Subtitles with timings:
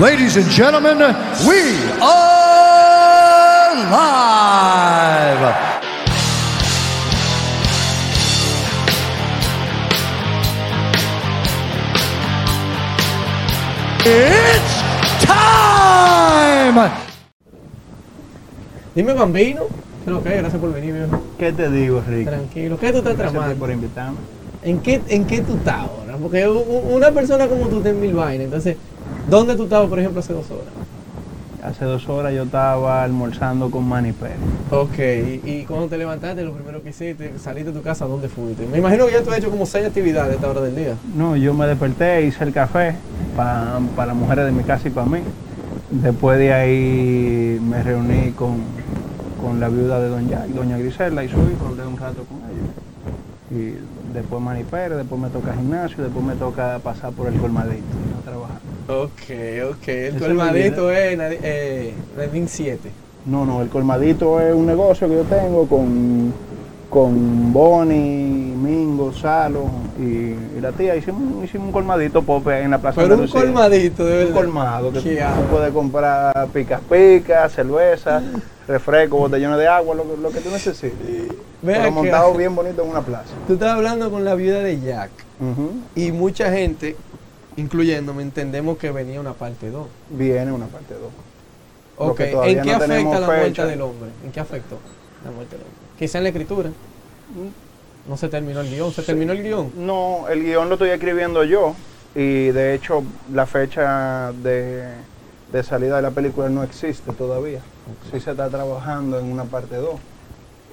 [0.00, 0.98] Ladies and gentlemen,
[1.46, 1.60] we
[2.02, 5.54] are live.
[14.04, 16.90] It's time.
[18.94, 19.62] Dime, bambino.
[20.04, 21.22] Pero ok, gracias por venir, viejo.
[21.38, 22.28] ¿Qué te digo, Rick?
[22.28, 22.78] Tranquilo.
[22.78, 23.58] ¿Qué tú estás Gracias tramando?
[23.58, 24.18] por invitarme.
[24.62, 26.16] ¿En qué, ¿En qué tú estás ahora?
[26.20, 28.44] Porque una persona como tú está en mil vainas.
[28.44, 28.76] Entonces,
[29.34, 30.72] ¿dónde tú estabas, por ejemplo, hace dos horas?
[31.62, 34.36] Hace dos horas yo estaba almorzando con Manny Pérez.
[34.70, 38.08] Ok, y, y cuando te levantaste, lo primero que hiciste, saliste de tu casa, ¿a
[38.08, 38.66] dónde fuiste?
[38.66, 40.94] Me imagino que ya tú has hecho como seis actividades a esta hora del día.
[41.16, 42.96] No, yo me desperté, hice el café
[43.36, 45.20] pa- para las mujeres de mi casa y para mí.
[45.90, 48.56] Después de ahí me reuní con,
[49.40, 52.38] con la viuda de Don Jack, Doña Grisela y su hijo, hablé un rato con
[52.50, 52.68] ellos.
[53.50, 57.84] Y después Manny Pérez, después me toca gimnasio, después me toca pasar por el colmadito
[58.20, 58.60] a trabajar.
[58.86, 59.88] Ok, ok.
[59.88, 62.90] El colmadito es eh, Nadine 7.
[63.26, 66.32] No, no, el colmadito es un negocio que yo tengo con,
[66.90, 69.64] con Bonnie, Mingo, Salo
[69.98, 70.94] y, y la tía.
[70.96, 73.40] Hicimos, hicimos un colmadito pope en la Plaza Pero un Andalucía.
[73.40, 74.34] colmadito, de Un verdad.
[74.34, 78.22] colmado que tú, puedes comprar picas picas, cerveza,
[78.68, 81.32] refresco, botellones de agua, lo, que- lo que tú necesites.
[81.64, 83.30] Pero montado bien bonito en una plaza.
[83.46, 85.10] Tú estabas hablando con la viuda de Jack.
[85.96, 86.94] Y mucha gente,
[87.56, 89.86] incluyéndome, entendemos que venía una parte 2.
[90.10, 91.02] Viene una parte 2.
[91.98, 93.66] Lo Ok, ¿en qué no afecta la muerte fecha.
[93.66, 94.10] del hombre?
[94.24, 94.78] ¿En qué afectó
[95.24, 95.78] la muerte del hombre?
[95.98, 96.70] Quizá en la escritura.
[98.08, 98.92] No se terminó el guion.
[98.92, 99.72] ¿Se terminó el guion?
[99.76, 101.74] No, el guion lo estoy escribiendo yo
[102.14, 104.84] y de hecho la fecha de,
[105.52, 107.60] de salida de la película no existe todavía.
[108.12, 109.94] Sí se está trabajando en una parte 2.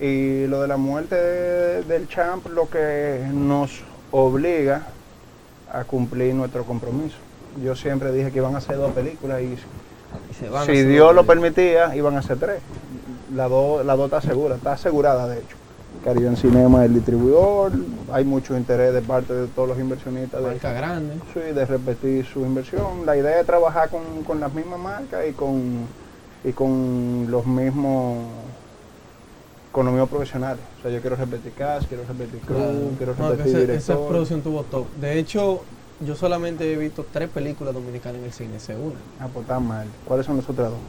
[0.02, 4.88] Y lo de la muerte de- del champ lo que nos obliga
[5.72, 7.18] a cumplir nuestro compromiso.
[7.64, 10.72] Yo siempre dije que iban a ser dos películas y Y se van a si
[10.72, 12.62] hacer Dios lo permitía iban a ser tres.
[13.34, 15.58] La dos la dos está segura, está asegurada de hecho.
[16.04, 17.74] Caribbean Cinema es el distribuidor,
[18.12, 21.14] hay mucho interés de parte de todos los inversionistas de, Marca grande.
[21.34, 23.06] sí, de repetir su inversión.
[23.06, 25.86] La idea es trabajar con, con las mismas marcas y con,
[26.44, 28.18] y con los mismos
[29.72, 30.62] con los mismos profesionales.
[30.80, 32.80] O sea, yo quiero repetir cast, quiero repetir crew, Claro.
[32.98, 34.86] quiero No, repetir ese- esa producción tuvo top.
[35.00, 35.62] De hecho,
[36.02, 38.94] yo solamente he visto tres películas dominicanas en el cine, según.
[39.20, 39.88] Ah, pues está mal.
[40.06, 40.80] ¿Cuáles son los otros dos?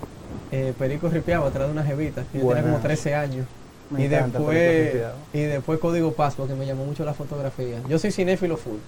[0.50, 3.46] Eh, Perico Ripiado atrás de una jevita, que yo tenía como 13 años.
[3.90, 4.94] Me y encanta después
[5.34, 7.78] y después Código Paz, porque me llamó mucho la fotografía.
[7.88, 8.78] Yo soy cinéfilo full.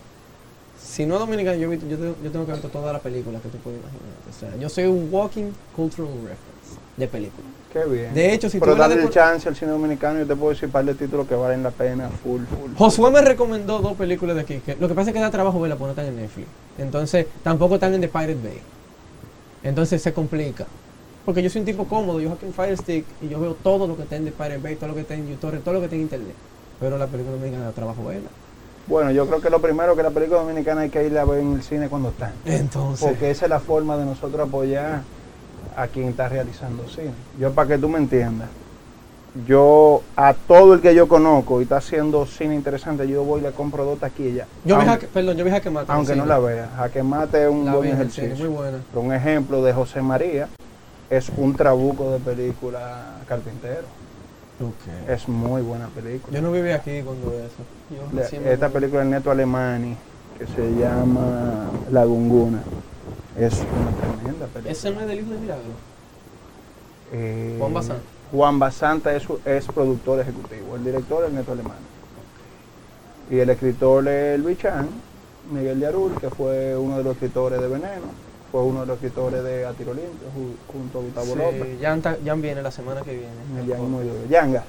[0.81, 3.49] Si no es dominicano, yo, yo, tengo, yo tengo que ver todas las películas que
[3.49, 4.03] tú puedes imaginar.
[4.28, 7.50] O sea, yo soy un walking cultural reference de películas.
[7.74, 8.14] Qué bien.
[8.14, 10.70] De hecho, si Pero de- el chance al cine dominicano, yo te puedo decir un
[10.72, 12.70] par de títulos que valen la pena, full, full.
[12.78, 14.58] Josué me recomendó dos películas de aquí.
[14.64, 16.46] Que lo que pasa es que da trabajo verlas porque no están en Netflix.
[16.78, 18.60] Entonces, tampoco están en The Pirate Bay.
[19.64, 20.66] Entonces se complica.
[21.24, 23.88] Porque yo soy un tipo cómodo, yo aquí en Fire Stick y yo veo todo
[23.88, 25.80] lo que está en The Pirate Bay, todo lo que está en YouTube, todo lo
[25.80, 26.34] que está en Internet.
[26.78, 28.28] Pero la película dominicana da trabajo verla.
[28.86, 31.40] Bueno, yo creo que lo primero que la película dominicana hay que ir a ver
[31.40, 32.34] en el cine cuando están.
[32.44, 35.02] Entonces, Porque esa es la forma de nosotros apoyar
[35.76, 37.12] a quien está realizando cine.
[37.38, 38.48] Yo, para que tú me entiendas,
[39.46, 43.44] yo a todo el que yo conozco y está haciendo cine interesante, yo voy y
[43.44, 44.46] le compro dos taquillas.
[44.64, 46.70] yo vi Jaque, perdón, yo vi Jaque el aunque no la vea.
[46.78, 48.36] A que mate es un La buen ejercicio.
[48.36, 48.78] cine, muy buena.
[48.90, 50.48] Pero un ejemplo de José María
[51.10, 53.86] es un trabuco de película carpintero.
[55.08, 56.32] Es muy buena película.
[56.32, 57.64] Yo no viví aquí cuando eso.
[57.90, 59.96] Yo esta película de Neto Alemani,
[60.38, 62.60] que se llama La Gunguna,
[63.38, 64.70] es una tremenda película.
[64.72, 65.62] Ese no es del Hijo de Milagro.
[67.12, 68.02] Eh, Juan Basanta.
[68.32, 71.74] Juan Basanta es, es productor ejecutivo, el director es Neto Alemani.
[73.30, 74.88] Y el escritor es Luis Chan,
[75.52, 78.06] Miguel de Arul, que fue uno de los escritores de Veneno,
[78.50, 81.62] fue uno de los escritores de A Tiro Limpio, ju- junto a Gustavo López.
[81.62, 83.72] Sí, Jan, ta- Jan viene la semana que viene.
[83.74, 84.26] Jan muy duro.
[84.28, 84.64] Yanga,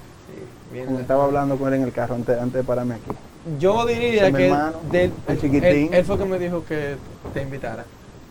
[0.73, 3.11] Sí, como estaba hablando con él en el carro antes, antes de pararme aquí.
[3.59, 5.63] Yo diría que hermano, del- el chiquitín.
[5.63, 6.95] Él, él fue que me dijo que
[7.33, 7.85] te invitara.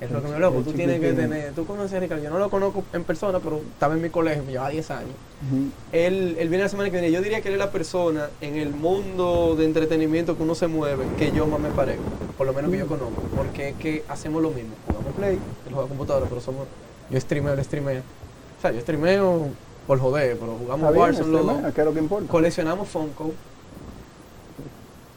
[0.08, 0.60] Fue El que me loco.
[0.62, 1.52] Tú tienes que tener.
[1.52, 2.22] Tú conoces a Ricardo.
[2.24, 5.10] Yo no lo conozco en persona, pero estaba en mi colegio, me llevaba 10 años.
[5.50, 5.68] Ujú.
[5.92, 7.10] Él, él viene la semana que viene.
[7.12, 10.66] Yo diría que él es la persona en el mundo de entretenimiento que uno se
[10.66, 12.02] mueve que yo más me parezco.
[12.38, 12.72] Por lo menos Mm.
[12.72, 13.22] que yo conozco.
[13.36, 14.74] Porque es que hacemos lo mismo.
[14.86, 16.66] Jugamos Play, él juega computadora, pero somos.
[17.10, 18.00] Yo streameo, él streamea.
[18.58, 19.48] O sea, yo streameo
[19.86, 21.72] por joder, pero jugamos Warzone los dos.
[21.74, 22.28] ¿qué es lo que importa?
[22.30, 23.32] coleccionamos Funko.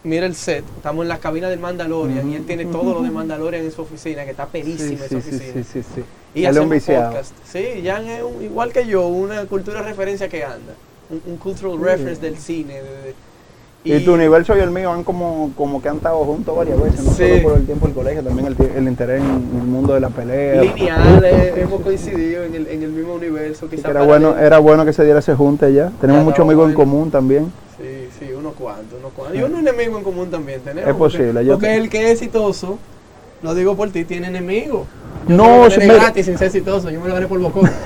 [0.08, 3.12] Mira el set, estamos en la cabina del Mandalorian y él tiene todo lo de
[3.12, 5.54] Mandalorian en su oficina, que está perísima sí, esa sí, oficina.
[5.54, 6.04] sí, sí, sí.
[6.34, 7.34] Y Él hacemos podcast.
[7.46, 10.76] Sí, Jan es un- igual que yo, una cultura de referencia que anda.
[11.10, 12.76] Un, un cultural reference del cine.
[12.76, 13.14] de-
[13.92, 16.82] de- Y, tu universo y el mío han como, como que han estado juntos varias
[16.82, 20.00] veces, no solo por el tiempo del colegio, también el, interés en el mundo de
[20.00, 20.62] la pelea.
[20.62, 23.70] Lineales, hemos coincidido en el, en el mismo universo.
[23.70, 25.92] Quizá era bueno, era bueno que se diera ese junte ya.
[26.00, 26.92] Tenemos muchos amigos en bueno.
[26.92, 27.52] común también.
[28.58, 29.38] Cuantos, unos cuantos.
[29.38, 30.90] Y un enemigo en común también tenemos.
[30.90, 32.80] Es posible, Porque, yo porque te- el que es exitoso,
[33.44, 34.88] lo digo por ti, tiene enemigos.
[35.28, 37.70] No, se me- gratis sin ser exitoso, yo me lo gané por bocón.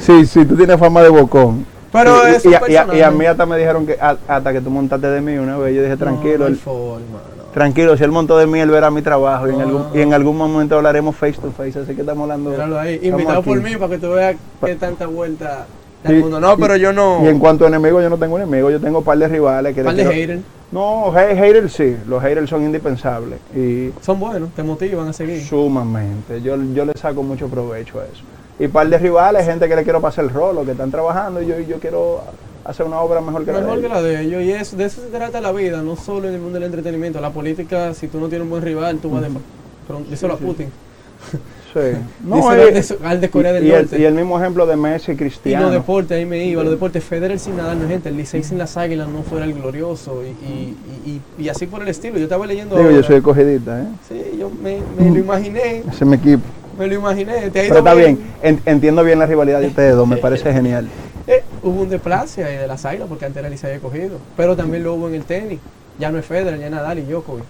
[0.00, 1.66] Sí, sí, tú tienes fama de bocón.
[1.92, 3.10] Pero y, es y, a- y a- y a personaje.
[3.18, 5.82] mí hasta me dijeron que a- hasta que tú montaste de mí una vez, yo
[5.82, 7.44] dije tranquilo, No, forma, no.
[7.52, 10.14] tranquilo, si él montó de mí, él verá mi trabajo y, en algún, y en
[10.14, 12.50] algún momento hablaremos face to face, así que estamos hablando.
[12.78, 15.66] Ahí, estamos invitado por mí para que tú veas qué tanta vuelta
[16.06, 16.14] Sí.
[16.40, 17.20] No, pero yo no.
[17.24, 19.74] Y en cuanto a enemigos, yo no tengo enemigos, yo tengo un par de rivales
[19.74, 20.42] que par de quiero- haters.
[20.70, 25.42] No, ha- haters sí, los haters son indispensables y Son buenos, te motivan a seguir.
[25.44, 26.40] sumamente.
[26.42, 28.22] Yo, yo le saco mucho provecho a eso.
[28.58, 31.46] Y par de rivales, gente que le quiero pasar el rolo, que están trabajando y
[31.46, 32.20] yo, yo quiero
[32.64, 33.96] hacer una obra mejor que la de Mejor que ellos.
[33.96, 34.42] la de ellos.
[34.42, 37.20] Y eso, de eso se trata la vida, no solo en el mundo del entretenimiento.
[37.20, 39.28] La política, si tú no tienes un buen rival, tú vas de.
[39.28, 40.66] A Putin.
[41.30, 41.38] Sí.
[41.78, 43.98] Y- al de, al de Corea del y, el, Norte.
[44.00, 45.64] y el mismo ejemplo de Messi y Y Cristiano.
[45.66, 48.58] los deportes, ahí me iba, los deportes, Federer sin nadar, no gente, el Licey sin
[48.58, 50.76] las águilas no fuera el glorioso y, y,
[51.06, 52.16] y, y- y así por el estilo.
[52.18, 53.86] Yo estaba leyendo Digo, yo soy cogidita, ¿eh?
[54.08, 56.42] Sí, yo me, me lo imaginé, Ese es mi equipo.
[56.78, 57.50] me lo imaginé.
[57.50, 60.86] Te Pero está bien, en- entiendo bien la rivalidad de ustedes dos, me parece genial.
[61.26, 64.56] Eh, hubo un desplace ahí de las águilas porque antes era Licey había cogido, pero
[64.56, 65.58] también lo hubo en el tenis.
[65.98, 67.44] Ya no es Federer, ya es Nadal y Djokovic.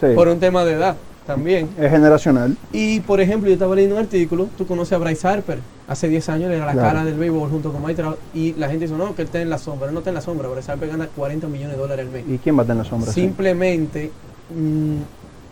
[0.00, 0.06] Sí.
[0.14, 0.96] Por un tema de edad
[1.26, 1.68] también.
[1.78, 2.56] Es generacional.
[2.72, 6.28] Y por ejemplo, yo estaba leyendo un artículo, tú conoces a Bryce Harper, hace 10
[6.28, 6.88] años era la Claro.
[6.88, 9.40] cara del béisbol junto con Mike Trout, y la gente dice, no, que él está
[9.40, 12.06] en la sombra, no está en la sombra, Bryce Harper gana 40 millones de dólares
[12.06, 12.24] al mes.
[12.28, 13.12] ¿Y quién va a tener la sombra?
[13.12, 14.10] Simplemente
[14.54, 14.96] mm,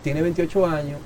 [0.02, 0.98] tiene 28 años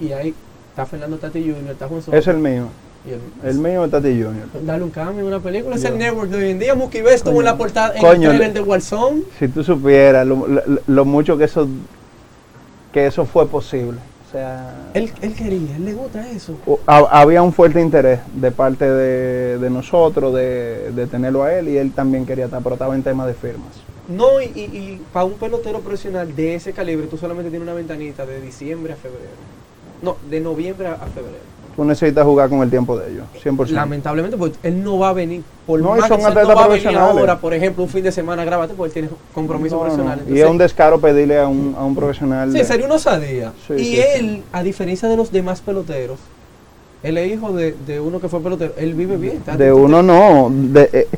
[0.00, 0.34] y ahí
[0.70, 2.16] está Fernando Tati Jr., está Juan Soto.
[2.16, 2.66] Es el mío.
[3.06, 4.46] y el- El mío es Tati Junior.
[4.62, 6.74] Darle un cambio en una película, es el network de hoy en día.
[6.74, 9.22] Mookie Betts estuvo en la portada, en Coño, el trailer le- de Warzone.
[9.38, 11.66] Si tú supieras lo, lo- lo mucho que eso,
[12.92, 13.98] que eso fue posible.
[14.30, 16.56] O sea, Él, él quería, él le gusta eso.
[16.86, 21.76] había un fuerte interés de parte de, de nosotros de, de tenerlo a él y
[21.76, 23.72] él también quería estar, pero estaba en tema de firmas.
[24.08, 27.74] No, y, y, y para un pelotero profesional de ese calibre, tú solamente tienes una
[27.74, 29.30] ventanita de diciembre a febrero.
[30.00, 31.49] No, de noviembre a febrero.
[31.80, 33.68] Tú necesitas jugar con el tiempo de ellos, 100%.
[33.70, 35.42] Lamentablemente, porque él no va a venir.
[35.66, 38.04] Por No, más son que atletas no va a venir ahora, por ejemplo, un fin
[38.04, 40.20] de semana, grábate, porque él tiene compromiso No, no, profesional.
[40.28, 42.52] Y es un descaro pedirle a un, a un profesional.
[42.52, 43.54] Sí, de- sería una osadía.
[43.66, 44.00] Sí, y sí, sí.
[44.14, 46.18] él, a diferencia de los demás peloteros,
[47.02, 48.74] él es hijo de, de uno que fue pelotero.
[48.76, 49.42] Él vive bien.
[49.56, 51.08] De uno no, de, eh,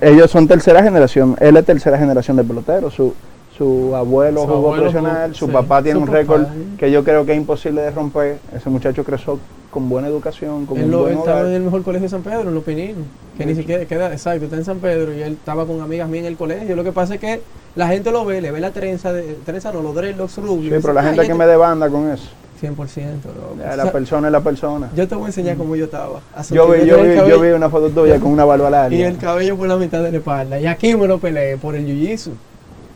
[0.00, 3.12] ellos son tercera generación, él es tercera generación de pelotero, su,
[3.58, 6.76] su abuelo Su jugó abuelo profesional, jugó- su sí, papá tiene su un récord sí.
[6.78, 9.38] que yo creo que es imposible de romper, ese muchacho creció
[9.70, 11.56] con buena educación, con Él, un lo- buen él estaba en hogar.
[11.56, 13.04] el mejor colegio de San Pedro, en Los Pininos.
[13.36, 13.60] Que ni Sí.
[13.60, 16.36] siquiera queda, exacto, está en San Pedro y él estaba con amigas mías en el
[16.36, 16.74] colegio.
[16.76, 17.40] Lo que pasa es que
[17.76, 20.66] la gente lo ve, le ve la trenza, de, trenza no, los dreadlocks Sí, rubios.
[20.66, 21.34] y pero dice, la "Ah, gente que te-".
[21.34, 22.28] me demanda con eso,
[22.60, 23.56] 100%, loco.
[23.58, 24.90] ya, O la sea, persona es la persona.
[24.96, 26.20] Yo te voy a enseñar cómo yo estaba.
[26.50, 28.96] Yo vi, yo vi, yo vi una foto tuya con una barba larga.
[28.96, 30.58] Y el cabello por la mitad de la espalda.
[30.58, 32.30] Y aquí me lo peleé por el jiu-jitsu.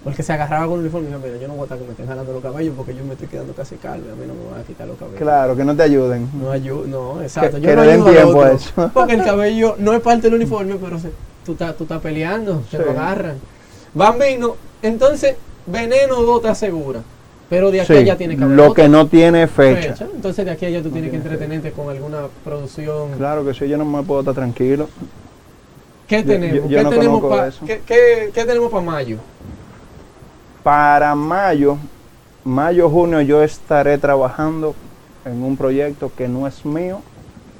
[0.04, 1.84] Porque se agarraba con el uniforme y dijo, mira, yo no voy a estar que
[1.84, 4.34] me estén jalando los cabellos porque yo me estoy quedando casi calvo a mí no
[4.34, 5.20] me van a quitar los cabellos.
[5.20, 6.28] Claro, que no te ayuden.
[6.40, 7.56] No ayuda, no, exacto.
[7.58, 8.90] Que- yo que no ayudo tiempo a eso.
[8.94, 11.12] Porque el cabello no es parte del uniforme, pero se-
[11.46, 12.82] tú estás tú peleando, te Sí.
[12.84, 13.36] lo agarran.
[13.94, 17.00] Bambino, entonces, veneno 2 te asegura.
[17.48, 19.90] Pero de aquí a Sí, allá tiene que haber lo que no tiene fecha.
[19.92, 20.08] fecha.
[20.14, 21.28] Entonces de aquí a allá tú tienes que fecha.
[21.34, 23.10] entretenerte con alguna producción.
[23.18, 24.88] Claro que sí, yo no me puedo estar tranquilo.
[26.08, 26.56] ¿Qué tenemos?
[26.56, 27.64] yo- yo ¿Qué, no tenemos pa- eso.
[27.66, 29.18] ¿qué, qué, qué tenemos para mayo?
[30.62, 31.76] Para mayo,
[32.44, 34.74] mayo, junio, yo estaré trabajando
[35.24, 37.02] en un proyecto que no es mío,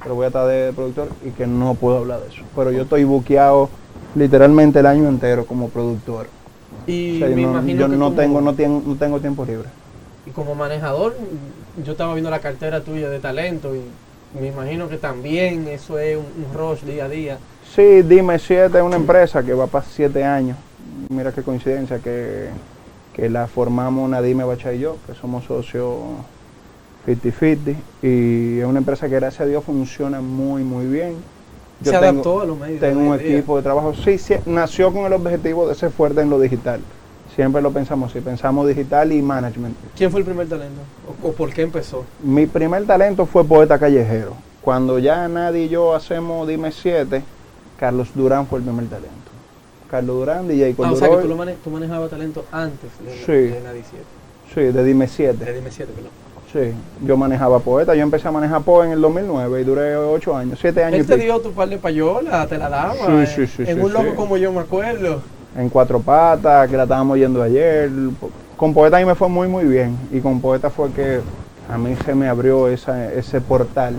[0.01, 2.43] pero voy a estar de productor y que no puedo hablar de eso.
[2.55, 3.69] Pero yo estoy buqueado
[4.15, 6.27] literalmente el año entero como productor.
[6.85, 8.97] Y O sea, me yo no, imagino yo que no como, tengo, no, tien- no
[8.97, 9.69] tengo tiempo libre.
[10.25, 11.17] y como manejador,
[11.75, 13.81] yo estaba viendo la cartera tuya de talento y
[14.31, 17.37] me imagino que también eso es un, un rush día a día.
[17.61, 20.57] Sí, Dime 7 es una empresa que va para 7 años.
[21.09, 22.49] Mira qué coincidencia que,
[23.13, 25.95] que la formamos Nadime Bacha y yo, que somos socios
[27.07, 27.75] 50-50.
[28.01, 31.15] Y es una empresa que gracias a Dios funciona muy, muy bien.
[31.81, 32.79] Yo Se tengo- adaptó a los medios.
[32.79, 33.93] Tengo un equipo de trabajo.
[33.93, 36.79] Sí, sí, nació con el objetivo de ser fuerte en lo digital.
[37.35, 39.75] Siempre lo pensamos así, pensamos digital y management.
[39.97, 40.81] ¿Quién fue el primer talento?
[41.23, 42.05] ¿O, o por qué empezó?
[42.23, 44.33] Mi primer talento fue poeta callejero.
[44.61, 47.21] Cuando ya nadie y yo hacemos Dime 7,
[47.77, 49.22] Carlos Durán fue el primer talento.
[49.89, 53.13] Carlos Durán, DJ Ah, o sea que tú, lo mane- tú manejabas talento antes de,
[53.25, 53.31] Sí.
[53.53, 54.05] de Nadie 7.
[54.53, 55.53] Sí, de Dime De 7.
[55.53, 56.11] Dime 7, perdón.
[56.51, 56.71] Sí,
[57.05, 57.95] yo manejaba poeta.
[57.95, 60.99] Yo empecé a manejar poe en el 2009 y duré 8 años, 7 años.
[60.99, 62.93] Él te dio tu par de payola, te la daba.
[62.93, 65.21] Sí, eh, sí, sí, En sí, un loco como yo me acuerdo.
[65.57, 67.89] En Cuatro Patas, que la estábamos yendo ayer.
[68.57, 69.97] Con Poeta a mí me fue muy, muy bien.
[70.11, 71.21] Y con Poeta fue que
[71.69, 73.95] a mí se me abrió esa- ese portal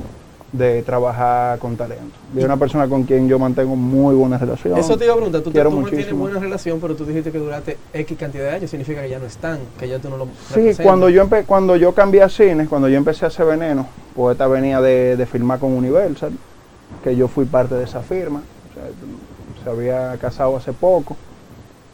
[0.56, 2.16] de trabajar con talento.
[2.32, 4.78] De una persona con quien yo mantengo muy buena relación.
[4.78, 7.38] Eso te iba a preguntar, tú, Quiero tú mantienes buena relación, pero tú dijiste que
[7.38, 10.28] duraste X cantidad de años, significa que ya no están, que ya tú no lo
[10.54, 13.86] Sí, cuando yo, empe- cuando yo cambié a cine, cuando yo empecé a hacer Veneno,
[14.14, 16.32] Poeta venía de, de filmar con Universal,
[17.02, 18.40] que yo fui parte de esa firma.
[18.70, 18.84] O sea,
[19.64, 21.16] se había casado hace poco,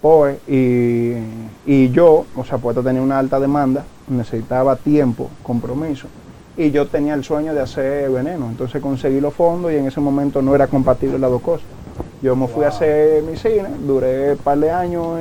[0.02, 1.14] Poe, y,
[1.64, 6.09] y yo, o sea, Poeta tenía una alta demanda, necesitaba tiempo, compromiso,
[6.61, 8.47] y yo tenía el sueño de hacer Veneno.
[8.50, 11.67] Entonces conseguí los fondos y en ese momento no era compatible las dos cosas.
[12.21, 15.21] Yo me fui a hacer mi cine, duré un par de años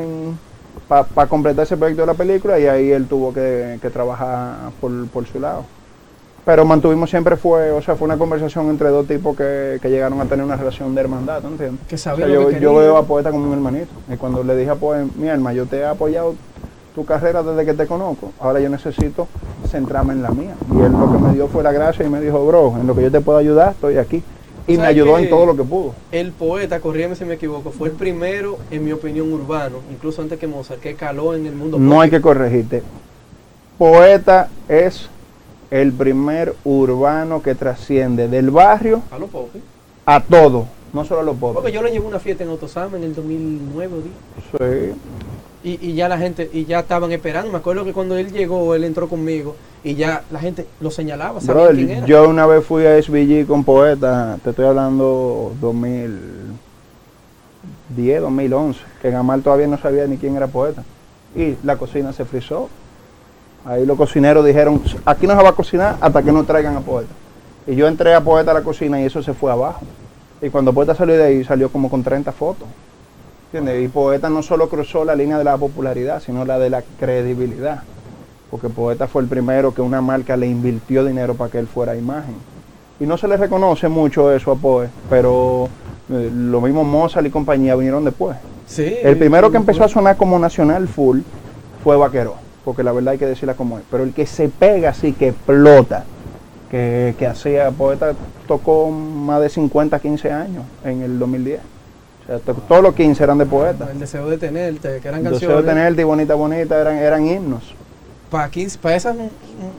[0.89, 5.07] para completar ese proyecto de la película y ahí él tuvo que, que trabajar por,
[5.07, 5.63] por su lado.
[6.45, 10.19] Pero mantuvimos siempre fue, o sea, fue una conversación entre dos tipos que, que llegaron
[10.19, 11.79] a tener una relación de hermandad, ¿tú entiendes?
[11.87, 13.91] Que O sea, sabían yo, que yo veo a Poeta como un hermanito.
[14.11, 16.35] Y cuando le dije a Poeta, mi alma, yo te he apoyado
[16.99, 19.29] tu carrera desde que te conozco, ahora yo necesito
[19.69, 20.53] centrarme en la mía.
[20.75, 22.93] Y él lo que me dio fue la gracia y me dijo, bro, en lo
[22.93, 24.21] que yo te puedo ayudar, estoy aquí.
[24.67, 25.93] Y me ¿Sabes ayudó en todo lo que pudo.
[26.11, 30.37] El poeta, corrígeme si me equivoco, fue el primero, en mi opinión, urbano, incluso antes
[30.37, 32.83] que Mozart, que caló en el mundo No hay que corregirte.
[33.77, 35.07] Poeta es
[35.71, 39.47] el primer urbano que trasciende del barrio A los pop.
[40.05, 41.73] a todo, no solo a los Porque pobres.
[41.73, 44.13] yo le llevé una fiesta en Autosama en el 2009 o 10.
[44.91, 44.99] Sí.
[45.63, 47.51] Y, y ya la gente, y ya estaban esperando.
[47.51, 51.39] Me acuerdo que cuando él llegó, él entró conmigo y ya la gente lo señalaba,
[51.41, 52.05] Brother, quién era.
[52.05, 59.41] yo una vez fui a SBG con Poeta, te estoy hablando 2010, 2011, que Gamal
[59.41, 60.83] todavía no sabía ni quién era Poeta.
[61.35, 62.69] Y la cocina se frizó.
[63.65, 66.81] Ahí los cocineros dijeron, aquí no se va a cocinar hasta que no traigan a
[66.81, 67.11] Poeta.
[67.67, 69.81] Y yo entré a Poeta a la cocina y eso se fue abajo.
[70.41, 72.67] Y cuando Poeta salió de ahí, salió como con 30 fotos.
[73.51, 73.83] ¿Entiendes?
[73.83, 77.81] Y Poeta no solo cruzó la línea de la popularidad, sino la de la credibilidad.
[78.51, 81.95] Porque Poeta fue el primero que una marca le invirtió dinero para que él fuera
[81.95, 82.35] imagen.
[82.99, 85.67] Y no se le reconoce mucho eso a Poe, pero
[86.11, 88.37] eh, lo mismo Mozart y compañía vinieron después.
[88.67, 91.21] Sí, El primero que empezó a sonar como nacional full
[91.83, 93.83] fue Vaquero, porque la verdad hay que decirla como es.
[93.89, 96.03] Pero el que se pega así, que explota,
[96.69, 98.13] que, que hacía Poeta,
[98.47, 101.78] tocó más de 50, 15 años en el 2010.
[102.67, 103.89] Todos los 15 eran de Poeta.
[103.91, 105.65] El deseo de tenerte, que eran Deseo de canciones.
[105.65, 107.63] tenerte y bonita, bonita eran, eran himnos.
[108.29, 109.23] Para para esas mu-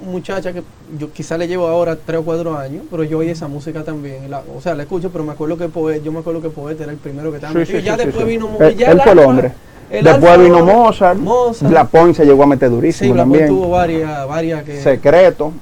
[0.04, 0.64] mu- muchachas que
[0.99, 4.28] yo quizá le llevo ahora tres o cuatro años, pero yo oí esa música también.
[4.28, 6.83] la- o sea, la escucho, pero me acuerdo que Poeta, yo me acuerdo que Poeta
[6.83, 8.76] era el primero que estaba Sí, sí, y ya sí, después vino Mo- Él, y
[8.76, 9.52] ya él el fue el hombre.
[9.90, 11.18] El Después Alfa vino Mozart.
[11.18, 11.73] Mozart.
[11.73, 13.61] La Point se llegó a meter Sí, durísimo Black Boy también.
[13.61, 14.80] tuvo varias, varias que.
[14.80, 15.52] Secreto,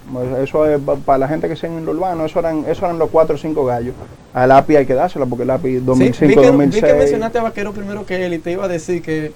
[0.42, 2.98] eso es pa- para la gente que sigue en lo urbano, eso eran, eso eran
[2.98, 3.94] los cuatro o cinco gallos.
[4.34, 6.84] Al API hay que dársela porque el API Sí, 2005, vi, que, vi 2006.
[6.84, 9.32] que mencionaste a Vaquero primero que él y te iba a decir que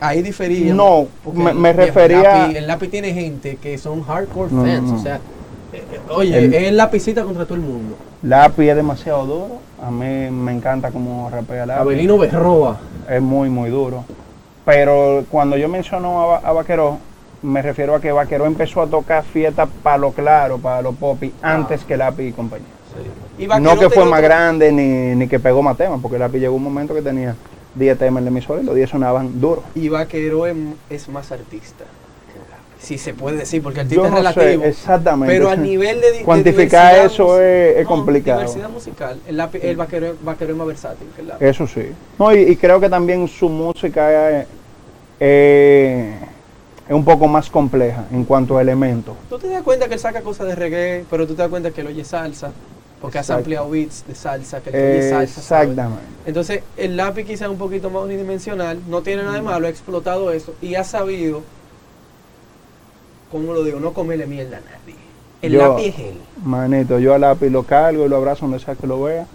[0.00, 0.74] ahí difería.
[0.74, 4.62] No, me- el- me el refería- lápiz- el lápiz tiene gente que son hardcore No,
[4.62, 4.82] fans.
[4.90, 4.96] no.
[4.96, 5.20] O sea,
[5.72, 7.96] eh, oye, El- es lapicita contra todo el mundo.
[8.22, 9.48] El API es demasiado duro.
[9.82, 11.80] A mí me encanta cómo rapea el API.
[11.80, 12.78] Abelino Berroa.
[13.08, 14.04] Es muy, muy duro.
[14.64, 16.98] Pero cuando yo menciono a, a Vaquero,
[17.42, 21.32] me refiero a que Vaquero empezó a tocar fiesta para lo claro, para lo popi,
[21.42, 22.66] antes que API y compañía.
[23.38, 26.38] Y no que fue más otro- grande ni, ni que pegó más temas, porque API
[26.38, 27.34] llegó un momento que tenía
[27.74, 29.64] 10 temas en la emisora y los 10 sonaban duros.
[29.74, 30.56] Y Vaquero es,
[30.88, 31.84] es más artista.
[32.84, 34.64] Si se puede decir, porque artista Yo es no sé relativo.
[34.64, 35.34] exactamente.
[35.34, 38.40] pero a nivel de, Cuantificar eso es- es no, complicado.
[38.40, 39.18] Diversidad musical.
[39.26, 41.46] El, lápiz- el vaquero, vaquero es más versátil que el lápiz.
[41.46, 41.86] Eso sí.
[42.18, 44.46] No, y, y creo que también su música es,
[45.18, 46.14] eh,
[46.86, 49.14] es un poco más compleja en cuanto a elementos.
[49.30, 51.70] Tú te das cuenta que él saca cosas de reggae, pero tú te das cuenta
[51.70, 52.52] que él oye salsa,
[53.00, 53.38] porque has Exacto.
[53.40, 55.40] ampliado beats de salsa, que Eh, salsa.
[55.40, 55.68] ¿sabes?
[55.68, 56.02] exactamente.
[56.26, 59.70] Entonces, el lápiz quizá es un poquito más unidimensional, no tiene nada de malo, ha
[59.70, 61.40] explotado eso y ha sabido,
[63.34, 63.80] ¿cómo lo digo?
[63.80, 64.94] No comerle mierda a nadie.
[65.42, 66.14] El Yo- lápiz es él.
[66.44, 69.26] Manito, yo al lápiz lo cargo y lo abrazo donde sea que lo vea.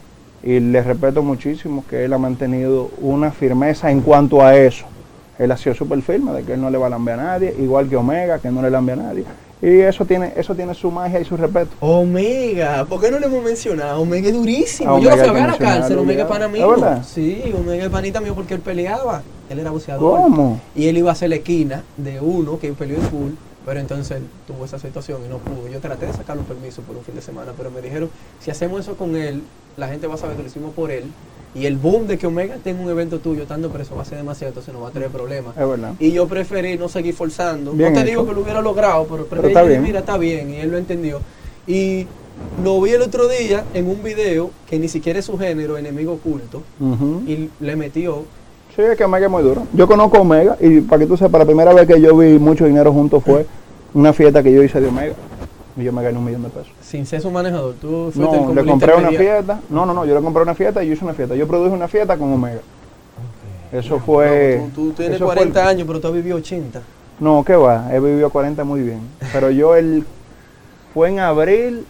[0.41, 4.85] Y le respeto muchísimo que él ha mantenido una firmeza en cuanto a eso.
[5.37, 7.53] Él ha sido súper firme de que él no le va a lamber a nadie,
[7.59, 9.25] igual que Omega, que no le lambe a nadie.
[9.61, 11.71] Y eso tiene, eso tiene su magia y su respeto.
[11.81, 13.99] Omega, ¿por qué no le hemos mencionado?
[14.01, 14.97] Omega es durísimo.
[14.99, 16.77] Yo lo fui a la cárcel, Omega es pana ¿Es mío.
[17.03, 19.21] Sí, Omega es panita mío porque él peleaba.
[19.49, 20.21] Él era boxeador.
[20.21, 20.61] ¿Cómo?
[20.73, 23.31] Y él iba a hacer la esquina de uno que peleó en full,
[23.69, 25.67] pero entonces él tuvo esa situación y no pudo.
[25.67, 28.09] Yo traté de sacarle un permiso por un fin de semana, pero me dijeron,
[28.39, 29.43] si hacemos eso con él,
[29.77, 31.03] la gente va a saber que lo hicimos por él.
[31.53, 34.17] Y el boom de que Omega tenga un evento tuyo estando preso va a ser
[34.17, 35.55] demasiado, entonces nos va a traer problemas.
[35.55, 35.93] Es verdad.
[35.99, 37.73] Y yo preferí no seguir forzando.
[37.73, 38.09] Bien no te hecho.
[38.09, 39.83] digo que lo hubiera logrado, pero preferí está decir, bien.
[39.83, 40.49] mira, está bien.
[40.49, 41.21] Y él lo entendió.
[41.67, 42.07] Y
[42.63, 46.13] lo vi el otro día en un video que ni siquiera es su género, enemigo
[46.13, 46.63] oculto,
[47.27, 48.25] y le metió.
[48.75, 49.63] Sí, es que Omega es muy duro.
[49.73, 52.37] Yo conozco a Omega y para que tú sepas, la primera vez que yo vi
[52.39, 53.45] mucho dinero juntos fue
[53.93, 55.13] una fiesta que yo hice de Omega.
[55.75, 56.71] Y yo me gané un millón de pesos.
[56.81, 59.59] Sin ser su manejador, tú fuiste No, le compré una fiesta.
[59.69, 61.35] No, no, no, yo le compré una fiesta y yo hice una fiesta.
[61.35, 62.59] Yo produje una fiesta con Omega.
[63.71, 64.57] Eso fue.
[64.61, 66.81] No, tú, tú tienes eso fue 40 el- años, pero tú has vivido 80.
[67.19, 67.87] No, ¿qué va?
[67.93, 68.99] He vivido 40 muy bien.
[69.31, 70.05] Pero yo el
[70.93, 71.85] fue en abril,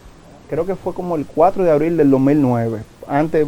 [0.50, 2.79] creo que fue como el 4 de abril del 2009.
[3.07, 3.48] Antes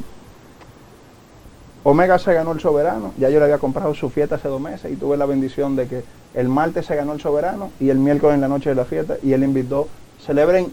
[1.83, 4.91] Omega se ganó el soberano, ya yo le había comprado su fiesta hace dos meses
[4.91, 6.03] y tuve la bendición de que
[6.35, 9.15] el martes se ganó el soberano y el miércoles en la noche de la fiesta
[9.23, 9.87] y él invitó,
[10.23, 10.67] celebren,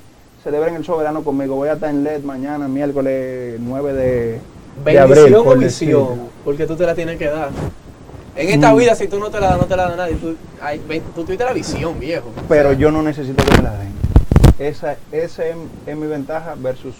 [0.44, 4.40] celebren el soberano conmigo, voy a estar en LED mañana, miércoles 9 de,
[4.84, 5.22] de abril.
[5.24, 6.16] Bendición o decirlo.
[6.44, 7.48] porque tú te la tienes que dar.
[8.36, 8.76] En esta Mm.
[8.76, 10.14] vida, si tú no te la das, no te la da nadie.
[10.16, 12.30] Tú, ay, ven, tú tuviste la visión, viejo.
[12.48, 13.92] pero O sea, yo no necesito que me la den.
[14.60, 16.94] Esa, esa es, es mi ventaja versus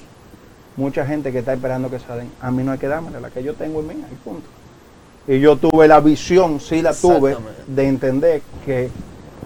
[0.78, 2.30] mucha gente que está esperando que se la den.
[2.40, 4.48] A mí no hay que dármela, la que yo tengo es mía y punto.
[5.26, 8.88] Y yo tuve la visión, sí la tuve, de entender que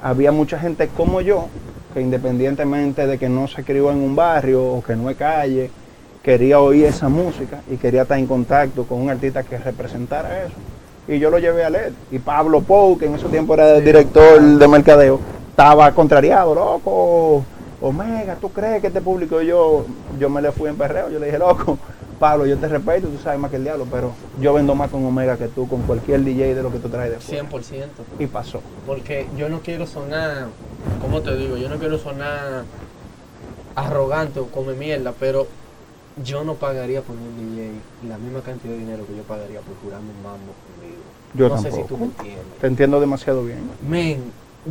[0.03, 1.47] había mucha gente como yo,
[1.93, 5.71] que independientemente de que no se crió en un barrio o que no es calle,
[6.23, 10.55] quería oír esa música y quería estar en contacto con un artista que representara eso.
[11.09, 11.93] Y yo lo llevé a leer.
[12.13, 15.19] Y Pablo Pou, que en ese tiempo era el director de mercadeo,
[15.51, 17.45] estaba contrariado, loco.
[17.83, 19.43] Omega, ¿tú crees que este público?
[19.43, 19.85] Y yo,
[20.19, 21.11] yo me le fui en perreo.
[21.11, 21.77] Yo le dije, loco,
[22.19, 25.05] Pablo, yo te respeto, tú sabes más que el diablo, pero yo vendo más con
[25.05, 27.43] Omega que tú, con cualquier DJ de lo que tú traes de fuera.
[27.51, 27.87] 100%.
[28.21, 28.61] Y pasó.
[28.87, 30.47] Porque yo no quiero sonar,
[31.01, 31.57] ¿cómo te digo?
[31.57, 32.63] Yo no quiero sonar
[33.75, 35.49] arrogante o come mierda, pero
[36.23, 37.71] yo no pagaría por un DJ
[38.09, 41.03] la misma cantidad de dinero que yo pagaría por curarme un mambo conmigo.
[41.35, 41.89] Yo no sé si tampoco.
[41.89, 42.59] tú me entiendes.
[42.61, 43.69] Te entiendo demasiado bien.
[43.89, 44.23] Men,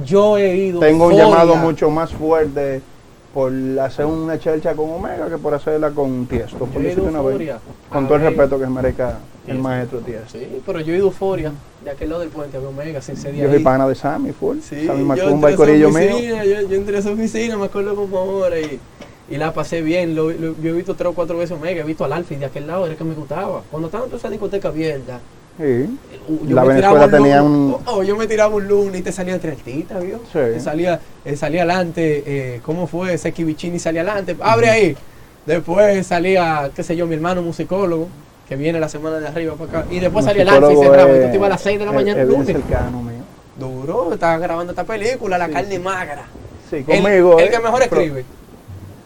[0.06, 0.80] yo he ido.
[0.80, 2.82] Tengo un llamado mucho más fuerte
[3.34, 6.66] por hacer una chelcha con Omega que por hacerla con Tiesto.
[6.66, 7.52] Por Yo una vez.
[7.90, 10.38] Con todo el respeto que merezca el maestro Tiesto.
[10.38, 11.52] Sí, pero yo he ido euforia.
[11.84, 14.60] De aquel lado del puente había Omega, sin ser Yo soy pana de Sammy, full.
[14.60, 16.18] Sí, Sammy Macumba, el corillo mío.
[16.44, 18.80] Yo, yo entré a esa oficina, me acuerdo como ahora, y,
[19.30, 20.14] y la pasé bien.
[20.14, 22.46] Lo, lo- yo he visto tres o cuatro veces Omega, he visto al Alfie de
[22.46, 23.64] aquel lado, era el que me gustaba.
[23.72, 25.20] Cuando estaba en toda esa discoteca abierta,
[25.62, 26.00] Sí.
[26.28, 29.34] uh, La Venezuela tenía un- oh, oh, yo me tiraba un lunes y te salía
[29.36, 30.18] entre artistas, ¿vio?
[30.32, 30.40] Sí.
[30.40, 33.18] Te salía, eh, salía adelante, eh, ¿cómo fue?
[33.18, 34.98] Seki Vicini salía adelante, abre ahí.
[35.46, 38.08] Después salía, qué sé yo, mi hermano musicólogo,
[38.48, 39.92] que viene la semana de arriba para acá.
[39.94, 41.10] Y después salía el Alfie y cerraba.
[41.18, 42.58] Y tú te ibas a las 6 de la mañana el lunes.
[43.60, 46.24] Duro, estaba grabando esta película, La Sí, carne magra.
[46.70, 47.38] Sí, conmigo.
[47.40, 48.26] El, eh, que mejor escribe.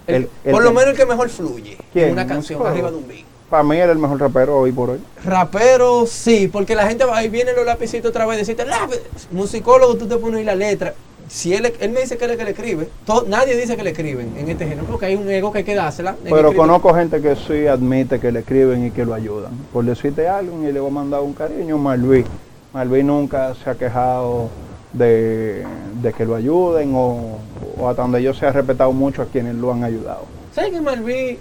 [0.07, 2.05] El- el- el por lo menos el que mejor fluye ¿Quién?
[2.07, 3.25] en una ¿Un canción arriba de un beat.
[3.49, 4.99] Para mí era el mejor rapero hoy por hoy.
[5.23, 8.97] Rapero, sí, porque la gente va ahí viene los lapicitos otra vez y "Lápiz".
[9.31, 10.93] musicólogo, tú te pones ahí la letra.
[11.27, 12.89] Si él, él me dice que él es el que le escribe,
[13.27, 15.73] nadie dice que le escriben en este género, porque hay un ego que hay que
[15.73, 16.15] dársela.
[16.23, 19.51] Pero conozco gente que sí admite que le escriben y que lo ayudan.
[19.73, 22.25] Por decirte algo, y le voy a mandar un cariño, Malví.
[22.73, 24.49] Malví nunca se ha quejado
[24.93, 25.63] de,
[26.01, 27.39] de que lo ayuden o,
[27.79, 30.25] o hasta donde yo se ha respetado mucho a quienes lo han ayudado.
[30.53, 31.39] ¿Sabes que Malví?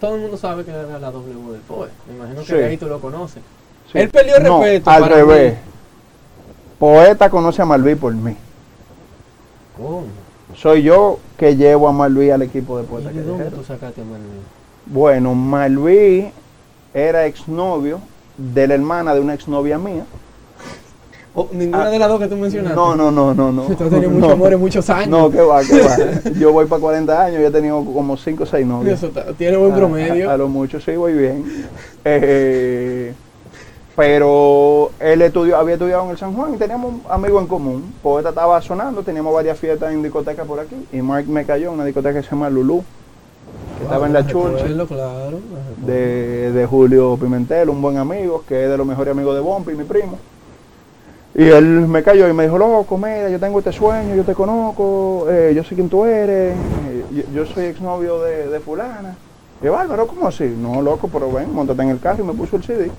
[0.00, 1.88] Todo el mundo sabe que era la W del POE.
[2.08, 2.54] Me imagino que Sí.
[2.54, 3.42] ahí tú lo conoces.
[3.90, 3.98] Sí.
[3.98, 5.52] Él perdió No, respeto al para revés.
[5.54, 5.58] mí.
[6.78, 8.36] Poeta conoce a Malví por mí.
[9.76, 10.04] ¿Cómo?
[10.54, 14.00] Soy yo que llevo a Malví al equipo de ¿Y Poeta de dónde tú sacaste
[14.02, 14.40] a Malví?
[14.86, 16.30] Bueno, Malví
[16.94, 18.00] era exnovio
[18.36, 20.04] de la hermana de una exnovia mía.
[21.38, 22.74] Oh, ninguna Ah, de las dos que tú mencionaste.
[22.74, 23.62] No, no, no, no, no.
[23.76, 24.32] Tú has tenido mucho No.
[24.32, 25.08] amor en muchos años.
[25.08, 25.96] No, que va, que va.
[26.38, 29.02] Yo voy para 40 años y he tenido como 5 o 6 novios.
[29.02, 30.30] Eso tiene buen A- promedio.
[30.30, 31.44] A, a lo mucho sí voy bien.
[32.04, 33.12] Eh,
[33.94, 37.94] pero él estudió, había estudiado en el San Juan y teníamos un amigo en común.
[38.02, 40.76] Poeta estaba sonando, teníamos varias fiestas en discotecas por aquí.
[40.92, 42.84] Y Mark me cayó en una discoteca que se llama Lulú,
[43.78, 45.38] que estaba en la Church, claro.
[45.86, 49.72] de, de Julio Pimentel, un buen amigo, que es de los mejores amigos de Bompi,
[49.72, 50.18] mi primo.
[51.38, 54.32] Y él me cayó y me dijo, loco, mira, yo tengo este sueño, yo te
[54.32, 59.14] conozco, eh, yo sé quién tú eres, eh, yo, yo soy exnovio de, de fulana.
[59.62, 60.44] Y Bárbaro, ¿cómo así?
[60.44, 62.90] No, loco, pero ven, montate en el carro y me puso el CD.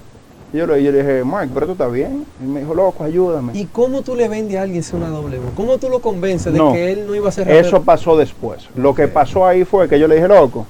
[0.54, 2.28] Y yo le, yo le dije, Mark, pero tú estás bien.
[2.40, 3.54] Y me dijo, loco, ayúdame.
[3.56, 5.42] ¿Y cómo tú le vendes a alguien una W?
[5.56, 7.68] ¿Cómo tú lo convences de No, que él no iba a ser rapero?
[7.68, 8.70] Eso pasó después.
[8.76, 10.68] Lo que pasó ahí fue que yo le dije, loco,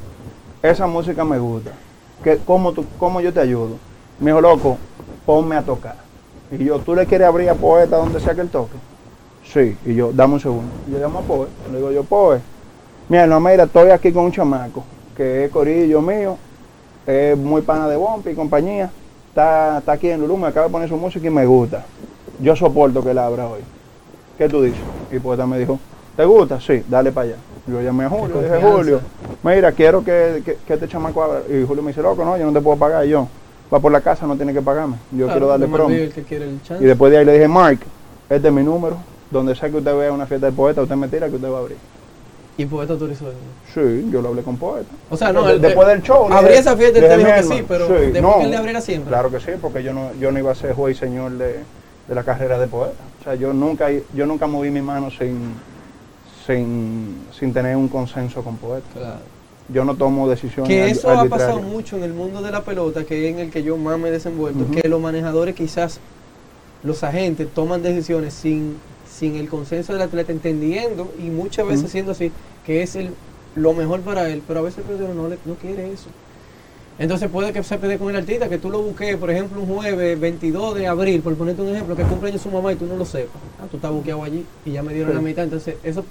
[0.63, 1.71] esa música me gusta.
[2.23, 3.75] ¿Qué, cómo, tú, ¿Cómo yo te ayudo?
[4.19, 4.77] Me dijo, loco,
[5.25, 6.06] ponme a tocar.
[6.51, 8.75] Y yo, ¿tú le quieres abrir a Poeta donde sea que él toque?
[9.45, 9.77] Sí.
[9.85, 10.71] Y yo, dame un segundo.
[10.87, 11.47] Y yo llamo a Poe.
[11.71, 12.39] Le digo yo, Poe,
[13.09, 14.83] mira, no, mira, estoy aquí con un chamaco,
[15.15, 16.37] que es corillo mío,
[17.05, 18.89] es muy pana de Bompi y compañía.
[19.29, 21.85] Está, está aquí en Lulú, me acaba de poner su música y me gusta.
[22.39, 23.61] Yo soporto que él abra hoy.
[24.37, 24.79] ¿Qué tú dices?
[25.11, 25.79] Y Poeta me dijo,
[26.15, 26.59] ¿te gusta?
[26.59, 27.35] Sí, dale para allá.
[27.67, 28.61] Yo llamé a Julio, dije.
[28.61, 29.01] Julio,
[29.43, 31.41] mira, quiero que, que, que este chamaco abra.
[31.49, 33.05] Y Julio me dice, loco, no, yo no te puedo pagar.
[33.05, 33.27] Y yo,
[33.73, 34.95] va por la casa, no tiene que pagarme.
[35.11, 35.89] Yo Claro, quiero darle promo.
[35.95, 36.59] el el.
[36.79, 37.79] Y después de ahí le dije, Mark,
[38.29, 38.97] este es mi número.
[39.29, 41.57] Donde sea que usted vea una fiesta de poeta, usted me tira que usted va
[41.57, 41.77] a abrir.
[42.59, 43.31] Y Poeta eres eso.
[43.73, 44.89] Sí, yo lo hablé con poeta.
[45.11, 46.27] O sea, no, él- después del show.
[46.41, 48.49] dije- esa fiesta él te dijo que "Mi sí, pero hermano, después no, que él
[48.51, 49.09] le abriera siempre.
[49.09, 51.59] Claro que sí, porque yo no, yo no iba a ser juez y señor de,
[52.07, 52.95] de la carrera de poeta.
[53.19, 55.53] O sea, yo nunca, yo nunca moví mi mano sin,
[56.47, 58.87] sin, sin tener un consenso con poeta.
[58.93, 59.19] Claro.
[59.69, 63.03] Yo no tomo decisiones Que eso ha pasado mucho en el mundo de la pelota,
[63.03, 65.99] que es en el que yo más me he desenvuelto, que los manejadores quizás,
[66.83, 68.77] los agentes toman decisiones sin,
[69.11, 72.31] sin el consenso del atleta, entendiendo y muchas veces siendo así,
[72.65, 73.09] que es el,
[73.55, 76.07] lo mejor para él, pero a veces el pelotero no, le- no quiere eso.
[76.99, 79.67] Entonces puede que se pide con el artista, que tú lo busques, por ejemplo, un
[79.67, 82.95] jueves 22 de abril, por ponerte un ejemplo, que cumpleaños su mamá y tú no
[82.95, 83.35] lo sepas.
[83.61, 85.15] Ah, tú estás buqueado allí y ya me dieron Sí.
[85.15, 85.43] la mitad.
[85.43, 86.03] Entonces, eso,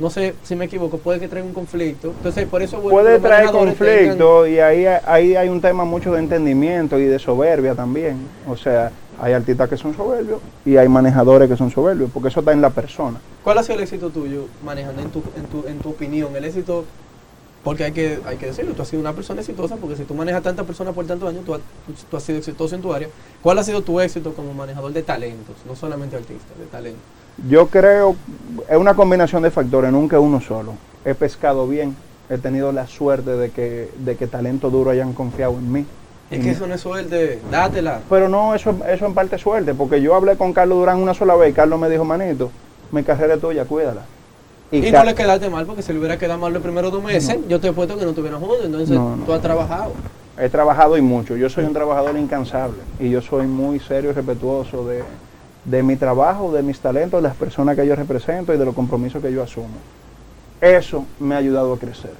[0.00, 2.08] no sé si me equivoco, puede que traiga un conflicto.
[2.08, 6.18] Entonces, por eso Puede traer tengan- conflicto y ahí, ahí hay un tema mucho de
[6.20, 8.16] entendimiento y de soberbia también.
[8.48, 12.40] O sea, hay artistas que son soberbios y hay manejadores que son soberbios, porque eso
[12.40, 13.20] está en la persona.
[13.44, 16.34] ¿Cuál ha sido el éxito tuyo manejando en tu, en tu, en tu opinión?
[16.34, 16.84] El éxito,
[17.62, 20.14] porque hay que, hay que decirlo, tú has sido una persona exitosa, porque si tú
[20.14, 21.60] manejas tantas personas por tantos años, tú, has-
[22.10, 23.08] tú has sido exitoso en tu área.
[23.42, 25.56] ¿Cuál ha sido tu éxito como manejador de talentos?
[25.68, 27.02] No solamente artista, de talentos.
[27.48, 28.16] Yo creo,
[28.68, 30.74] es una combinación de factores, nunca uno solo.
[31.04, 31.96] He pescado bien,
[32.28, 35.86] he tenido la suerte de que, de que talento duro hayan confiado en mí.
[36.30, 38.00] Es que eso no es suerte, dátela.
[38.08, 41.12] Pero no, eso, eso en parte es suerte, porque yo hablé con Carlos Durán una
[41.12, 42.52] sola vez y Carlos me dijo, manito,
[42.92, 44.02] mi carrera es tuya, cuídala.
[44.70, 47.36] Y, no le quedaste mal, porque si le hubiera quedado mal los primeros dos meses,
[47.48, 48.60] yo te he puesto que no estuvieran juntos.
[48.64, 49.24] Entonces, No, no.
[49.24, 49.92] tú has trabajado.
[50.38, 51.36] He trabajado y mucho.
[51.36, 55.02] Yo soy un trabajador incansable y yo soy muy serio y respetuoso de,
[55.64, 58.74] de mi trabajo, de mis talentos, de las personas que yo represento y de los
[58.74, 59.68] compromisos que yo asumo.
[60.60, 62.12] Eso me ha ayudado a crecer.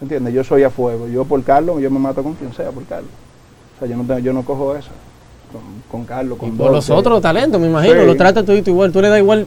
[0.00, 0.32] ¿Entiendes?
[0.34, 1.08] Yo soy a fuego.
[1.08, 3.10] Yo por Carlos, yo me mato con quien sea por Carlos.
[3.76, 4.90] O sea, yo no, tengo- yo no cojo eso.
[5.52, 8.06] Con, con Carlos, con Y por los otros talentos, me imagino, Sí.
[8.06, 8.92] lo tratas tú igual.
[8.92, 9.46] Tú le das igual,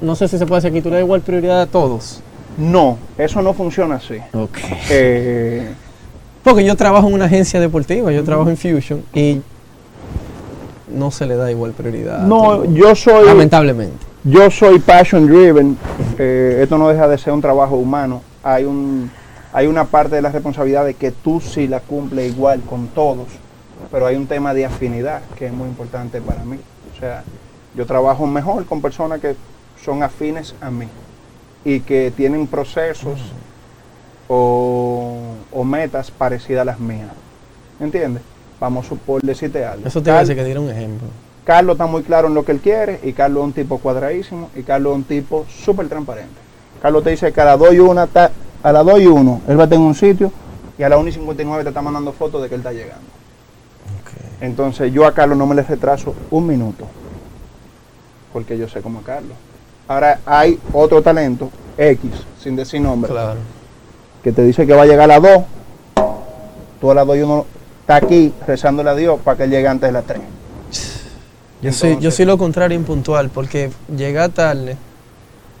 [0.00, 2.20] no sé si se puede decir aquí, tú le das igual prioridad a todos.
[2.58, 4.16] No, eso no funciona así.
[4.32, 4.58] Ok.
[4.90, 5.68] Eh,
[6.42, 9.40] Porque yo trabajo en una agencia deportiva, yo trabajo en Fusion y
[10.96, 12.20] no se le da igual prioridad.
[12.20, 12.64] no, todo.
[12.64, 13.26] yo soy...
[13.26, 14.04] Lamentablemente.
[14.24, 15.78] Yo soy passion driven.
[16.18, 18.22] eh, esto no deja de ser un trabajo humano.
[18.42, 19.10] Hay un
[19.52, 23.28] hay una parte de la responsabilidad de que tú sí la cumples igual con todos,
[23.90, 26.58] pero hay un tema de afinidad que es muy importante para mí.
[26.94, 27.24] O sea,
[27.74, 29.34] yo trabajo mejor con personas que
[29.82, 30.88] son afines a mí
[31.64, 33.18] y que tienen procesos
[34.28, 37.08] o, o metas parecidas a las mías.
[37.80, 38.22] ¿Entiendes?
[38.60, 39.86] Vamos a por decirte algo.
[39.86, 41.08] Eso te Cal- decir que diera un ejemplo.
[41.44, 44.50] Carlos está muy claro en lo que él quiere y Carlos es un tipo cuadradísimo
[44.56, 46.34] y Carlos es un tipo súper transparente.
[46.82, 48.30] Carlos te dice que a las 2 y 1, ta-
[48.62, 50.32] a las 2 y 1 él va a estar en un sitio
[50.78, 53.04] y a las 1 y 59 te está mandando fotos de que él está llegando.
[54.40, 56.84] Entonces yo a Carlos no me le retraso un minuto
[58.32, 59.32] porque yo sé cómo es Carlos.
[59.88, 62.10] Ahora hay otro talento, X,
[62.42, 63.38] sin decir nombre, Claro.
[64.22, 65.42] que te dice que va a llegar a las 2.
[66.80, 67.46] Tú a las 2 y 1
[67.86, 70.18] está aquí rezándole a Dios para que él llegue antes de las 3.
[71.62, 74.76] Yo soy, yo Entonces- soy lo contrario impuntual, porque llegar tarde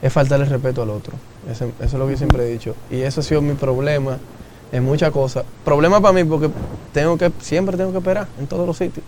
[0.02, 1.12] es faltarle respeto al otro.
[1.48, 2.74] Eso es lo que yo siempre he dicho.
[2.90, 4.18] Y eso ha sido mi problema
[4.72, 5.44] en muchas cosas.
[5.64, 6.50] Problema para mí porque
[6.92, 9.06] tengo que, siempre tengo que esperar en todos los sitios.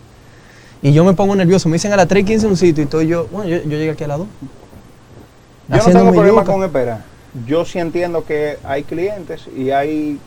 [0.81, 1.67] Y yo me pongo nervioso.
[1.67, 4.05] Me dicen a las 3.15 un sitio y estoy yo, bueno, yo, yo llegué aquí
[4.05, 4.27] a las 2.
[5.67, 7.03] Yo no tengo problema con esperar.
[7.45, 10.19] Yo sí entiendo que hay clientes y hay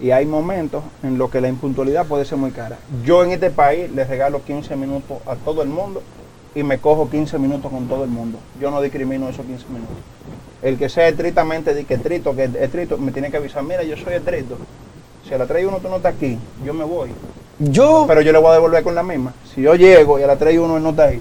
[0.00, 2.76] y hay momentos en los que la impuntualidad puede ser muy cara.
[3.04, 6.02] Yo en este país les regalo 15 minutos a todo el mundo
[6.54, 8.38] y me cojo 15 minutos con todo el mundo.
[8.60, 9.96] Yo no discrimino esos 15 minutos.
[10.62, 13.82] El que sea estrictamente de que estricto, que es estricto, me tiene que avisar, mira,
[13.82, 14.56] yo soy estricto.
[15.26, 17.10] Si a las 3 y 1 tú no estás aquí, yo me voy.
[17.58, 19.34] Yo, Pero yo le voy a devolver con la misma.
[19.54, 21.20] Si yo llego y a las 3 y 1 él no está ahí,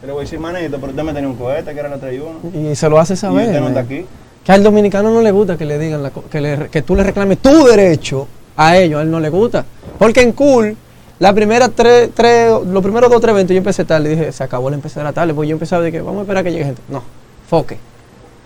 [0.00, 1.92] yo le voy a decir, manito, pero usted me tenía un cohete que era a
[1.92, 2.70] las 3 y 1.
[2.72, 3.46] y se lo hace Y saber.
[3.46, 4.06] usted no está aquí.
[4.44, 7.02] Que al dominicano no le gusta que le digan la que, le- que tú le
[7.02, 9.64] reclames tu derecho a ellos, a él no le gusta.
[9.98, 10.76] Porque en Cool,
[11.18, 14.44] la primera tres, tres, los primeros dos o tres eventos yo empecé tarde dije, se
[14.44, 16.52] acabó la empezar a tarde, porque yo empezaba de que vamos a esperar a que
[16.52, 16.82] llegue gente.
[16.88, 17.02] No,
[17.48, 17.78] foque.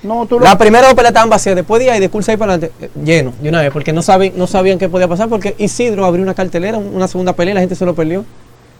[0.04, 2.38] No, tú lo- La primera dos peleas estaban vacías, después de ahí de Cool 6
[2.38, 5.28] para adelante, eh, lleno, de una vez, porque no, saben, no sabían qué podía pasar,
[5.28, 8.24] porque Isidro abrió una cartelera, una segunda pelea y la gente se lo perdió.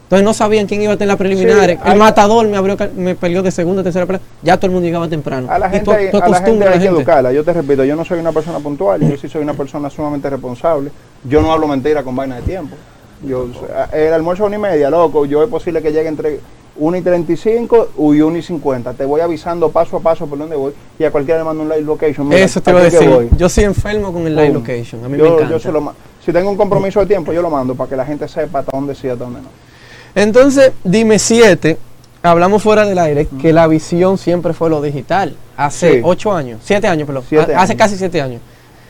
[0.09, 1.77] Entonces no sabían quién iba a en las preliminares.
[1.77, 4.23] Sí, el hay- matador me abrió, me peleó de segunda, tercera pelea.
[4.43, 5.49] Ya todo el mundo llegaba temprano.
[5.51, 6.97] A la Y gente, tú- hay- tú a la gente a hay que gente.
[7.03, 7.31] educarla.
[7.31, 10.31] Yo te repito, yo no soy una persona puntual, yo sí soy una persona sumamente
[10.31, 10.91] responsable.
[11.25, 12.75] Yo no hablo mentira con vaina de tiempo.
[13.23, 13.49] Yo,
[13.93, 15.27] el almuerzo es una y media, loco.
[15.27, 16.41] Yo es posible que llegue entre
[16.77, 18.95] 1 y 35 y 1 y 50.
[18.95, 21.69] Te voy avisando paso a paso por dónde voy y a cualquiera le mando un
[21.69, 22.27] live location.
[22.27, 23.11] Mira, Eso te iba a decir.
[23.11, 23.29] voy.
[23.37, 25.05] Yo soy enfermo con el live location.
[25.05, 25.51] A mí yo, me encanta.
[25.51, 25.93] yo se lo
[26.25, 28.75] Si tengo un compromiso de tiempo, yo lo mando para que la gente sepa hasta
[28.75, 29.68] dónde sí hasta dónde no.
[30.15, 31.79] Entonces, dime siete.
[32.23, 35.37] Hablamos fuera del aire que la visión siempre fue lo digital.
[35.57, 36.01] Hace Sí.
[36.03, 37.25] ocho años, siete años, perdón.
[37.29, 37.83] Siete Hace años.
[37.83, 38.41] casi siete años.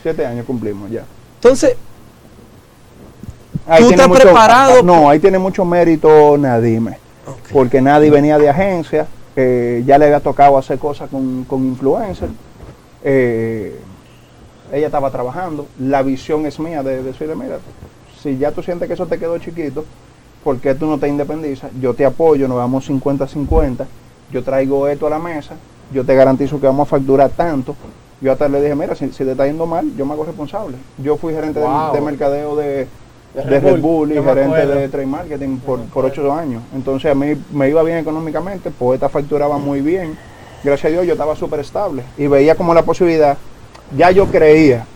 [0.02, 1.02] Siete años cumplimos ya.
[1.37, 1.74] Entonces,
[3.66, 4.83] Ahí ¿Tú estás preparado?
[4.83, 6.98] No, ahí tiene mucho mérito Nadime.
[7.52, 12.33] Porque Nadie venía de agencia, eh, ya le había tocado hacer cosas con, con influencers.
[13.04, 13.78] eh,
[14.72, 15.66] ella estaba trabajando.
[15.78, 17.59] La visión es mía de decirle, mira,
[18.22, 19.85] si ya tú sientes que eso te quedó chiquito,
[20.48, 21.70] ¿por qué tú no te independizas?
[21.78, 23.84] Yo te apoyo, nos vamos 50-50,
[24.32, 25.56] yo traigo esto a la mesa,
[25.92, 27.74] yo te garantizo que vamos a facturar tanto.
[28.22, 30.78] Yo hasta le dije, mira, si, si te está yendo mal, yo me hago responsable.
[31.04, 31.92] Yo fui gerente de- Wow.
[31.92, 32.88] de, mercadeo de, De
[33.34, 36.62] de Red Red Bull, y gerente de trade marketing por, por ocho años.
[36.74, 40.16] Entonces a mí me iba bien económicamente, Poeta facturaba muy bien.
[40.64, 43.37] Gracias a Dios yo estaba súper estable y veía como la posibilidad,
[43.98, 44.87] ya yo creía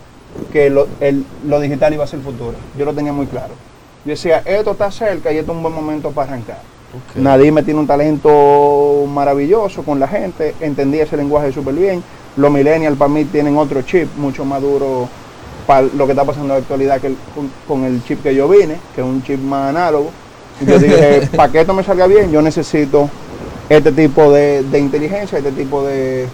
[0.51, 2.53] que lo, el- lo digital iba a ser el futuro.
[2.75, 3.53] Yo lo tenía muy claro.
[4.05, 6.59] Yo decía, esto está cerca y esto es un buen momento para arrancar.
[7.15, 12.03] Nadie tiene un talento maravilloso con la gente, entendía ese lenguaje súper bien.
[12.35, 15.07] Los millennials para mí tienen otro chip mucho más duro
[15.65, 18.35] para lo que está pasando en la actualidad que el- con, con el chip que
[18.35, 20.09] yo vine, que es un chip más análogo.
[20.67, 23.09] Yo dije, para que esto me salga bien, yo necesito
[23.69, 26.27] este tipo de, de inteligencia, este tipo de,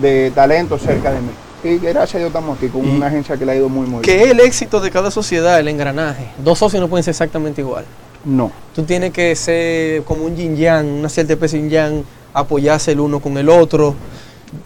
[0.00, 1.30] de talento cerca de mí.
[1.64, 3.86] Y gracias a Dios estamos aquí con Y- una agencia que le ha ido muy,
[3.86, 4.26] muy que bien.
[4.26, 6.26] es el éxito de cada sociedad, el engranaje.
[6.44, 7.84] Dos socios no pueden ser exactamente igual.
[8.24, 8.50] No.
[8.74, 12.02] Tú tienes que ser como un yin yang, una cierta especie de yin yang,
[12.34, 13.94] apoyarse el uno con el otro.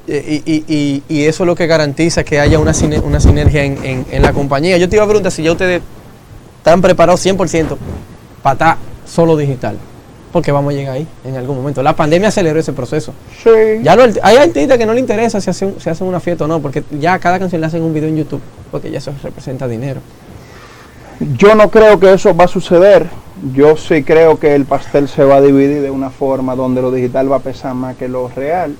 [0.06, 2.72] eh, Y, y- y- y eso es lo que garantiza que haya una,
[3.04, 4.76] una sinergia en, en- en la compañía.
[4.78, 5.82] Yo te iba a preguntar si ya ustedes
[6.58, 7.76] están preparados 100%
[8.42, 8.76] para estar
[9.06, 9.76] solo digital.
[10.32, 11.82] Porque vamos a llegar ahí en algún momento.
[11.82, 13.12] La pandemia aceleró ese proceso.
[13.42, 13.50] Sí.
[13.82, 16.48] Ya los- hay artistas que no le interesa si hacen, si hacen una fiesta o
[16.48, 18.40] no, porque ya cada canción le hacen un video en YouTube,
[18.70, 20.00] porque ya eso representa dinero.
[21.36, 23.06] Yo no creo que eso va a suceder.
[23.54, 26.90] Yo sí creo que el pastel se va a dividir de una forma donde lo
[26.90, 28.74] digital va a pesar más que lo real,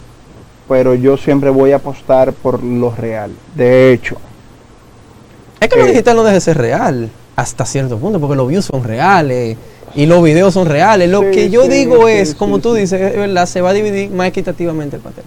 [0.69, 3.31] pero yo siempre voy a apostar por lo real.
[3.55, 4.17] De hecho,
[5.61, 5.89] Es que lo Eh.
[5.91, 9.57] digital no deja de ser real hasta cierto punto, porque los views son reales
[9.95, 11.09] y los videos son reales.
[11.11, 13.71] Lo Sí, que yo sí, digo sí, es, como tú dices, es verdad, se va
[13.71, 15.25] a dividir más equitativamente el pastel.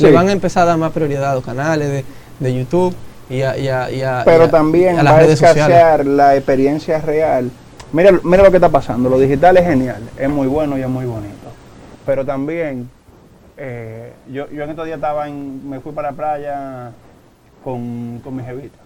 [0.00, 2.04] Le van a empezar a dar más prioridad a los canales de,
[2.40, 2.94] de YouTube
[3.30, 5.38] y a, y a- y a- y pero a- también a va las a redes
[5.38, 5.58] sociales.
[5.62, 7.50] escasear la experiencia real.
[7.92, 9.08] Mira, mira lo que está pasando.
[9.08, 11.34] Lo digital es genial, es muy bueno y es muy bonito.
[12.04, 12.90] Pero también,
[13.56, 16.90] eh, yo, yo en estos días estaba en, me fui para la playa
[17.64, 18.78] con, con mi jevita.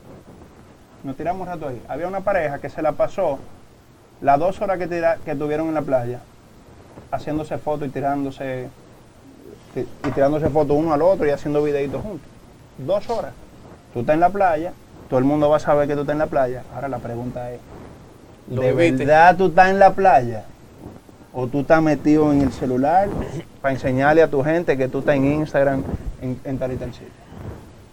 [1.03, 1.81] Nos tiramos un rato ahí.
[1.89, 3.39] Había una pareja que se la pasó
[4.21, 6.21] las dos horas que, tira- que tuvieron en la playa,
[7.11, 8.69] haciéndose fotos y tirándose
[9.75, 12.29] ti- y tirándose fotos uno al otro y haciendo videitos juntos.
[12.79, 13.33] Dos horas.
[13.93, 14.73] Tú estás en la playa,
[15.09, 16.63] todo el mundo va a saber que tú estás en la playa.
[16.75, 17.61] Ahora la pregunta es,
[18.61, 20.45] ¿de verdad tú estás en la playa?
[21.33, 23.09] ¿O tú estás metido en el celular
[23.63, 25.83] para enseñarle a tu gente que tú estás en Instagram
[26.21, 27.09] en, en tal y tal sitio?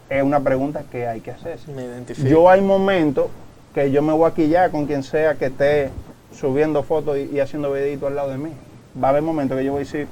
[0.10, 1.72] Es una pregunta que hay que hacerse.
[1.72, 2.28] Me identifico.
[2.28, 3.28] Yo hay momentos
[3.76, 5.90] que yo me voy a quillar con quien sea que esté
[6.34, 8.52] subiendo fotos y, y haciendo videitos al lado de mí.
[9.02, 10.08] Va a haber momentos que yo voy a decir,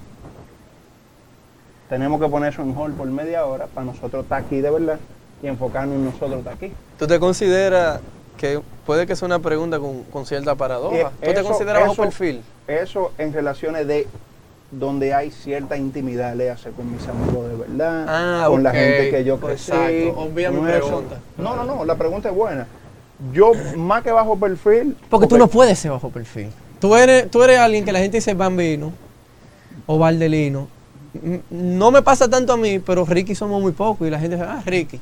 [1.90, 5.00] tenemos que poner eso en hold por media hora para nosotros estar aquí de verdad
[5.44, 6.72] y enfocarnos en nosotros estar aquí.
[6.98, 8.00] ¿Tú te consideras
[8.38, 11.10] que puede que sea una pregunta con, con cierta paradoja?
[11.12, 12.42] ¿Tú te eso- consideras bajo eso- perfil?
[12.68, 14.08] Eso en relaciones de
[14.72, 19.12] donde hay cierta intimidad, le hace con mis amigos de verdad, Ah, con la gente
[19.12, 19.72] que yo crecí.
[19.72, 20.20] Exacto.
[20.22, 21.20] Obvia mi pregunta.
[21.38, 22.66] No, no, no, la pregunta es buena.
[23.34, 24.96] Yo, más que bajo perfil...
[25.10, 26.50] Porque tú no puedes ser bajo perfil.
[26.80, 28.92] Tú eres, tú eres alguien que la gente dice bambino
[29.86, 30.68] o valdelino.
[31.50, 34.48] No me pasa tanto a mí, pero Ricky somos muy pocos y la gente dice,
[34.48, 35.00] ah, Ricky.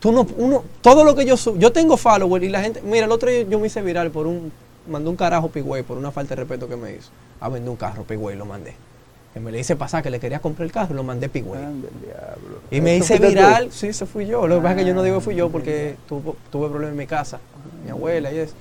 [0.00, 3.04] Tú no, uno, todo lo que yo subo, yo tengo follower y la gente, mira,
[3.04, 4.50] el otro día yo me hice viral por un,
[4.88, 7.10] mandé un carajo Pigüey por una falta de respeto que me hizo.
[7.38, 8.74] A vender un carro Pigüey, lo mandé.
[9.34, 11.60] Que me le hice pasar que le quería comprar el carro y lo mandé Pigüey.
[11.60, 12.60] Diablo.
[12.70, 13.28] Y me ¿Eso hice tú?
[13.28, 14.48] viral, sí, se fui yo.
[14.48, 16.92] Lo que pasa es que yo no digo que fui yo porque tuvo- tuve problemas
[16.94, 17.38] en mi casa,
[17.84, 18.54] mi abuela y eso.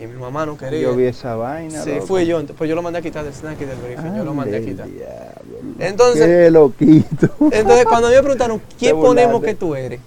[0.00, 0.80] Y mi mamá no quería.
[0.80, 1.82] Yo vi esa vaina.
[1.82, 2.06] Sí, loco.
[2.06, 2.42] fui yo.
[2.46, 4.16] Pues yo lo mandé a quitar del snack y del briefing.
[4.16, 4.88] Yo lo mandé a el quitar.
[4.88, 5.58] diablo.
[5.78, 7.28] Entonces- Qué loquito.
[7.52, 10.00] Entonces, cuando me preguntaron, ¿quién ponemos que tú eres?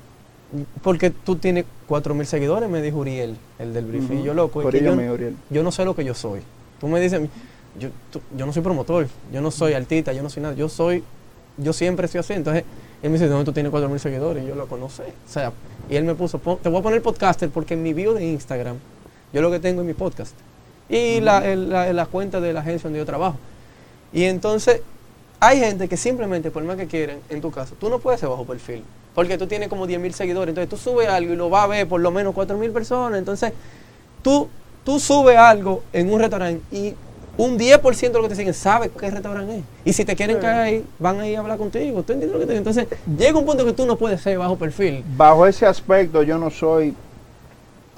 [0.82, 4.20] Porque tú tienes cuatro mil seguidores, me dijo Uriel, el del briefing.
[4.20, 5.36] Y yo, loco, es que yo, me Uriel.
[5.52, 6.42] yo no sé lo que yo soy.
[6.80, 7.22] Tú me dices,
[7.80, 10.56] yo, tú- yo no soy promotor, yo no soy artista, yo no soy nada.
[10.56, 11.04] Yo soy,
[11.58, 12.34] yo siempre soy así.
[12.34, 12.64] Entonces,
[13.02, 14.44] él me dice, ¿dónde tú tienes cuatro mil seguidores?
[14.44, 15.02] Y yo lo conocí.
[15.02, 15.52] O sea,
[15.90, 18.24] y él me puso, "Pon- te voy a poner podcaster porque en mi bio de
[18.26, 18.78] Instagram,
[19.34, 20.34] yo lo que tengo es mi podcast.
[20.90, 23.38] Y la, el- la, la cuenta de la agencia donde yo trabajo.
[24.14, 24.82] Y entonces,
[25.40, 28.30] hay gente que simplemente, por más que quieran, en tu caso, tú no puedes ser
[28.30, 28.84] bajo perfil.
[29.16, 30.50] Porque tú tienes como 10 mil seguidores.
[30.50, 33.20] Entonces tú subes algo y lo va a ver por lo menos 4 mil personas.
[33.20, 33.54] Entonces,
[34.24, 34.48] tú,
[34.84, 36.96] tú subes algo en un restaurante y
[37.38, 39.64] un 10% de lo que te siguen sabe qué restaurante es.
[39.86, 42.04] Y si te quieren caer ahí, van a ir a hablar contigo.
[42.04, 42.58] ¿Tú entiendes lo que te?
[42.58, 45.04] Entonces, llega un punto que tú no puedes ser bajo perfil.
[45.18, 46.94] Bajo ese aspecto yo no soy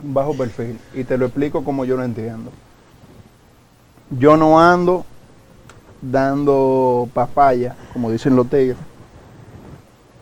[0.01, 2.51] bajo perfil y te lo explico como yo lo entiendo.
[4.09, 5.05] Yo no ando
[6.01, 8.77] dando papaya, como dicen los tigres,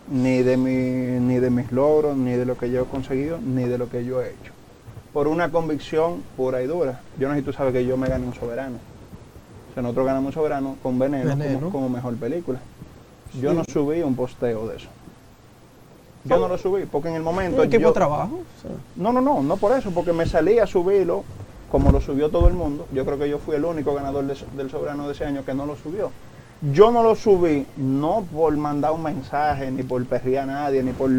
[0.10, 0.72] ni de, mi,
[1.20, 4.06] ni de mis logros, ni de lo que yo he conseguido, ni de lo que
[4.06, 4.54] yo he hecho.
[5.12, 7.02] Por una convicción pura y dura.
[7.20, 8.78] Yo no sé si tú sabes que yo me gané un soberano.
[9.74, 11.60] O sea, nosotros ganamos soberano con Veneno, Veneno.
[11.62, 12.60] Como, como mejor película.
[13.42, 14.88] Yo no subí un posteo de eso.
[16.26, 17.60] Yo no lo subí, porque en el momento...
[17.60, 18.42] Un equipo yo- de trabajo.
[18.96, 21.24] no, no, no, no por eso, porque me salí a subirlo
[21.72, 22.86] como lo subió todo el mundo.
[22.92, 25.56] Yo creo que yo fui el único ganador de- del soberano de ese año que
[25.56, 26.12] no lo subió.
[26.72, 30.94] Yo no lo subí no por mandar un mensaje, ni por perrear a nadie, ni
[30.94, 31.10] por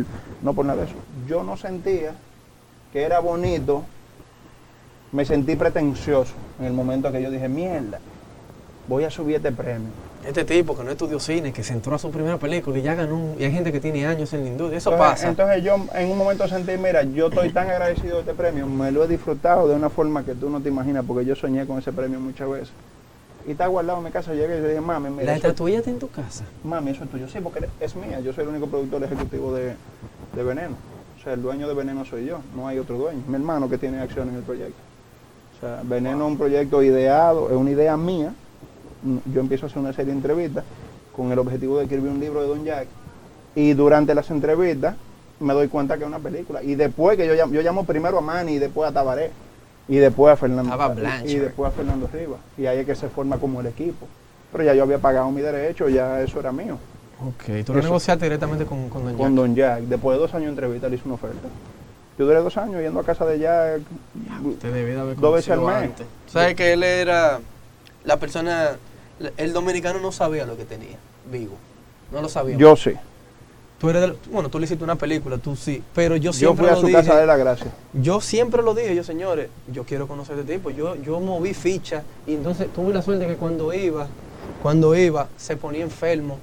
[0.42, 0.94] no por nada de eso.
[1.28, 2.14] Yo no sentía
[2.92, 3.82] que era bonito,
[5.10, 7.98] me sentí pretencioso en el momento que yo dije, mierda,
[8.86, 9.88] voy a subir este premio.
[10.26, 12.94] Este tipo que no estudió cine, que se entró a su primera película y ya
[12.94, 13.14] ganó.
[13.16, 14.78] un- Y hay gente que tiene años en la industria.
[14.78, 15.28] Eso entonces, pasa.
[15.28, 18.90] Entonces yo en un momento sentí, mira, yo estoy tan agradecido de este premio, me
[18.90, 21.78] lo he disfrutado de una forma que tú no te imaginas, porque yo soñé con
[21.78, 22.70] ese premio muchas veces.
[23.46, 25.90] Y está guardado en mi casa, llegué y le dije, mami, mira, la estatuilla está
[25.90, 26.44] en tu casa.
[26.62, 27.28] mami, eso es tuyo.
[27.28, 29.74] Sí, porque es mía, yo soy el único productor ejecutivo de,
[30.34, 30.76] de Veneno.
[31.20, 33.20] O sea, el dueño de Veneno soy yo, no hay otro dueño.
[33.28, 34.76] Mi hermano que tiene acción en el proyecto.
[35.58, 38.32] O sea, Veneno es un proyecto ideado, es una idea mía.
[39.32, 40.64] Yo empiezo a hacer una serie de entrevistas
[41.14, 42.86] con el objetivo de escribir un libro de Don Jack.
[43.54, 44.96] Y durante las entrevistas
[45.40, 46.62] me doy cuenta que es una película.
[46.62, 49.30] Y después que yo llamo, yo llamo primero a Manny y después a Tabaré.
[49.86, 50.74] Y después a Fernando.
[51.26, 52.40] Y- después a Fernando Rivas.
[52.56, 54.06] Y ahí es que se forma como el equipo.
[54.50, 56.78] Pero ya yo había pagado mi derecho, ya eso era mío.
[57.20, 57.88] Ok, tú lo Eso.
[57.88, 59.34] negociaste directamente con, con Don Con Jack.
[59.36, 59.80] Don Jack.
[59.82, 61.48] Después de dos años de entrevista le hice una oferta.
[62.18, 63.80] Yo duré dos años yendo a casa de Jack.
[64.62, 65.90] De haber Dos veces al mes.
[66.26, 67.40] ¿Sabes que él era
[68.04, 68.72] la persona,
[69.36, 70.96] el dominicano no sabía lo que tenía,
[71.30, 71.54] Vigo.
[72.12, 72.56] No lo sabía.
[72.56, 72.92] Yo sí.
[73.78, 76.64] Tú eres del- bueno, tú le hiciste una película, tú sí, pero yo Yo siempre
[76.64, 76.98] fui a lo su dije.
[77.00, 77.66] casa de la gracia.
[77.92, 80.70] Yo siempre lo dije, yo señores, yo quiero conocer a este tipo.
[80.70, 84.06] Yo, yo moví ficha y entonces tuve la suerte que cuando iba,
[84.62, 86.38] cuando iba, se ponía enfermo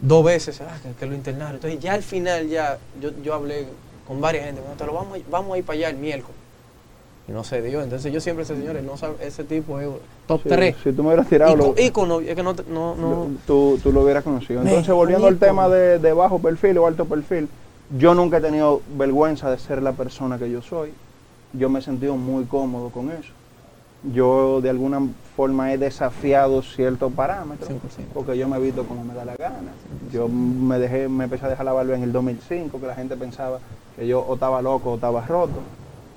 [0.00, 1.54] dos veces, ah, que, que lo internaron.
[1.54, 3.66] Entonces ya al final ya yo, yo hablé
[4.06, 6.36] con varias gente, bueno, te lo vamos, vamos a ir para allá el miércoles.
[7.26, 7.82] Y no se dio.
[7.82, 9.88] Entonces yo siempre sé, señores, no sabe, ese tipo es
[10.26, 10.76] top Sí, 3.
[10.84, 13.28] Si tú me hubieras tirado, lo- Ícono, es que no, te- no, no.
[13.46, 14.60] tú, tú lo hubieras conocido.
[14.62, 17.48] Me- Entonces, volviendo al tema de, de bajo perfil o alto perfil,
[17.98, 20.92] yo nunca he tenido vergüenza de ser la persona que yo soy.
[21.54, 23.32] Yo me he sentido muy cómodo con eso.
[24.12, 25.00] Yo de alguna
[25.34, 27.78] forma he desafiado ciertos parámetros 100%.
[28.12, 29.72] porque yo me he visto como me da la gana.
[30.12, 33.16] Yo me dejé, me empecé a dejar la barba en el 2005, que la gente
[33.16, 33.60] pensaba
[33.96, 35.52] que yo o estaba loco o estaba roto.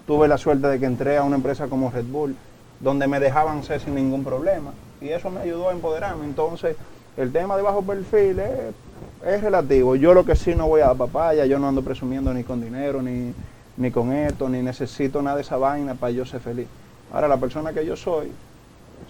[0.08, 2.36] Tuve la suerte de que entré a una empresa como Red Bull,
[2.80, 4.72] donde me dejaban ser sin ningún problema.
[5.02, 6.24] Y eso me ayudó a empoderarme.
[6.26, 6.76] Entonces,
[7.18, 8.74] el tema de bajo perfil es,
[9.26, 9.96] es relativo.
[9.96, 12.62] Yo lo que sí no voy a dar papaya, yo no ando presumiendo ni con
[12.62, 13.34] dinero, ni,
[13.76, 16.68] ni con esto, ni necesito nada de esa vaina para yo ser feliz.
[17.12, 18.32] Ahora, la persona que yo soy,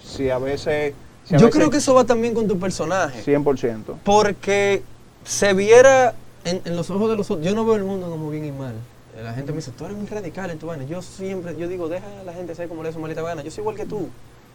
[0.02, 0.94] si a veces...
[1.24, 3.22] si a Yo veces- creo que eso va también con tu personaje.
[3.24, 3.98] 100%.
[4.04, 4.82] Porque
[5.24, 7.46] se viera en, en los ojos de los otros.
[7.46, 8.74] Yo no veo el mundo como bien y mal.
[9.22, 10.84] La gente me dice, tú eres muy radical en tu vaina.
[10.84, 13.42] Yo siempre, yo digo, deja a la gente ser como le da su maldita gana.
[13.42, 14.08] Yo soy igual que tú.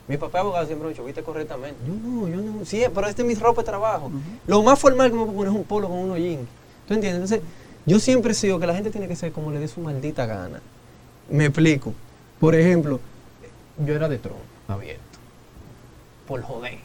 [0.08, 1.76] Mi papá abogado siempre me ha dicho, viste correctamente.
[1.86, 2.66] Yo no, yo no.
[2.66, 4.12] Sí, pero este es mi ropa de trabajo.
[4.48, 6.48] Lo más formal que me puedo poner es un polo con unos jeans.
[6.88, 7.32] ¿Tú entiendes?
[7.32, 7.42] Entonces,
[7.86, 10.26] yo siempre he sido que la gente tiene que ser como le dé su maldita
[10.26, 10.62] gana.
[11.30, 11.94] Me explico.
[12.40, 13.00] Por ejemplo,
[13.86, 15.02] yo era de Trump, abierto.
[16.28, 16.80] Por joder.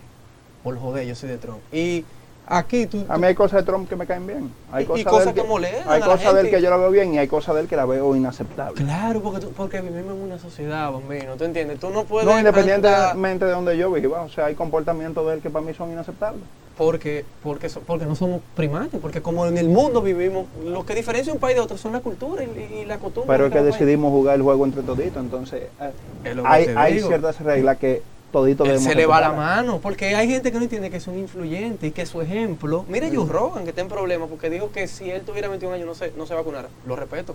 [0.63, 1.61] Por joder, yo soy de Trump.
[1.73, 2.05] Y
[2.49, 3.05] aquí tú...
[3.09, 4.51] A mí hay cosas de Trump que me caen bien.
[4.73, 6.51] Hay Y- y cosas, de cosas él que molestan Hay a la cosas de él
[6.51, 8.83] que yo la veo bien y hay cosas de él que la veo inaceptable.
[8.83, 11.79] Claro, porque, tú- porque vivimos en una sociedad, bambino, ¿tú entiendes?
[11.79, 12.29] Tú no puedes...
[12.29, 15.73] No, independientemente de donde yo viva, o sea, hay comportamientos de él que para mí
[15.75, 16.43] son inaceptables.
[16.77, 20.95] Porque, porque, so- porque no somos primates, porque como en el mundo vivimos, lo que
[20.95, 23.35] diferencia un país de otro son la cultura y, y la costumbre.
[23.35, 25.91] Pero es que decidimos jugar el juego entre toditos, entonces eh,
[26.23, 28.01] que hay, hay ciertas reglas que
[28.33, 31.19] toditos Él se le va la mano, porque hay gente que no entiende que son
[31.19, 32.85] influyentes y que su ejemplo.
[32.89, 35.87] Mire, Joe Rogan, que está en problemas, porque dijo que si él tuviera 21 años
[35.87, 36.69] no se, no se vacunara.
[36.87, 37.35] Lo respeto.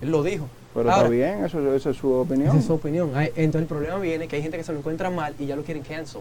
[0.00, 0.46] Él lo dijo.
[0.74, 2.48] Pero Ahora, está bien, eso, esa es su opinión.
[2.50, 3.10] Esa es su opinión.
[3.16, 5.56] Hay- entonces el problema viene que hay gente que se lo encuentra mal y ya
[5.56, 6.20] lo quieren cancel.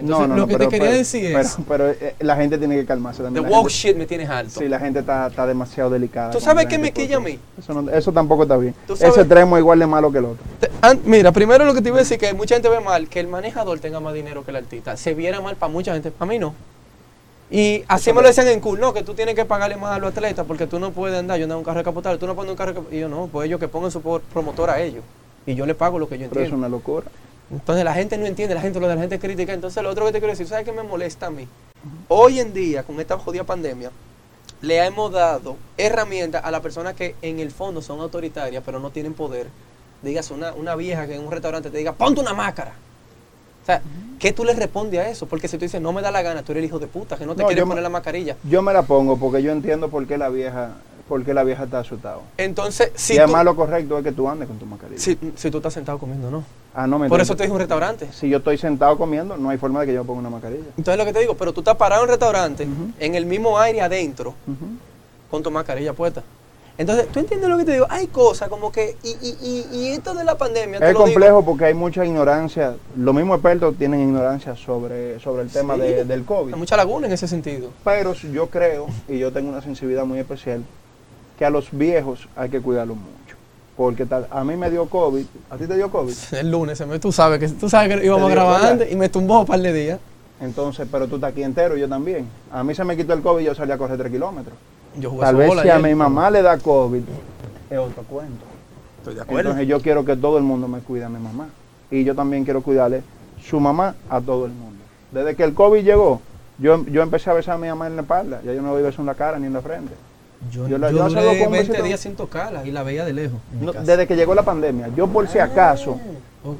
[0.00, 2.14] Entonces, no, no, lo no, que pero- te quería pero- decir es, Pero, pero, eh,
[2.20, 3.44] la gente tiene que calmarse the también.
[3.44, 4.58] la woke gente- shit me tienes alto.
[4.60, 6.30] Sí, la gente está, está demasiado delicada.
[6.30, 7.38] ¿Tú sabes qué me quilla a mí?
[7.58, 8.74] Eso, no- eso tampoco está bien.
[8.88, 10.44] Ese extremo es igual de malo que el otro.
[10.58, 13.08] Te- an- mira, primero lo que te iba a decir que mucha gente ve mal
[13.08, 14.96] que el manejador tenga más dinero que el artista.
[14.96, 16.54] Se viera mal para mucha gente, para mí no.
[17.52, 19.98] Y así me lo decían en cool, no, que tú tienes que pagarle más a
[19.98, 22.36] los atletas porque tú no puedes andar, yo ando en un carro descapotable, tú no
[22.36, 22.84] pones un carro.
[22.92, 25.02] Y yo no, pues ellos que pongan su por- promotor a ellos.
[25.46, 26.58] Y yo le pago lo que yo Pero es entiendo.
[26.58, 27.06] una locura.
[27.50, 29.52] Entonces la gente no entiende, la gente lo de la gente critica.
[29.52, 31.48] Entonces lo otro que te quiero decir, ¿sabes qué me molesta a mí?
[32.08, 33.90] Hoy en día, con esta jodida pandemia,
[34.60, 38.90] le hemos dado herramientas a las personas que en el fondo son autoritarias, pero no
[38.90, 39.48] tienen poder.
[40.02, 42.72] Digas una, una vieja que en un restaurante te diga, ponte una máscara.
[43.62, 43.82] O sea,
[44.18, 45.26] ¿qué tú le respondes a eso?
[45.26, 47.16] Porque si tú dices, no me da la gana, tú eres el hijo de puta,
[47.16, 48.36] que no te No, quieres me- poner la mascarilla.
[48.44, 50.72] Yo me la pongo porque yo entiendo por qué la vieja,
[51.10, 52.18] por qué la vieja está asustada.
[52.36, 55.00] Entonces, si y tú, además lo correcto es que tú andes con tu mascarilla.
[55.00, 56.44] si, si tú estás sentado comiendo, no.
[56.72, 58.06] Ah, no me Por eso te dije un restaurante.
[58.12, 60.66] Si yo estoy sentado comiendo, no hay forma de que yo ponga una mascarilla.
[60.78, 62.68] Entonces lo que te digo, pero tú estás parado en un restaurante,
[63.00, 64.34] en el mismo aire adentro,
[65.28, 66.22] con tu mascarilla puesta.
[66.78, 67.86] Entonces, ¿tú entiendes lo que te digo?
[67.90, 71.02] Hay cosas como que, y, y, y, y esto de la pandemia, te Es digo,
[71.02, 72.74] complejo porque hay mucha ignorancia.
[72.96, 75.80] Los mismos expertos tienen ignorancia sobre, sobre el tema Sí.
[75.82, 76.54] de- del COVID.
[76.54, 77.68] hay mucha laguna en ese sentido.
[77.84, 80.64] Pero yo creo, y yo tengo una sensibilidad muy especial,
[81.40, 83.34] que a los viejos hay que cuidarlos mucho.
[83.74, 85.24] Porque tal, a mí me dio COVID.
[85.48, 86.12] ¿A ti te dio COVID?
[86.32, 89.40] El lunes, tú sabes que tú sabes que íbamos a grabar antes y me tumbó
[89.40, 90.00] un par de días.
[90.38, 92.28] Entonces, pero tú estás aquí entero, yo también.
[92.52, 94.54] A mí se me quitó el COVID y yo salí a correr 3 kilómetros.
[94.98, 97.02] Yo jugué Tal vez sola si a mi mamá le da COVID,
[97.70, 98.44] es otro cuento.
[98.98, 99.52] Estoy de acuerdo.
[99.52, 101.48] Entonces yo quiero que todo el mundo me cuide a mi mamá.
[101.90, 103.02] Y yo también quiero cuidarle
[103.42, 104.84] su mamá a todo el mundo.
[105.10, 106.20] Desde que el COVID llegó,
[106.58, 108.42] yo, yo empecé a besar a mi mamá en la espalda.
[108.44, 109.94] Ya yo no le doy beso en la cara ni en la frente.
[110.50, 111.86] Yo yo la- yo yo duré salgo con un 20 besito.
[111.86, 113.38] días sin tocarla y la veía de lejos.
[113.60, 114.88] No, desde que llegó la pandemia.
[114.96, 115.98] Yo por si acaso,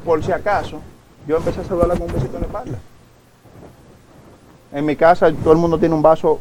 [0.04, 0.80] por si acaso,
[1.26, 2.78] yo empecé a saludarla con un besito en la espalda.
[4.72, 6.38] En mi casa todo el mundo tiene un vaso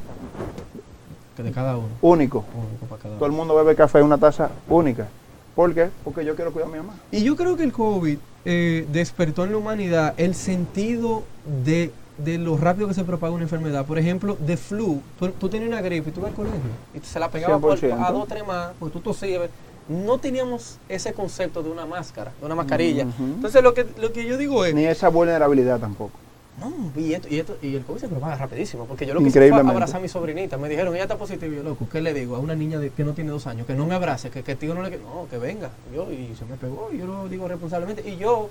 [1.36, 1.88] Que de cada uno.
[2.02, 2.44] único.
[2.54, 5.08] único para cada Todo el mundo bebe café en una taza única.
[5.56, 5.90] ¿Por qué?
[6.04, 6.94] Porque yo quiero cuidar a mi mamá.
[7.12, 11.24] Y yo creo que el COVID eh, despertó en la humanidad el sentido
[11.66, 11.92] de,
[12.24, 13.86] de lo rápido que se propaga una enfermedad.
[13.86, 15.01] Por ejemplo, de flu.
[15.17, 16.59] Tú, tú tenías una gripe y tú vas al colegio
[16.93, 17.93] y se la pegaba por- 100%.
[18.05, 19.49] a dos o tres más, porque tú tosías.
[19.88, 23.07] No teníamos ese concepto de una máscara, de una mascarilla.
[23.20, 24.76] Entonces, lo que, lo que yo digo es.
[24.76, 26.11] Ni esa vulnerabilidad tampoco.
[26.59, 29.30] No, y, esto, y, esto, y el COVID se propaga rapidísimo, porque yo lo que
[29.30, 30.57] hice fue abrazar a mi sobrinita.
[30.57, 31.51] Me dijeron, ella está positiva.
[31.53, 33.65] Y yo, loco, ¿qué le digo a una niña de, que no tiene dos años?
[33.65, 34.89] Que no me abrace, que, que tío no le...
[34.97, 35.72] No, que venga.
[35.95, 38.07] Yo, y se me pegó, y yo lo digo responsablemente.
[38.07, 38.49] Y yo,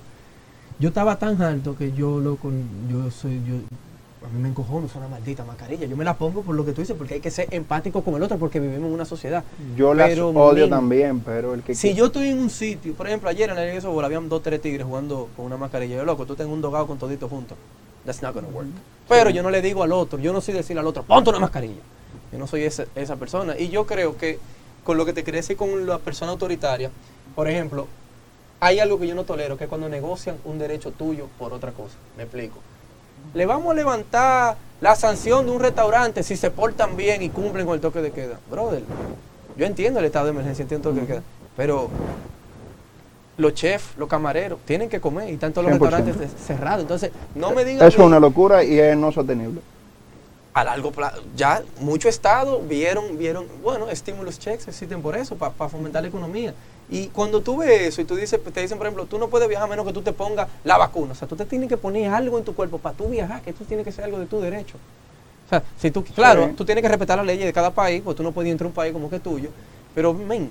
[0.78, 2.50] yo estaba tan alto que yo, loco,
[2.90, 3.42] yo soy...
[3.46, 3.54] Yo,
[4.24, 5.86] a mí me encojono usar una maldita mascarilla.
[5.86, 8.14] Yo me la pongo por lo que tú dices, porque hay que ser empático con
[8.14, 9.42] el otro, porque vivimos en una sociedad.
[9.76, 13.06] Yo las Pero, odio también, pero el que Si yo estoy en un sitio, por
[13.06, 15.96] ejemplo, ayer en la Liga de habían dos tres tigres jugando con una mascarilla.
[15.96, 17.56] Yo, loco, tú tengo un dogado con todito juntos.
[18.04, 18.68] That's not gonna work.
[19.08, 21.38] Pero yo no le digo al otro, yo no soy decirle al otro, ponte una
[21.38, 21.80] mascarilla.
[22.30, 23.58] Yo no soy esa, esa persona.
[23.58, 24.38] Y yo creo que
[24.84, 26.90] con lo que te quería decir con la persona autoritaria,
[27.34, 27.86] por ejemplo,
[28.60, 31.72] hay algo que yo no tolero, que es cuando negocian un derecho tuyo por otra
[31.72, 31.94] cosa.
[32.16, 32.58] Me explico.
[33.34, 37.66] Le vamos a levantar la sanción de un restaurante si se portan bien y cumplen
[37.66, 38.38] con el toque de queda.
[38.50, 38.82] Brother,
[39.56, 41.22] yo entiendo el estado de emergencia, entiendo el toque de queda,
[41.56, 41.88] pero
[43.36, 45.80] los chefs, los camareros, tienen que comer y están todos los 100%.
[45.80, 46.82] restaurantes cerrados.
[46.82, 49.60] Entonces, no me digan Eso es una locura y es no sostenible.
[50.54, 51.22] a largo plazo.
[51.36, 56.52] Ya muchos estados vieron, vieron, bueno, estímulos checks existen por eso, para fomentar la economía.
[56.90, 59.46] Y cuando tú ves eso y tú dices, te dicen, por ejemplo, tú no puedes
[59.48, 61.12] viajar a menos que tú te pongas la vacuna.
[61.12, 63.50] O sea, tú te tienes que poner algo en tu cuerpo para tú viajar, que
[63.50, 64.76] esto tiene que ser algo de tu derecho.
[65.46, 66.52] O sea, si tú, claro, Sí.
[66.56, 68.68] tú tienes que respetar las leyes de cada país, pues tú no puedes entrar a
[68.68, 69.50] un país como que es tuyo.
[69.94, 70.50] Pero, men,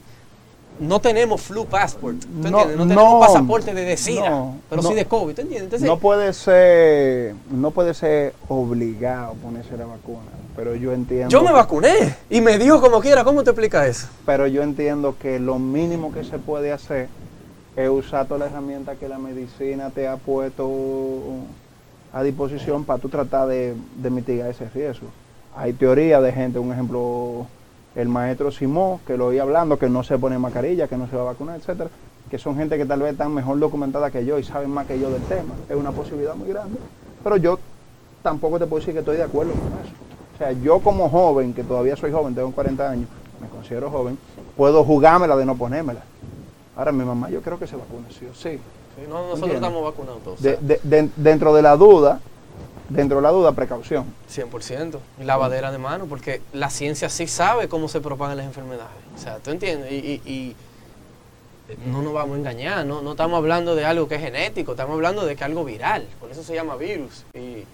[0.79, 2.77] no tenemos flu passport, ¿tú No, entiendes?
[2.77, 5.63] No, no, tenemos pasaporte de decida, no, pero sí de COVID, ¿tú entiendes?
[5.65, 11.29] Entonces, No puede ser, no puede ser obligado a ponerse la vacuna, pero yo entiendo.
[11.29, 14.07] yo me vacuné y me dijo como quiera, ¿cómo te explica eso?
[14.25, 17.09] Pero yo entiendo que lo mínimo que se puede hacer
[17.75, 20.69] es usar todas las herramientas que la medicina te ha puesto
[22.13, 25.07] a disposición para tú tratar de, de mitigar ese riesgo.
[25.55, 27.45] Hay teoría de gente, un ejemplo,
[27.97, 31.15] el maestro Simón, que lo oí hablando, que no se pone mascarilla, que no se
[31.15, 31.89] va a vacunar, etcétera,
[32.29, 34.99] que son gente que tal vez están mejor documentada que yo y saben más que
[34.99, 35.55] yo del tema.
[35.67, 36.77] Es una posibilidad muy grande.
[37.23, 37.57] Pero yo
[38.21, 39.93] tampoco te puedo decir que estoy de acuerdo con eso.
[40.35, 43.09] O sea, yo como joven, que todavía soy joven, tengo 40 años,
[43.41, 44.17] me considero joven,
[44.55, 46.01] puedo jugármela de no ponérmela.
[46.75, 48.59] Ahora mi mamá yo creo que se vacune, sí o sí.
[48.95, 50.41] Sí, no, nosotros estamos vacunados todos.
[50.41, 52.19] De- de- de- dentro de la duda,
[52.89, 54.05] dentro de la duda, precaución.
[54.33, 54.97] 100%.
[55.21, 58.91] Y lavadera de mano, porque la ciencia sí sabe cómo se propagan las enfermedades.
[59.15, 59.91] O sea, ¿tú entiendes?
[59.91, 60.55] Y, y- y
[61.89, 64.93] no nos vamos a engañar, no, no estamos hablando de algo que es genético, estamos
[64.93, 67.25] hablando de que algo viral, por eso se llama virus.
[67.33, 67.65] Y,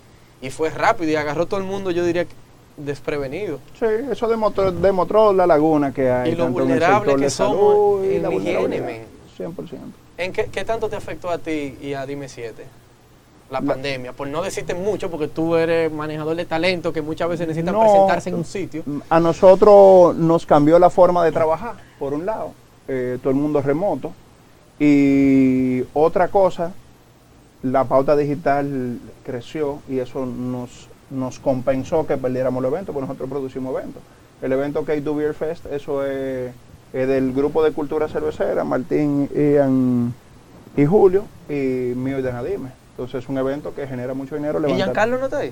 [0.45, 2.33] y fue rápido y agarró todo el mundo, yo diría, que
[2.75, 3.59] desprevenido.
[3.79, 6.31] Sí, eso demostró, demostró la laguna que hay.
[6.31, 8.85] Y lo tanto en el vulnerable que somos en la higiene, vulnerabilidad.
[8.85, 9.05] men.
[9.37, 9.77] 100%.
[10.17, 12.65] ¿En qué, qué tanto te afectó a ti y a Dime 7?
[13.53, 17.47] La pandemia, por no decirte mucho, porque tú eres manejador de talento que muchas veces
[17.47, 18.83] necesitan No, presentarse en un sitio.
[19.11, 22.53] A nosotros nos cambió la forma de trabajar, por un lado.
[22.87, 24.11] Eh, todo el mundo es remoto.
[24.79, 26.73] Y otra cosa,
[27.61, 33.29] la pauta digital creció y eso nos, nos compensó que perdiéramos el evento, porque nosotros
[33.29, 34.01] producimos eventos.
[34.41, 36.51] El evento K2 Beer Fest, eso es,
[36.91, 40.11] es del grupo de cultura cervecera, Martín, Ian
[40.75, 42.82] y Julio, y mío y de Nadime.
[42.93, 44.59] Entonces es un evento que genera mucho dinero.
[44.69, 45.51] ¿Y Giancarlo no está ahí?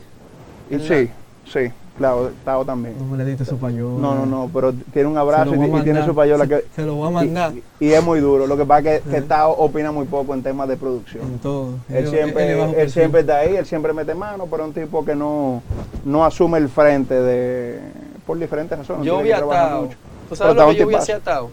[0.70, 1.10] y sí,
[1.52, 2.96] sí, claro, Tao también.
[3.00, 4.00] No me le diste su payola.
[4.00, 6.66] No, no, no, pero tiene un abrazo y, tiene su payola Se- que...
[6.76, 7.54] se lo voy a mandar.
[7.80, 8.46] Y, y es muy duro.
[8.48, 11.24] Lo que pasa es que, que Tao opina muy poco en temas de producción.
[11.24, 11.70] En todo.
[11.90, 15.04] Él Él- siempre, él siempre está ahí, él siempre mete mano, pero es un tipo
[15.04, 15.62] que no,
[16.06, 17.80] no asume el frente de
[18.26, 19.04] por diferentes razones.
[19.04, 19.82] Yo vi a Tao.
[19.82, 19.98] mucho.
[20.30, 21.50] ¿Tú sabes Pero Tao lo que yo vi hacia Tao?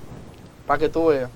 [0.67, 1.31] Para que tú veas.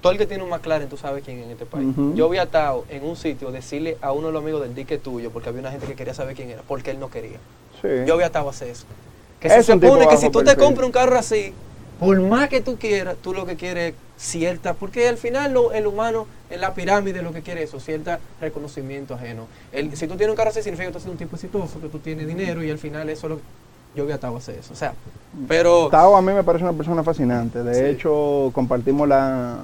[0.00, 1.88] Todo el que tiene un McLaren, tú sabes quién es en este país.
[2.14, 4.96] Yo vi a Tao en un sitio decirle a uno de los amigos del dique
[4.98, 7.38] tuyo, porque había una gente que quería saber quién era, porque él no quería.
[7.82, 7.88] Sí.
[8.06, 8.86] Yo vi a Tao hacer eso.
[9.40, 11.52] Que Es se supone que si tú te compras un carro así,
[11.98, 15.72] por más que tú quieras, tú lo que quieres es cierta, porque al final lo-
[15.72, 19.46] el humano en la pirámide lo que quiere es eso, cierta reconocimiento ajeno.
[19.72, 21.88] El- si tú tienes un carro así, significa que tú eres un tipo exitoso, que
[21.88, 23.40] tú tienes dinero y al final eso es lo
[23.94, 24.72] yo vi a hacer eso.
[24.72, 24.94] O sea,
[25.48, 27.62] pero Tao a mí me parece una persona fascinante.
[27.64, 27.84] De Sí.
[27.96, 29.58] hecho, compartimos la,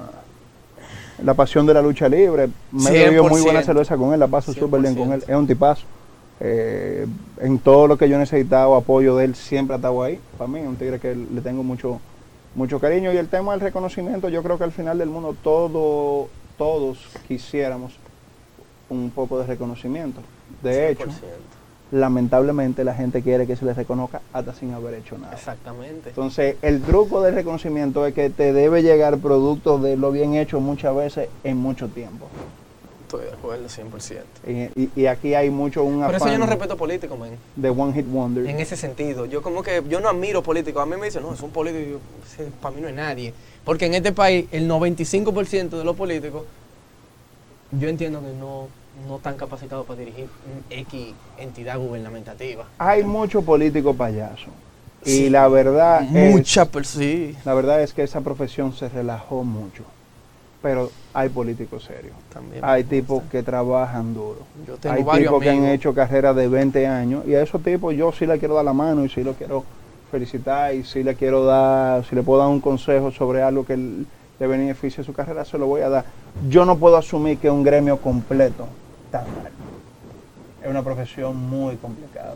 [1.23, 2.49] la pasión de la lucha libre.
[2.71, 3.65] Me he bebido muy buena 100%.
[3.65, 5.21] cerveza con él, la paso súper bien con él.
[5.21, 5.29] 100%.
[5.29, 5.85] Es un tipazo.
[6.39, 7.07] Eh,
[7.39, 10.19] en todo lo que yo he necesitado, apoyo de él, siempre ha estado ahí.
[10.37, 11.99] Para mí, un tigre que le tengo mucho,
[12.55, 13.11] mucho cariño.
[13.11, 17.93] Y el tema del reconocimiento, yo creo que al final del mundo todo, todos quisiéramos
[18.89, 20.21] un poco de reconocimiento.
[20.61, 21.11] De hecho, 100%.
[21.91, 25.33] Lamentablemente la gente quiere que se les reconozca hasta sin haber hecho nada.
[25.33, 26.09] Exactamente.
[26.09, 30.59] Entonces, el truco del reconocimiento es que te debe llegar producto de lo bien hecho
[30.59, 32.27] muchas veces en mucho tiempo.
[33.03, 34.21] Estoy de acuerdo 100%.
[34.75, 37.29] Y, y- y aquí hay mucho un Por eso yo no respeto políticos, man.
[37.55, 38.45] de one hit wonder.
[38.45, 39.25] En ese sentido.
[39.25, 40.83] Yo como que, yo no admiro políticos.
[40.83, 41.85] A mí me dicen, no, es un político.
[41.87, 43.33] y yo, "Ese para mí no es nadie.
[43.63, 46.43] Porque en este país, el 95% de los políticos,
[47.71, 48.67] yo entiendo que no,
[49.05, 50.27] no están capacitados para dirigir
[50.69, 52.65] X entidad gubernamentativa.
[52.77, 54.47] Hay mucho político payaso.
[55.05, 56.87] Y la verdad Mucha es.
[56.87, 57.37] Sí.
[57.45, 59.83] la verdad es que esa profesión se relajó mucho.
[60.61, 62.15] Pero hay políticos serios.
[62.33, 62.65] También.
[62.65, 64.39] Hay tipos que trabajan duro.
[64.67, 67.95] Yo tengo Hay tipos que han hecho carreras de 20 años y a esos tipos
[67.95, 69.63] yo sí le quiero dar la mano y sí lo quiero
[70.11, 73.77] felicitar y sí le quiero dar, si le puedo dar un consejo sobre algo que
[73.77, 76.05] le beneficie su carrera, se lo voy a dar.
[76.49, 78.67] Yo no puedo asumir que un gremio completo
[79.19, 79.51] está mal.
[80.63, 82.35] Es una profesión muy complicada.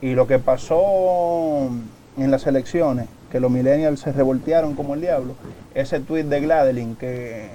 [0.00, 1.68] Y lo que pasó
[2.16, 5.34] en las elecciones, que los millennials se revoltearon como el diablo,
[5.74, 7.48] ese tweet de Gladeline que...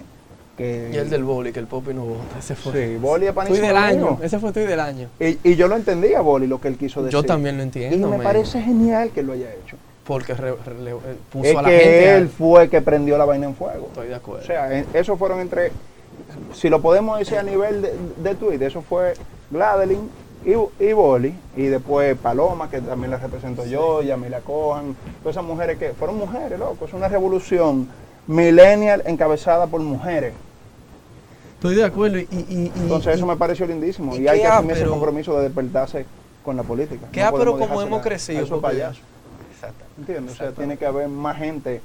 [0.57, 2.37] que Y el del boli, que el Popi no vota.
[2.39, 2.73] Ese fue.
[2.73, 3.97] Sí, Boli es Tweet del año.
[4.11, 4.19] mío.
[4.21, 5.07] Ese fue tweet del año.
[5.19, 7.13] Y, y yo lo entendía, Boli, lo que él quiso decir.
[7.13, 8.09] Yo también lo Y entiendo.
[8.09, 8.23] me man.
[8.25, 9.77] parece genial que lo haya hecho.
[10.05, 10.95] Porque re- re- le- eh,
[11.31, 11.83] puso Es a la gente.
[11.83, 13.87] que a- él fue que prendió la vaina en fuego.
[13.87, 14.43] Estoy de acuerdo.
[14.43, 15.71] O sea, en- esos fueron entre,
[16.53, 19.13] si lo podemos decir a nivel de, de tweet, eso fue
[19.51, 20.09] Gladeline
[20.45, 20.51] y,
[20.83, 25.77] y Boli, y después Paloma, que también la represento yo, Yamila Cohan, todas esas mujeres
[25.77, 27.87] que fueron mujeres, loco, es una revolución
[28.27, 30.33] millennial encabezada por mujeres.
[31.55, 32.17] Estoy de acuerdo.
[32.19, 35.37] Y, y- y- Entonces y- eso me pareció lindísimo y hay que asumir ese compromiso
[35.37, 36.05] de despertarse
[36.43, 37.07] con la política.
[37.11, 39.01] Qué No podemos como hemos crecido, esos porque- payasos.
[39.55, 39.85] Exacto.
[39.97, 40.33] ¿Entiendes?
[40.33, 41.81] O sea, tiene que haber más gente,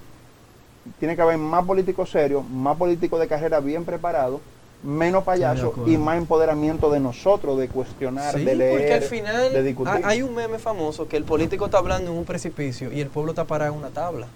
[0.98, 4.40] tiene que haber más políticos serios, más políticos de carrera bien preparados,
[4.82, 9.52] menos payasos y más empoderamiento de nosotros, de cuestionar, Sí, de leer, porque al final
[9.52, 10.04] de discutir.
[10.04, 13.08] ha- hay un meme famoso que el político está hablando en un precipicio y el
[13.08, 14.26] pueblo está parado en una tabla.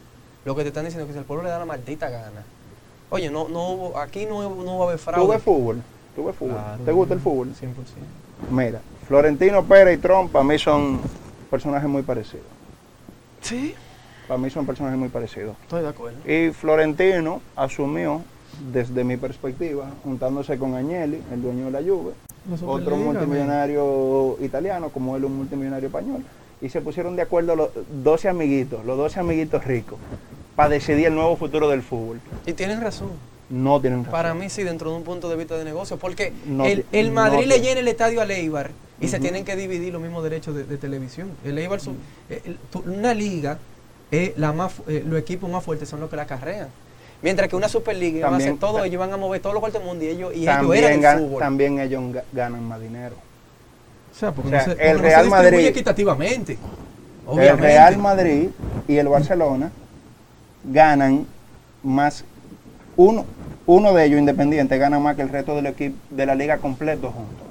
[0.44, 2.42] Lo que te están diciendo es que si el pueblo le da la maldita gana.
[3.10, 5.34] Oye, no, no hubo, aquí no, hubo- no va a haber ¿Tú fraude.
[5.36, 5.82] ves fútbol?
[6.16, 6.54] ¿Tú ves fútbol?
[6.56, 6.82] Claro.
[6.84, 7.48] ¿Te gusta el fútbol?
[7.54, 8.50] 100%.
[8.50, 11.00] Mira, Florentino Pérez y Trump para mí son
[11.50, 12.46] personajes muy parecidos.
[13.42, 13.74] Sí,
[14.28, 15.56] Para mí son personajes muy parecidos.
[15.62, 16.18] estoy de acuerdo.
[16.30, 18.22] Y Florentino asumió,
[18.72, 22.12] desde mi perspectiva, juntándose con Agnelli, el dueño de la Juve,
[22.66, 23.04] otro man.
[23.06, 26.22] multimillonario italiano, como él un multimillonario español,
[26.60, 27.70] y se pusieron de acuerdo los
[28.04, 29.98] 12 amiguitos, los 12 amiguitos ricos,
[30.54, 32.20] para decidir el nuevo futuro del fútbol.
[32.46, 33.10] Y tienen razón.
[33.50, 34.12] No tienen razón.
[34.12, 37.40] Para mí sí, dentro de un punto de vista de negocio, porque No el, Madrid
[37.40, 38.70] no le llena el estadio a Leibar
[39.00, 41.30] y se tienen que dividir los mismos derechos de, de televisión.
[41.44, 41.96] El Eibar, son-
[42.30, 42.54] eh,
[42.86, 43.58] una liga,
[44.12, 46.68] eh, la más, eh, los equipos más fuertes son los que la carrean.
[47.22, 49.80] Mientras que una Superliga va a También- todo, ellos van a mover todos los cuartos
[49.80, 51.38] del mundo y ellos, y ellos eran también, el fútbol.
[51.40, 53.14] también ellos ga- ganan más dinero.
[54.12, 56.52] O sea, porque O sea, no se, el no se Real distribuye Madrid- equitativamente.
[56.52, 56.58] El
[57.26, 57.62] Obviamente.
[57.66, 58.48] Real Madrid
[58.88, 59.70] y el Barcelona
[60.64, 61.26] ganan
[61.82, 62.24] más,
[62.96, 63.24] uno,
[63.66, 67.10] uno de ellos independiente gana más que el resto del equipo de la liga completo
[67.12, 67.46] juntos.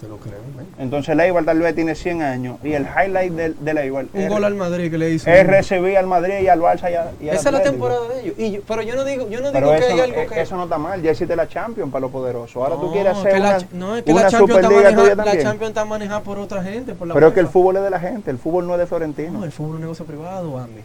[0.00, 0.34] Te lo creo.
[0.78, 4.28] Entonces Leibar tal vez tiene 100 años y el highlight de, de Leibar Un es,
[4.28, 5.30] gol al Madrid que le hizo.
[5.30, 8.20] es recibir al Madrid y al Barça y, a- y Esa es la temporada de
[8.22, 8.34] ellos.
[8.38, 10.40] Y yo- pero yo no digo, yo no digo que eso, hay algo que.
[10.42, 12.56] eso no está mal, ya hiciste la Champions para los poderosos.
[12.56, 14.50] Ahora tú No, quieres hacer que la una, ch- no, es que una la Champions,
[14.58, 15.42] está Superliga manejada, la.
[15.42, 16.94] Champions está manejada por otra gente.
[16.94, 18.80] Por la Pero es que el fútbol es de la gente, el fútbol no es
[18.80, 20.80] de Florentino, No, el fútbol es un negocio privado, Andy.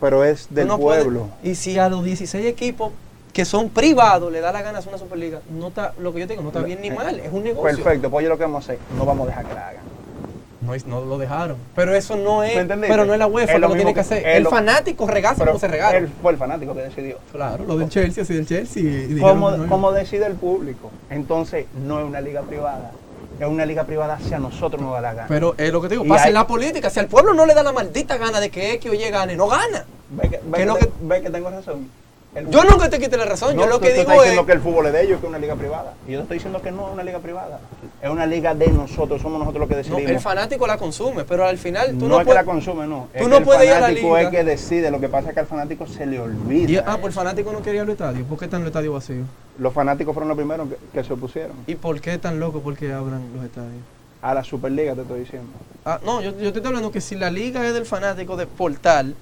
[0.00, 1.28] pero es Tú del pueblo.
[1.42, 2.90] y si a los 16 equipos
[3.32, 6.26] que son privados le da la gana hacer una Superliga, no está, lo que yo
[6.26, 7.62] te digo, no está bien ni mal, es un negocio.
[7.76, 9.90] Perfecto, pues oye lo que vamos a hacer, no vamos a dejar que la hagan.
[10.60, 11.56] No, no lo dejaron.
[11.74, 12.52] Pero eso no es.
[12.54, 14.26] Pero no es la UEFA Es que lo lo tiene que que- hacer.
[14.26, 16.06] El lo- fanático regaza como se regala.
[16.22, 17.16] fue el fanático que decidió.
[17.32, 18.82] Claro, lo del Chelsea, así del Chelsea.
[18.82, 20.90] y dijeron, Como, no, como decide el público.
[21.08, 22.92] Entonces, no es una liga privada.
[23.40, 25.28] Es una liga privada si a nosotros nos da la gana.
[25.28, 26.90] Pero es lo que te digo, Y pasa hay- en la política.
[26.90, 29.36] Si al pueblo no le da la maldita gana de que X o Y gane,
[29.36, 29.86] no gana.
[30.10, 31.88] ve que, ve que que te- que- ve que tengo razón.
[32.34, 33.56] El- Yo nunca te quité la razón.
[33.56, 34.40] No, yo lo que digo estás es.
[34.40, 35.94] que el fútbol es de ellos, que es una liga privada.
[36.06, 37.58] Y yo te estoy diciendo que no es una liga privada.
[38.00, 40.10] Es una liga de nosotros, somos nosotros los que no, decidimos.
[40.10, 43.08] el fanático la consume, pero al final tú no, no, es que la consume, no.
[43.18, 44.90] Tú no el puedes ir a la fanático es que decide.
[44.92, 46.70] Lo que pasa es que al fanático se le olvida.
[46.70, 48.24] Y- ah, pues el fanático no quería al estadio.
[48.24, 49.26] ¿Por qué están los estadios vacíos?
[49.58, 51.52] Los fanáticos fueron los primeros que, que se opusieron.
[51.66, 53.82] ¿Y por qué tan loco porque abran los estadios?
[54.22, 55.48] A la Superliga te estoy diciendo.
[55.82, 58.46] Ah, no, yo, yo te estoy hablando que si la liga es del fanático de
[58.46, 59.14] portal,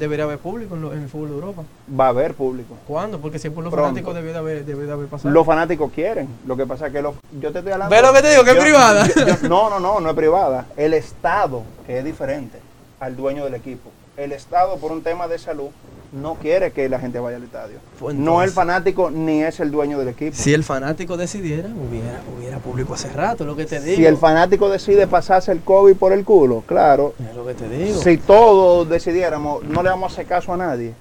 [0.00, 1.62] debería haber público en, lo- en el fútbol de Europa.
[1.98, 2.74] Va a haber público.
[2.88, 3.20] ¿Cuándo?
[3.20, 3.90] Porque si es por los Pronto.
[3.90, 5.32] fanáticos debe de haber, debe de haber pasado.
[5.32, 6.28] Los fanáticos quieren.
[6.46, 7.94] Lo que pasa es que los, yo te estoy hablando.
[7.94, 8.42] ¿Ves lo que te digo?
[8.42, 9.06] Que es privada.
[9.06, 10.66] yo- yo- no, no, no, no es privada.
[10.76, 12.58] El Estado, que es diferente
[12.98, 13.90] al dueño del equipo.
[14.16, 15.68] El Estado, por un tema de salud,
[16.12, 17.78] no quiere que la gente vaya al estadio.
[17.98, 20.36] Pues no es el entonces- fanático ni es el dueño del equipo.
[20.36, 23.96] Si el fanático decidiera, hubiera, hubiera público hace rato, es lo que te digo.
[23.96, 27.14] Si el fanático decide pasarse el COVID por el culo, claro.
[27.30, 28.00] Es lo que te digo.
[28.00, 30.94] Si todos decidiéramos, no le vamos a hacer caso a nadie,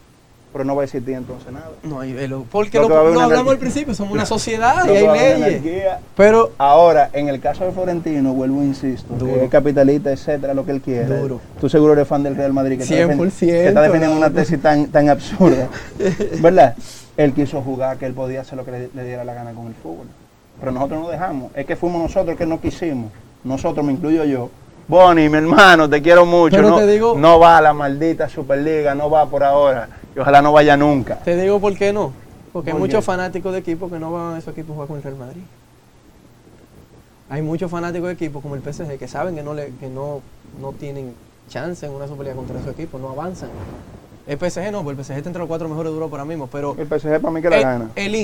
[0.51, 1.69] pero no va a existir entonces nada.
[1.83, 2.45] No hay velo.
[2.51, 5.83] Porque Lo lo, lo hablamos al principio, somos una sociedad Lo y hay leyes.
[6.15, 10.65] Pero Ahora, en el caso de Florentino, vuelvo e insisto, que es capitalista, etcétera, lo
[10.65, 11.05] que él quiere.
[11.19, 11.39] Duro.
[11.61, 14.29] Tú seguro eres fan del Real Madrid, que está 100%, defen- que está defendiendo una
[14.29, 15.67] tesis tan, tan absurda.
[16.41, 16.75] ¿Verdad?
[17.17, 19.67] Él quiso jugar, que él podía hacer lo que le, le diera la gana con
[19.67, 20.07] el fútbol.
[20.59, 21.51] Pero nosotros no dejamos.
[21.55, 23.11] Es que fuimos nosotros que no quisimos.
[23.43, 24.49] Nosotros, me incluyo yo.
[24.87, 26.55] Bonnie, mi hermano, te quiero mucho.
[26.55, 29.87] Pero no, te digo- no va a la maldita Superliga, no va por ahora.
[30.21, 31.17] Ojalá no vaya nunca.
[31.19, 32.13] te digo por qué no.
[32.51, 34.97] Porque hay muchos fanáticos de equipos que no van a esos equipos a jugar con
[34.97, 35.41] el Real Madrid.
[37.29, 40.21] Hay muchos fanáticos de equipos como el PSG que saben que no le, que no,
[40.59, 41.13] no tienen
[41.47, 43.49] chance en una Superliga contra esos equipos, no avanzan.
[44.25, 46.47] El PSG no, porque el PSG está entre los cuatro mejores de Europa ahora mismo,
[46.47, 47.89] pero El PSG para mí que la el, gana.
[47.95, 48.15] el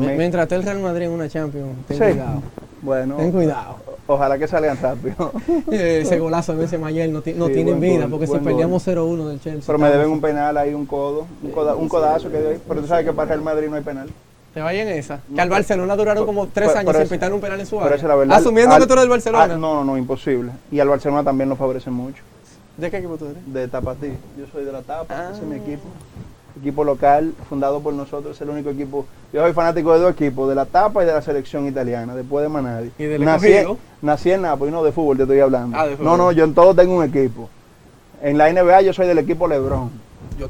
[0.00, 2.04] Mientras esté el Real Madrid en una Champions, ten Sí.
[2.04, 2.42] cuidado.
[2.80, 3.76] Bueno, Ten cuidado.
[4.06, 5.32] ojalá que salgan rápido.
[5.70, 9.26] Ese golazo de Benzema ayer no, no Sí, tienen vida gol, porque si perdíamos 0-1
[9.28, 9.62] del Chelsea.
[9.66, 12.60] Pero me deben un penal ahí, un codo, un, coda- un codazo que dio ahí.
[12.68, 14.08] Pero tú sabes que para Real Madrid no hay penal.
[14.54, 15.20] Te vayan esa.
[15.34, 17.76] Que al Barcelona duraron como tres pero- años pero sin pitar un penal en su
[17.76, 17.96] Pero área.
[17.96, 18.36] es la verdad.
[18.38, 19.44] Asumiendo Al- que tú eres del Barcelona.
[19.44, 20.52] al- no, no, no, imposible.
[20.70, 22.22] Y al Barcelona también lo favorece mucho.
[22.76, 23.52] ¿De qué equipo tú eres?
[23.52, 24.12] De Tapatí.
[24.38, 25.30] Yo soy de la Tapa, Ah.
[25.32, 25.82] ese es mi equipo.
[26.60, 29.06] Equipo local, fundado por nosotros, es el único equipo.
[29.32, 32.42] Yo soy fanático de dos equipos, de la Tapa y de la selección italiana, después
[32.42, 32.90] de Manadi.
[32.98, 33.54] ¿Y del nací,
[34.02, 35.76] nací en Nápoles, no de fútbol te estoy hablando.
[35.78, 36.18] Ah, de no, fútbol.
[36.18, 37.48] no, yo en todo tengo un equipo.
[38.22, 39.90] En la NBA yo soy del equipo Lebron.
[40.38, 40.48] Yo-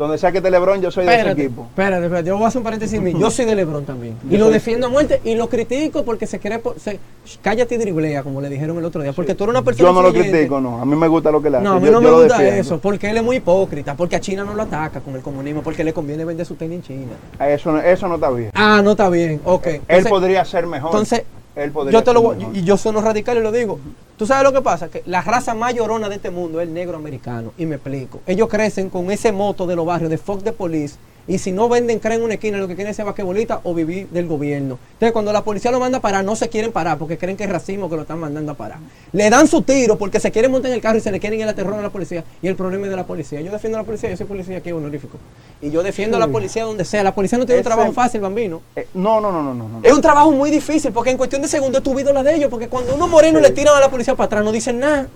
[0.00, 1.66] Donde sea que esté Lebron, yo soy de ese Espérate, equipo.
[1.68, 3.12] espérate, espérate, yo voy a hacer un paréntesis en mí.
[3.18, 4.16] Yo soy de Lebron también.
[4.30, 6.58] Y lo soy- defiendo a muerte y lo critico porque se quiere.
[6.78, 6.98] Se,
[7.42, 9.12] cállate y driblea, como le dijeron el otro día.
[9.12, 9.90] Porque tú eres una persona.
[9.90, 10.80] Yo no lo critico, no.
[10.80, 11.64] A mí me gusta lo que él hace.
[11.64, 12.60] No, a mí yo, no me gusta defiendo.
[12.62, 15.62] eso, porque él es muy hipócrita, porque a China no lo ataca con el comunismo,
[15.62, 17.12] porque le conviene vender su tenis en China.
[17.46, 18.50] Eso, no- eso no está bien.
[18.54, 19.66] Ah, no está bien, ok.
[19.86, 20.92] él podría ser mejor.
[20.92, 21.24] Entonces,
[21.56, 23.78] él yo te lo y yo soy no radical y lo digo.
[24.16, 26.96] Tú sabes lo que pasa, que la raza mayorona de este mundo es el negro
[26.96, 28.20] americano, y me explico.
[28.26, 30.96] Ellos crecen con ese moto de los barrios de fuck the police,
[31.30, 33.72] y si no venden, creen en una esquina, lo que quieren es ser basquetbolista o
[33.72, 34.80] vivir del gobierno.
[34.94, 37.44] Entonces, cuando la policía lo manda a parar, no se quieren parar porque creen que
[37.44, 38.78] es racismo que lo están mandando a parar.
[39.12, 41.38] Le dan su tiro porque se quieren montar en el carro y se le quieren
[41.38, 42.24] ir a terror a la policía.
[42.42, 43.40] Y el problema es de la policía.
[43.42, 45.18] Yo defiendo a la policía, yo soy policía aquí honorífico.
[45.62, 47.04] Y yo defiendo a la policía donde sea.
[47.04, 48.60] La policía no tiene un trabajo fácil, bambino.
[48.74, 49.80] Eh, no, no, no, no, no.
[49.84, 52.50] Es un trabajo muy difícil porque en cuestión de segundos tu vida la de ellos.
[52.50, 55.06] Porque cuando uno moreno le tiran a la policía para atrás, no dicen nada.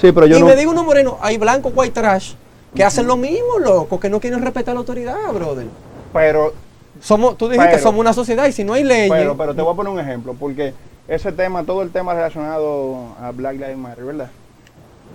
[0.00, 0.46] Sí, pero yo y no.
[0.46, 2.34] me digo uno moreno, hay blancos white trash
[2.74, 5.66] que hacen lo mismo, loco, que no quieren respetar la autoridad, brother.
[6.12, 6.52] Pero,
[7.00, 9.10] Somos, tú dijiste, Pero- somos una sociedad y si no hay leyes.
[9.10, 10.72] pero, pero te voy a poner un ejemplo, porque
[11.08, 14.30] ese tema, todo el tema relacionado a Black Lives Matter, ¿verdad?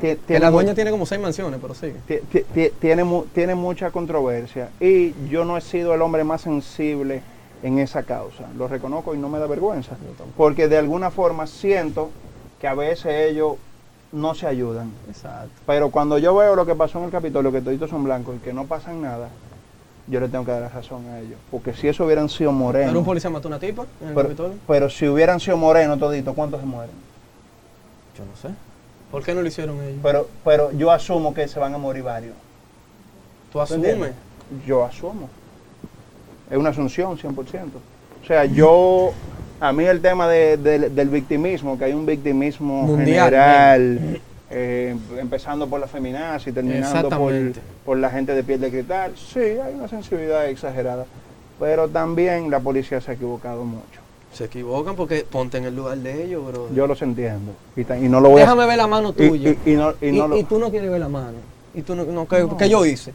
[0.02, 3.04] Tie- que la dueña tiene como seis mansiones, pero ti- tiene,
[3.34, 7.22] tiene mucha controversia y yo no he sido el hombre más sensible
[7.64, 8.44] en esa causa.
[8.58, 9.98] Lo reconozco y no me da vergüenza,
[10.38, 12.10] porque de alguna forma siento
[12.62, 13.54] que a veces ellos
[14.12, 14.92] no se ayudan.
[15.08, 15.50] Exacto.
[15.66, 18.40] Pero cuando yo veo lo que pasó en el Capitolio, que toditos son blancos y
[18.40, 19.30] que no pasan nada,
[20.08, 21.38] yo le tengo que dar la razón a ellos.
[21.52, 24.14] Porque si eso hubieran sido Pero morenos, un policía mató a una tipa en el
[24.16, 24.58] pero, Capitolio.
[24.68, 26.96] pero si hubieran sido morenos toditos, ¿cuántos se mueren?
[28.18, 28.50] Yo no sé.
[29.12, 30.00] ¿Por qué no lo hicieron ellos?
[30.04, 32.34] Pero, pero yo asumo que se van a morir varios.
[33.52, 34.14] Tú ¿Tú asumes.
[34.66, 35.30] Yo asumo.
[36.50, 37.36] Es una asunción, 100%.
[38.24, 39.12] O sea, yo,
[39.60, 44.96] a mí el tema de- de- del victimismo, que hay un victimismo Mundial, general, eh,
[45.20, 47.10] empezando por la feminazi y terminando
[47.86, 51.06] por, la gente de piel de cristal, sí, hay una sensibilidad exagerada.
[51.60, 54.00] Pero también la policía se ha equivocado mucho.
[54.32, 56.68] Se equivocan porque ponte en el lugar de ellos, bro.
[56.74, 57.52] Yo los entiendo.
[57.76, 58.68] Y, ta- y no lo voy Déjame a...
[58.68, 59.56] ver la mano tuya.
[59.66, 61.38] Y, y no, y Y, no lo- y tú no quieres ver la mano.
[61.74, 63.12] Y tú no, no ¿qué, qué yo hice?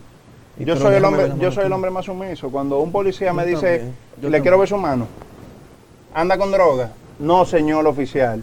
[0.59, 2.51] Y yo soy el hombre, yo soy el hombre más sumiso.
[2.51, 3.86] Cuando un policía me Yo dice, también,
[4.16, 4.42] le también.
[4.42, 5.07] quiero ver su mano,
[6.14, 6.90] anda con droga.
[7.18, 8.42] No, señor oficial.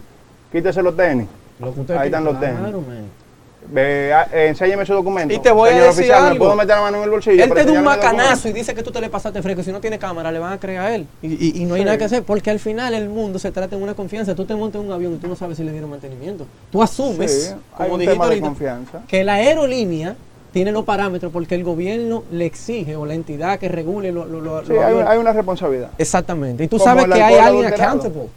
[0.50, 1.26] Quítese los tenis.
[1.58, 2.58] Lo que usted Ahí están los tenis.
[2.58, 3.22] claro, man.
[3.64, 5.32] Ve, ah, eh, enséñeme su documento.
[5.32, 6.38] Y te voy a Señor decir oficial, ¿me algo.
[6.46, 7.44] puedo meter la mano en el bolsillo?
[7.44, 9.62] Él te da un macanazo y dice que tú te le pasaste fresco.
[9.62, 11.06] Si no tiene cámara, le van a creer a él.
[11.22, 11.84] Y, y- y no hay Sí.
[11.84, 14.34] nada que hacer, porque al final el mundo se trata de una confianza.
[14.34, 16.44] Tú te montas en un avión y tú no sabes si le dieron mantenimiento.
[16.72, 19.02] Tú asumes, Sí, como un dijiste tema de ahorita, confianza.
[19.06, 20.16] que la aerolínea
[20.52, 24.40] tiene los parámetros porque el gobierno le exige o la entidad que regule lo, lo,
[24.40, 25.90] lo- Sí, hay, una responsabilidad.
[25.98, 26.64] Exactamente.
[26.64, 27.98] Y tú Como sabes que hay alguien adulterado.
[27.98, 28.28] accountable.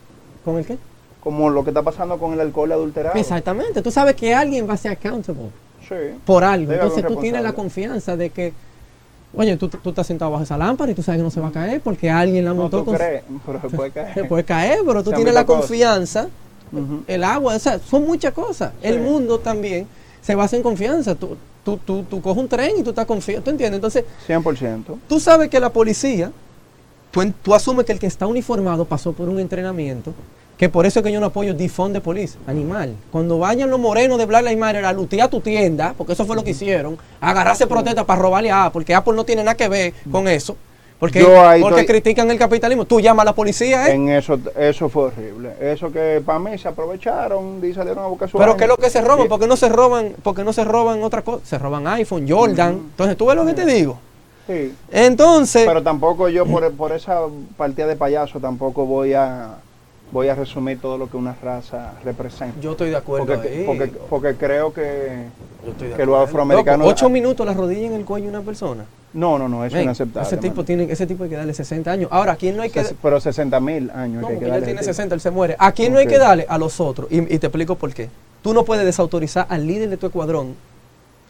[0.46, 0.78] ¿Con el qué?
[1.22, 3.18] Como lo que está pasando con el alcohol adulterado.
[3.20, 3.82] Exactamente.
[3.82, 5.50] Tú sabes que alguien va a ser accountable
[5.88, 5.96] Sí.
[6.26, 6.72] por algo.
[6.72, 8.54] Entonces tú tienes la confianza de que,
[9.36, 11.50] oye, tú, tú estás sentado bajo esa lámpara y tú sabes que no se va
[11.50, 12.96] a caer porque alguien la No montó tú con...
[12.96, 14.14] crees, pero se puede caer.
[14.14, 16.28] Se puede caer, pero tú Se tienes la confianza,
[17.08, 18.72] el agua, o sea, son muchas cosas.
[18.82, 19.88] El mundo también
[20.22, 21.14] se basa en confianza.
[21.16, 21.36] Tú,
[21.66, 23.78] tú, tú, tú coges un tren y tú estás confiado, ¿tú entiendes?
[23.78, 25.00] Entonces, 100%.
[25.10, 26.32] tú sabes que la policía,
[27.12, 30.14] tú, tú asumes que el que está uniformado pasó por un entrenamiento,
[30.58, 32.96] que por eso es que yo no apoyo defund de police, animal.
[33.12, 36.36] Cuando vayan los morenos de Black Lives Matter a lutear tu tienda, porque eso fue
[36.36, 39.68] lo que hicieron, agarrarse protesta para robarle a Apple, que Apple no tiene nada que
[39.68, 40.56] ver con eso,
[41.00, 42.86] porque, porque estoy- critican el capitalismo.
[42.86, 43.94] Tú llamas a la policía, ¿eh?
[43.94, 45.52] En eso, eso fue horrible.
[45.60, 48.56] Eso que para mí se aprovecharon y salieron a buscar su Pero.
[48.58, 49.26] ¿qué es lo que se roban?
[49.26, 50.14] Y- ¿Por qué no se roban?
[50.24, 51.46] porque no se roban otra cosa?
[51.46, 52.74] Se roban iPhone, Jordan.
[52.92, 53.98] Entonces, ¿tú ves lo que te digo?
[54.48, 54.74] Sí.
[54.92, 57.22] Entonces, Pero tampoco yo por, por esa
[57.58, 59.56] partida de payaso tampoco voy a
[60.16, 62.58] voy a resumir todo lo que una raza representa.
[62.62, 63.64] yo estoy de acuerdo porque, ahí.
[63.66, 65.26] porque, porque creo que
[65.66, 66.24] Yo estoy de que los acuerdo.
[66.54, 68.86] afroamericanos- Loco, ocho minutos la rodilla en el cuello de una persona.
[69.14, 70.26] no, no, no, eso es inaceptable.
[70.28, 72.08] ese tipo tiene, ese tipo hay que darle 60 años.
[72.14, 74.46] Ahora, ¿a quién no hay que Ses- Pero 60 mil años No, hay que porque
[74.46, 74.94] él darle tiene al tipo.
[74.94, 75.56] 60, él se muere.
[75.60, 76.46] ¿A quién no hay que darle?
[76.48, 77.12] A los otros.
[77.12, 78.10] Y, y te explico por qué.
[78.42, 80.56] Tú no puedes desautorizar al líder de tu escuadrón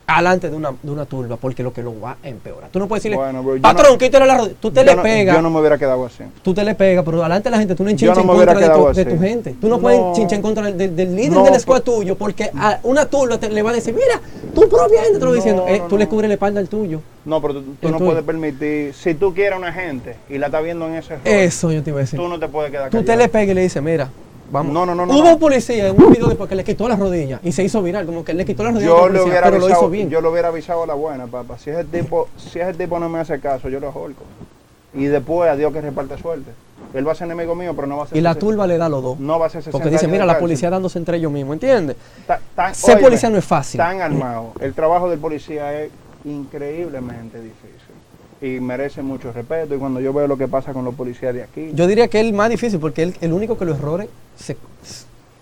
[0.07, 2.69] alante de una, de una turba porque lo que lo va a empeorar.
[2.69, 4.55] Tú no puedes decirle, Bueno, bro, patrón, no- quítale la rodilla.
[4.59, 5.35] Tú te le no- pegas.
[5.35, 6.23] Yo no me hubiera quedado así.
[6.43, 8.69] Tú te le pegas, pero adelante de la gente, tú no enchinchas en contra de
[8.69, 9.55] tu, de tu gente.
[9.59, 12.79] Tú no, puedes chinchar en contra del, del líder del squad pero- tuyo, porque a
[12.83, 14.21] una turba te- le va a decir, mira,
[14.53, 15.65] tu propia gente te lo diciendo.
[15.67, 17.01] Eh, tú le cubres la espalda al tuyo.
[17.25, 18.09] No, pero tú, tú no tuyo.
[18.11, 21.71] puedes permitir, si tú quieres una gente y la estás viendo en ese rol, Eso
[21.71, 22.19] yo te iba a decir.
[22.19, 23.23] tú no te puedes quedar Tú te callado.
[23.23, 24.09] le pegas y le dices, mira,
[24.55, 24.73] vamos.
[24.73, 25.33] No, no, no, Hubo no.
[25.33, 28.05] un policía en un video después que le quitó las rodillas y se hizo viral,
[28.05, 30.09] como que le quitó las rodillas Yo le hubiera pero lo hizo avisado, bien.
[30.09, 31.57] yo le hubiera avisado a la buena, papá.
[31.57, 34.23] Si ese tipo, si ese tipo no me hace caso, yo lo ahorco.
[34.93, 36.51] Y después a Dios que reparte suerte.
[36.93, 38.77] Él va a ser enemigo mío, pero no va a ser y la turba le
[38.77, 39.19] da los dos.
[39.19, 41.97] No va a ser 60 Porque dice, mira, la policía dándose entre ellos mismos, ¿entiendes?
[42.55, 43.77] Tan- Ser policía no es fácil.
[43.77, 44.53] Tan armado.
[44.61, 45.91] El trabajo del policía es
[46.23, 47.74] increíblemente difícil.
[48.45, 49.73] Y merece mucho respeto.
[49.73, 52.19] Y cuando yo veo lo que pasa con los policías de aquí, Yo diría que
[52.19, 54.55] es el más difícil porque él, el único que los errores, se-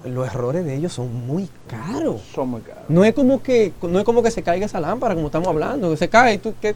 [0.06, 2.22] los errores de ellos son muy caros.
[2.34, 2.84] son muy caros.
[2.88, 5.90] No es como que no es como que se caiga esa lámpara como estamos hablando,
[5.92, 6.76] que se cae y tú que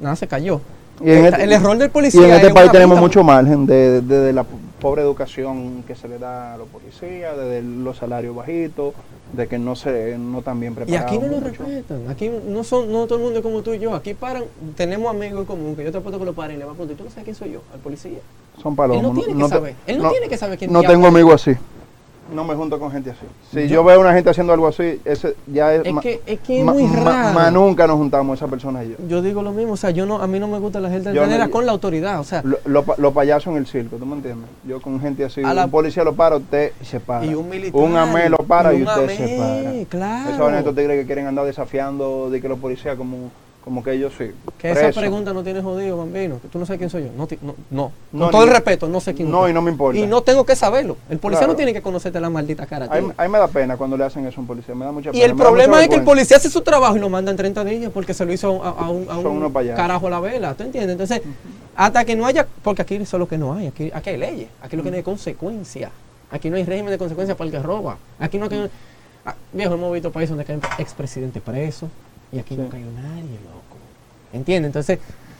[0.00, 0.60] nada se cayó.
[1.00, 3.22] Y en el, este- el error del policía Y en este es país tenemos mucho
[3.22, 4.44] margen de, de- de la
[4.80, 8.94] pobre educación que se le da a los policías, de los salarios bajitos,
[9.32, 11.06] de que no se no tan bien Y preparados.
[11.06, 11.64] aquí no lo mucho.
[11.64, 14.44] respetan, aquí no son no todo el mundo es como tú y yo, aquí paran,
[14.76, 16.76] tenemos amigos en común que yo te apuesto que lo paren y le van a
[16.76, 17.62] preguntar, ¿tú no sabes quién soy yo?
[17.72, 18.18] Al policía.
[18.62, 19.02] Son palomos.
[19.02, 21.58] él no tiene que saber, él no, tiene que saber quién No tengo amigos así.
[22.34, 23.20] No me junto con gente así.
[23.52, 25.86] Si yo, veo a una gente haciendo algo así, ese ya es.
[25.86, 27.32] Es ma- que es que es ma- muy raro.
[27.32, 28.96] ma nunca nos juntamos esa persona y yo.
[29.06, 31.12] Yo digo lo mismo, o sea, yo no a mí no me gusta la gente
[31.12, 33.96] no- manera con la autoridad, o sea, Lo- lo pa- Los payasos en el circo,
[33.96, 34.48] ¿tú me entiendes?
[34.64, 37.24] Yo con gente así, A la- un policía lo para, usted se para.
[37.24, 39.84] Y un militar, Un amé lo para y y, usted amé, se para.
[39.88, 40.24] claro.
[40.30, 43.30] Esos son estos tigres que quieren andar desafiando de que los policías como,
[43.66, 44.30] como que ellos sí.
[44.58, 47.10] que esa pregunta no tiene jodido, bambino, que tú no sabes quién soy yo.
[47.16, 47.92] No, no, no.
[48.12, 49.98] No, con todo el respeto, no sé quién No, y no me importa.
[49.98, 50.96] Y no tengo que saberlo.
[51.10, 51.54] El policía Claro.
[51.54, 52.84] no tiene que conocerte la maldita cara.
[52.84, 52.98] a ti.
[52.98, 54.84] A mí, a mí me da pena cuando le hacen eso a un policía, me
[54.84, 55.24] da mucha Y pena.
[55.24, 57.36] el me da problema es que el policía hace su trabajo y lo manda en
[57.36, 59.08] 30 días porque se lo hizo a, a un,
[59.52, 60.54] a carajo a la vela.
[60.54, 60.92] ¿Tú entiendes?
[60.92, 61.22] Entonces,
[61.74, 62.46] hasta que no haya.
[62.62, 63.66] Porque aquí eso es lo que no hay.
[63.66, 64.48] Aquí, aquí hay leyes.
[64.62, 65.90] Aquí lo que no hay consecuencias.
[66.30, 67.98] Aquí no hay régimen de consecuencias para el que roba.
[68.20, 68.70] Aquí no hay.
[69.24, 71.90] Ah, viejo, hemos visto países donde caen expresidentes presos
[72.32, 73.76] y aquí no cayó nadie, loco.
[74.32, 74.68] ¿Entiendes?
[74.70, 74.98] Entonces,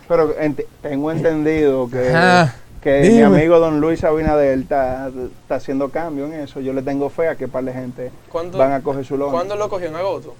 [0.08, 2.54] Pero ent- tengo entendido que, Ajá.
[2.80, 5.08] que mi amigo don Luis Abinader está,
[5.42, 6.60] está haciendo cambio en eso.
[6.60, 9.32] Yo le tengo fe a que par de gente ¿Cuándo, van a coger su lono.
[9.32, 9.88] ¿Cuándo lo cogió?
[9.88, 10.34] ¿En agosto?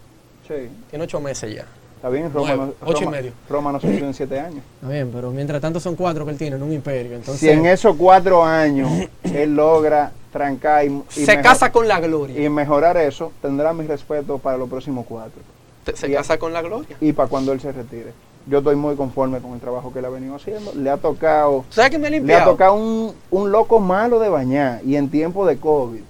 [0.47, 0.55] Sí,
[0.91, 1.65] Tiene ocho meses ya.
[1.97, 2.33] está bien.
[2.33, 3.33] Roma, Nueve, no, ocho y medio.
[3.51, 4.63] Roma no se hizo en siete años.
[4.77, 7.17] Está bien, pero mientras tanto son cuatro que él tiene en un imperio.
[7.17, 8.89] Entonces, si en esos cuatro años
[9.25, 12.41] él logra trancar y, y Se mejor- casa con la gloria.
[12.41, 15.43] y mejorar eso, tendrá mi respeto para los próximos cuatro.
[15.87, 16.97] Te- se y- casa con la gloria.
[17.01, 18.13] Y para cuando él se retire.
[18.49, 20.73] Yo estoy muy conforme con el trabajo que él ha venido haciendo.
[20.75, 22.51] Le ha tocado ¿Tú sabes que me ha Le ha limpiado?
[22.53, 26.01] tocado un, un loco malo de bañar y en tiempo de COVID.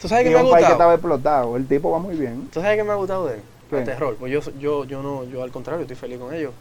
[0.00, 1.14] ¿Tú sabes que me ha un país que estaba gustado?
[1.14, 1.56] explotado.
[1.56, 2.48] El tipo va muy bien.
[2.52, 3.40] ¿Tú sabes que me ha gustado de él?
[3.72, 4.16] El terror.
[4.20, 6.52] Pues yo, yo, yo no, yo al contrario, estoy feliz con ellos.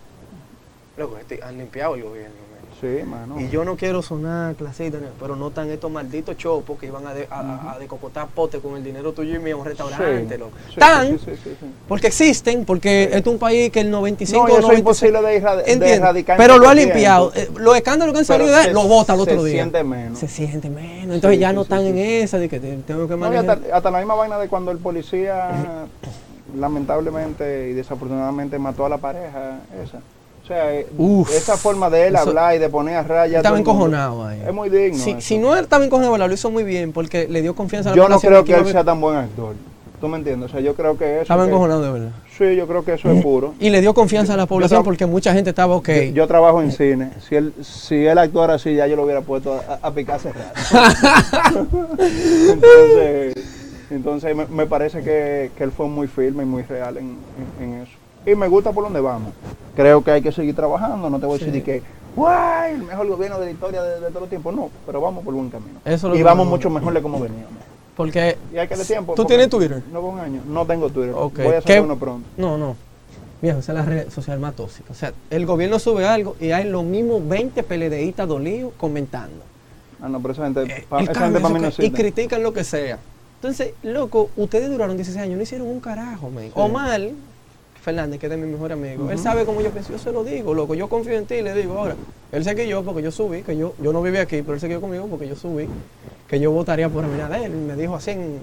[0.97, 2.35] Loco, este- han limpiado el gobierno.
[2.81, 3.39] Sí, mano.
[3.39, 7.13] Y yo no quiero sonar clasista, pero no tan estos malditos chopos que iban a,
[7.13, 10.39] de- a, a decocotar potes con el dinero tuyo y mío a un restaurante, Sí,
[10.39, 10.51] loco.
[10.69, 11.31] sí, Tan, sí,
[11.87, 15.21] porque existen, porque este es un país que el 95 No, eso es 96 imposible
[15.21, 16.37] de, irra- de Entiendo, erradicar.
[16.37, 17.31] pero lo ha limpiado.
[17.31, 17.59] tiempo.
[17.59, 19.53] Eh, Los escándalos que han salido de se- lo vota al otro se día.
[19.63, 20.19] siente menos.
[20.19, 21.15] Se siente menos.
[21.15, 23.49] Entonces ya no están en esa de que te- tengo que No, manejar.
[23.57, 25.85] hasta, hasta la misma vaina de cuando el policía
[26.55, 29.99] lamentablemente y desafortunadamente mató a la pareja esa.
[30.45, 33.37] O sea, eh, Uf, esa forma de él eso- hablar y de poner a raya.
[33.37, 34.43] Estaba encojonado ahí.
[34.47, 34.99] Es muy digno.
[34.99, 37.95] Si, si no él estaba encojonado, lo hizo muy bien porque le dio confianza a
[37.95, 39.55] la yo no creo que él sea tan buen actor.
[39.99, 40.49] ¿Tú me entiendes?
[40.49, 41.21] O sea, yo creo que eso.
[41.23, 42.11] Estaba que- encojonado de verdad.
[42.37, 43.55] Sí, yo creo que eso es puro.
[43.59, 45.89] Y le dio confianza a la población porque mucha gente estaba ok.
[45.89, 47.09] Yo, yo trabajo en cine.
[47.27, 50.31] Si él, si él actuara así, ya yo lo hubiera puesto a, a picar hace
[50.31, 50.59] rato.
[52.51, 53.35] entonces,
[53.89, 57.15] entonces me, me parece que, que él fue muy firme y muy real en,
[57.59, 57.91] en- en eso.
[58.25, 59.33] Y me gusta por donde vamos.
[59.75, 61.09] Creo que hay que seguir trabajando.
[61.09, 61.81] No te voy a decir de que,
[62.15, 62.73] ¡guay!
[62.73, 64.51] El mejor gobierno de la historia de, de todo el tiempo.
[64.51, 65.79] No, pero vamos por buen camino.
[65.85, 67.51] Eso y vamos mucho mejor de como veníamos.
[67.95, 69.13] Porque Y hay que darle tiempo.
[69.13, 69.81] ¿Tú porque tienes Twitter?
[69.91, 70.41] No con un año.
[70.47, 71.13] No tengo Twitter.
[71.15, 72.27] Ok, Voy a ¿qué- hacer uno pronto.
[72.37, 72.75] No, no.
[73.41, 74.91] Viejo, esa es la red social más tóxica.
[74.91, 79.43] O sea, el gobierno sube algo y hay los mismos 20 PLDistas dolidos comentando.
[80.01, 81.91] Ah, no, pero esa gente, Eh, pa- el esa cambio, gente para mí no y
[81.91, 82.97] critican lo que sea.
[83.35, 86.45] Entonces, loco, ustedes duraron 16 años, no hicieron un carajo, man.
[86.55, 87.01] Omar
[87.85, 90.23] Fernández, que es de mi mejor amigo, él sabe cómo yo pienso, yo se lo
[90.23, 91.95] digo, loco, yo confío en ti, le digo ahora.
[92.31, 94.59] Él sé que yo, porque yo subí, que yo, yo no vivía aquí, pero él
[94.59, 95.67] se quedó conmigo porque yo subí,
[96.27, 97.51] que yo votaría por Abinader.
[97.51, 98.39] Y me dijo así, en-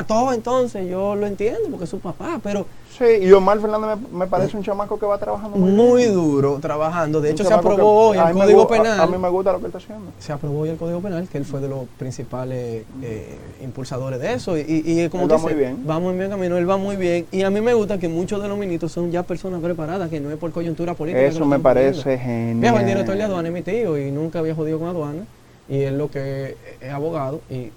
[0.00, 2.66] está todo entonces, yo lo entiendo porque es su papá, pero
[2.96, 6.14] Sí, y Omar Fernández me, me parece un chamaco que va trabajando muy, muy bien.
[6.14, 7.20] duro trabajando.
[7.20, 9.00] De Un hecho, se aprobó hoy el me Código a- Penal.
[9.00, 10.12] A, mí me gusta lo que él está haciendo.
[10.20, 14.34] se aprobó hoy el Código Penal, que él fue de los principales eh, impulsadores de
[14.34, 14.56] eso.
[14.56, 15.84] Y, y, y como Él va muy bien.
[15.90, 17.26] Va muy bien camino, él va muy bien.
[17.32, 20.20] Y a mí me gusta que muchos de los ministros son ya personas preparadas, que
[20.20, 21.20] no es por coyuntura política.
[21.24, 22.60] Eso me parece genial.
[22.60, 25.24] Viejo, el director de aduana es mi tío y nunca había jodido con aduana.
[25.68, 27.40] Y él lo que es abogado.
[27.50, 27.70] Y,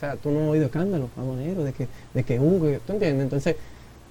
[0.00, 3.22] sea, tú no has oído escándalos aduaneros de que, de que hubo, ¿tú entiendes?
[3.24, 3.56] Entonces,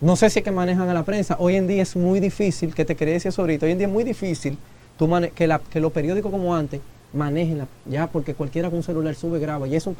[0.01, 1.35] no sé si es que manejan a la prensa.
[1.39, 3.93] Hoy en día es muy difícil, que te crees eso ahorita, hoy en día es
[3.93, 4.57] muy difícil
[4.97, 6.81] tú mane- que, la, que los periódicos como antes
[7.13, 9.67] manejen la, ya, porque cualquiera con un celular sube, graba.
[9.67, 9.93] Y eso,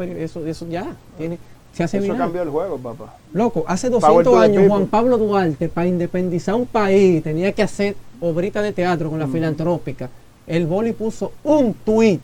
[0.69, 1.37] ya tiene,
[1.73, 2.17] se hace Eso viral.
[2.19, 3.15] cambió el juego, papá.
[3.33, 4.67] Loco, hace Power 200 to the años.
[4.67, 9.27] Juan Pablo Duarte, para independizar un país, tenía que hacer obrita de teatro con la
[9.27, 10.09] filantrópica.
[10.45, 12.21] El boli puso un tuit.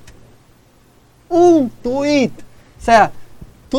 [1.29, 2.31] Un tuit.
[2.79, 3.11] O sea,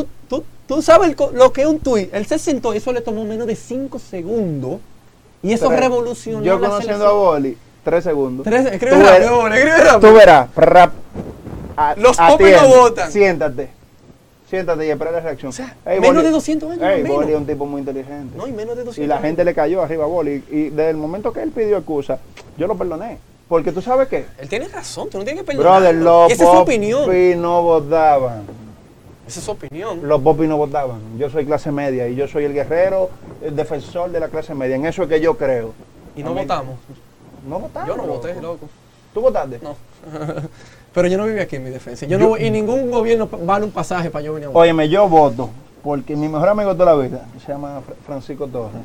[0.04, 2.12] tú, tú, tú sabes el lo que es un tuit.
[2.14, 4.80] Él se sentó y eso le tomó menos de 5 segundos.
[5.42, 7.08] Y eso revolucionó Yo la conociendo selección.
[7.08, 8.44] a Boli, tres segundos.
[8.44, 10.08] Tres- escribe Tú rápido, verás- Boli, escribe rápido.
[10.10, 10.48] Tú verás.
[10.54, 10.92] prrap,
[11.76, 13.12] a- Los popis no votan.
[13.12, 13.70] Siéntate.
[14.50, 15.52] Siéntate y espera la reacción.
[15.52, 17.16] sea, Ey, menos Boli- de 200 años, Ey, menos.
[17.18, 18.36] Boli es un tipo muy inteligente.
[18.36, 19.26] No, y menos de 200 Y la años.
[19.26, 20.42] gente le cayó arriba a Boli.
[20.50, 22.18] Y desde el momento que él pidió excusa,
[22.56, 23.18] yo lo perdoné.
[23.48, 24.26] Porque tú sabes qué.
[24.38, 25.80] Él tiene razón, tú no tienes que perdonar.
[25.80, 27.04] Brother, los Y esa es su opinión.
[27.04, 28.42] popis no votaban.
[29.26, 30.00] Esa es su opinión.
[30.06, 31.18] Los popis no votaban.
[31.18, 33.10] Yo soy clase media y yo soy el guerrero,
[33.42, 34.76] el defensor de la clase media.
[34.76, 35.72] En eso es que yo creo.
[36.14, 36.76] Y no votamos.
[37.48, 37.88] No votaron.
[37.88, 38.68] Yo no voté, loco.
[39.12, 39.58] ¿Tú votaste?
[39.62, 39.74] No.
[40.94, 42.06] Pero yo no vivía aquí en mi defensa.
[42.06, 44.62] Yo no, y ningún gobierno vale un pasaje para yo venir a votar.
[44.62, 45.50] Óyeme, yo voto
[45.82, 48.82] porque mi mejor amigo de toda la vida se llama Fra- Francisco Torres.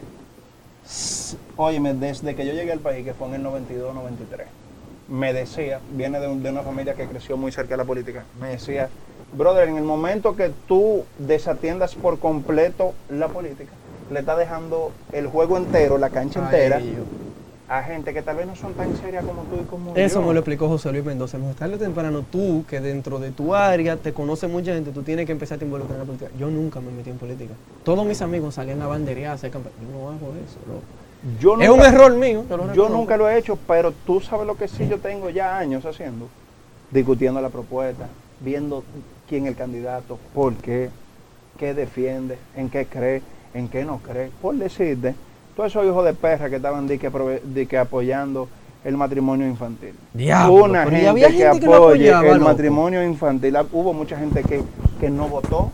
[1.58, 4.46] Óyeme, desde que yo llegué al país, que fue en el 92-93,
[5.08, 8.24] me decía, viene de, un- de una familia que creció muy cerca de la política,
[8.40, 8.90] me decía,
[9.38, 13.72] brother, en el momento que tú desatiendas por completo la política,
[14.12, 16.98] le estás dejando el juego entero, la cancha entera, Ay,
[17.70, 20.28] a gente que tal vez no son tan serias como tú y como Eso yo.
[20.28, 21.38] me lo explicó José Luis Mendoza.
[21.38, 25.04] Más tarde o temprano, tú, que dentro de tu área te conoce mucha gente, tú
[25.04, 26.32] tienes que empezar a involucrar en la política.
[26.38, 27.54] Yo nunca me metí en política.
[27.86, 29.76] Todos mis amigos salían a banderear, a hacer campaña.
[29.82, 30.82] Yo no hago eso, loco.
[31.40, 32.44] Yo Es un nunca- error mío.
[32.50, 35.58] Yo, Yo nunca lo he hecho, pero tú sabes lo que sí yo tengo ya
[35.58, 36.28] años haciendo.
[36.90, 38.08] Discutiendo la propuesta,
[38.42, 38.84] viendo
[39.32, 40.90] quién es el candidato, por qué,
[41.58, 43.22] qué defiende, en qué cree,
[43.54, 44.30] en qué no cree.
[44.42, 45.16] Por decirte,
[45.56, 48.50] todos esos hijos de perra que estaban di que, apoyando
[48.84, 49.94] el matrimonio infantil.
[50.14, 53.56] Diablo, Una gente, había que gente que lo apoye apoyaba, el matrimonio infantil.
[53.56, 54.62] Ah, Hubo mucha gente que,
[55.00, 55.72] que no votó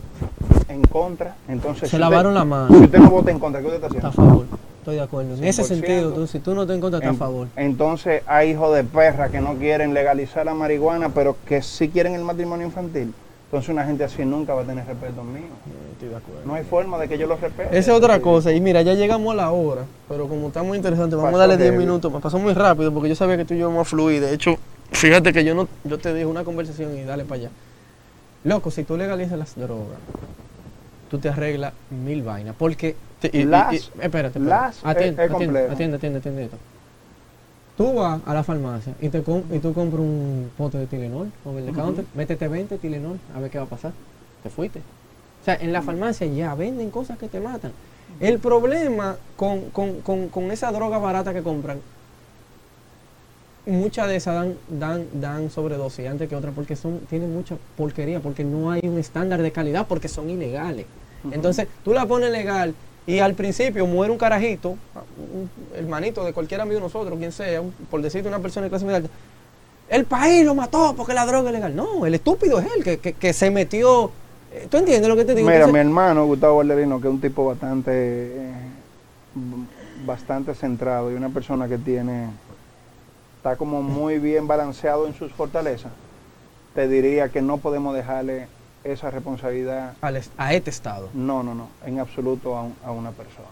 [0.68, 1.34] en contra.
[1.48, 2.68] Entonces, Se si lavaron usted- la mano.
[2.78, 4.28] Si usted no vota en contra, ¿qué usted está Está haciendo?
[4.28, 4.46] a favor.
[4.78, 5.34] Estoy de acuerdo.
[5.34, 5.66] En ese 100%.
[5.66, 7.48] sentido, tú, si tú no te encuentras, está a En- favor.
[7.56, 12.14] Entonces hay hijos de perra que no quieren legalizar la marihuana, pero que sí quieren
[12.14, 13.12] el matrimonio infantil.
[13.48, 15.44] Entonces una gente así nunca va a tener respeto mío.
[15.92, 16.42] Estoy de acuerdo.
[16.44, 17.78] No hay forma de que yo los respete.
[17.78, 18.20] Esa es otra Sí.
[18.20, 18.52] cosa.
[18.52, 19.82] Y mira, ya llegamos a la hora.
[20.08, 21.84] Pero como está muy interesante, vamos Pasó a darle 10 heavy.
[21.84, 22.12] minutos.
[22.12, 24.20] Me pasó muy rápido porque yo sabía que tú y yo íbamos a fluir.
[24.20, 24.56] De hecho,
[24.92, 27.50] fíjate que yo no yo te dije una conversación y dale para allá.
[28.44, 29.98] Loco, si tú legalizas las drogas,
[31.10, 32.54] tú te arreglas mil vainas.
[32.58, 32.96] Porque.
[33.20, 34.04] te- y- Las- y- espérate,
[34.38, 34.40] espérate.
[34.40, 36.56] las atiende, es atiende, atiende, atiende, atiende esto.
[37.78, 41.30] Tú vas a la farmacia y, te com- y tú compras un pote de Tilenol
[41.44, 41.80] o el de Ujú.
[41.80, 43.92] counter, métete 20 Tilenol, a ver qué va a pasar.
[44.42, 44.80] Te fuiste.
[44.80, 47.70] O sea, en la farmacia ya venden cosas que te matan.
[48.18, 51.80] El problema con, con, con, con esa droga barata que compran,
[53.64, 58.18] muchas de esas dan, dan, dan sobredosis antes que otras porque son, tienen mucha porquería,
[58.18, 60.86] porque no hay un estándar de calidad, porque son ilegales.
[61.30, 62.74] Entonces, tú la pones legal
[63.08, 64.70] y al principio muere un carajito,
[65.32, 68.70] un hermanito de cualquier amigo de nosotros, quien sea, un- por decirte una persona de
[68.70, 69.08] clase media alta,
[69.88, 71.74] el país lo mató porque la droga es legal.
[71.74, 74.10] No, el estúpido es él que, que, que se metió.
[74.52, 75.46] eh, ¿Tú entiendes lo que te digo?
[75.48, 78.52] Mira, Entonces, mi hermano Gustavo Valderino, que es un tipo bastante, eh,
[80.04, 82.26] bastante centrado y una persona que tiene,
[83.38, 85.92] está como muy bien balanceado en sus fortalezas,
[86.74, 88.48] te diría que no podemos dejarle
[88.84, 91.08] esa responsabilidad, al a este estado.
[91.14, 93.46] no, no, no, en absoluto a, un- a una persona.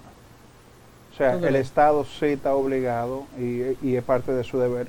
[1.12, 1.56] O sea, ¿Tú el?
[1.56, 4.88] Estado sí está obligado y, y es parte de su deber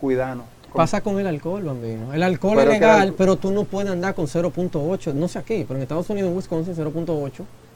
[0.00, 0.46] cuidarnos.
[0.74, 2.14] Pasa con el alcohol, bambino.
[2.14, 5.38] El alcohol Pero es el legal, pero tú no puedes andar con 0.8, no sé
[5.38, 7.30] aquí, pero en Estados Unidos, en Wisconsin, 0.8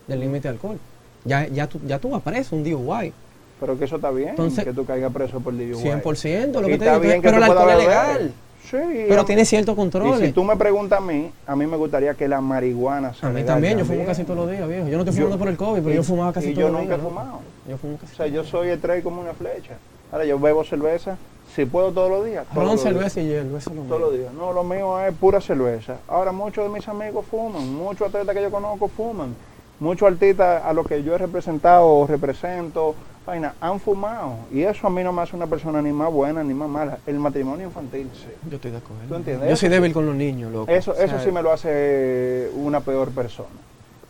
[0.07, 0.79] del límite de alcohol.
[1.25, 3.13] Ya, ya, tú, ya tú vas preso, un DUI.
[3.61, 5.73] Pero que eso está bien, Entonces, que tú caigas preso por DUI.
[5.75, 7.01] 100%, lo Y que te está digo.
[7.01, 7.89] bien que pero el alcohol es beber.
[7.89, 8.33] legal.
[8.71, 8.77] Sí,
[9.09, 10.21] Pero tiene ciertos Y controles.
[10.21, 13.33] si tú me preguntas a mí, a mí me gustaría que la marihuana sea a
[13.33, 14.89] mí también, yo fumo casi todos los días, viejo.
[14.89, 16.67] Yo no estoy Yo- fumando por el COVID, pero y- yo fumaba casi y todos
[16.67, 16.99] yo los nunca días.
[16.99, 17.09] he loco.
[17.21, 17.41] fumado.
[17.69, 19.75] Yo fumo casi O sea, yo soy estrella como una flecha.
[20.11, 21.17] Ahora, yo bebo cerveza,
[21.55, 22.45] si puedo todos los días.
[22.47, 22.93] todos Ron, los días.
[22.95, 24.33] cerveza y hielo, eso es lo Todos los días.
[24.33, 25.97] No, lo mío es pura cerveza.
[26.09, 29.35] Ahora, muchos de mis amigos fuman, muchos atletas que yo conozco fuman,
[29.81, 32.95] muchos artistas a los que yo he representado o represento,
[33.27, 34.37] vaina, han fumado.
[34.53, 36.99] Y eso a mí no me hace una persona ni más buena ni más mala.
[37.07, 38.29] El matrimonio infantil, sí.
[38.49, 39.03] Yo estoy de acuerdo.
[39.09, 39.51] ¿Tú entiendes?
[39.51, 40.71] Yo soy débil con los niños, loco.
[40.71, 43.49] Eso, O sea, eso sí me lo hace una peor persona.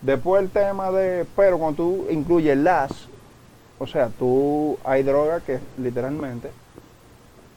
[0.03, 2.93] Después el tema de, pero cuando tú incluyes las,
[3.79, 6.51] o sea, tú hay drogas que literalmente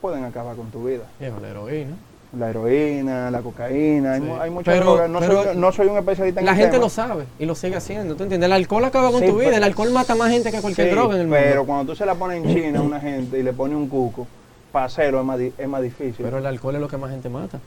[0.01, 1.03] pueden acabar con tu vida.
[1.19, 1.95] Viejo, la heroína.
[2.37, 4.25] La heroína, la cocaína, hay, Sí.
[4.27, 5.09] mu- hay muchas Pero- drogas.
[5.09, 6.83] No, pero soy, no soy un especialista en La el gente tema.
[6.83, 8.45] lo sabe y lo sigue haciendo, ¿tú entiendes?
[8.45, 10.89] El alcohol acaba con Sí, tu vida, pero- el alcohol mata más gente que cualquier
[10.89, 11.41] Sí, droga en el mundo.
[11.43, 13.87] Pero cuando tú se la pones en China a una gente y le pones un
[13.89, 14.27] cuco,
[14.71, 16.23] para hacerlo es más, es más difícil.
[16.23, 17.59] Pero el alcohol es lo que más gente mata.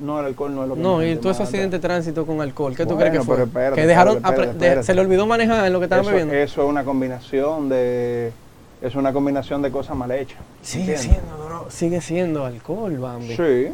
[0.00, 2.40] no, el alcohol no es lo que No, y todo ese accidente de tránsito con
[2.40, 3.42] alcohol, ¿qué tú Bueno, crees que fue?
[3.42, 6.34] espérate, que dejaron, espérate, espérate, de- se le olvidó manejar en lo que estaban bebiendo.
[6.34, 8.32] eso es una combinación de
[8.80, 10.38] es una combinación de cosas mal hechas.
[10.62, 11.20] sigue ¿entiendes?
[11.20, 13.36] siendo, bro, sigue siendo alcohol, Bambi.
[13.36, 13.68] Sí,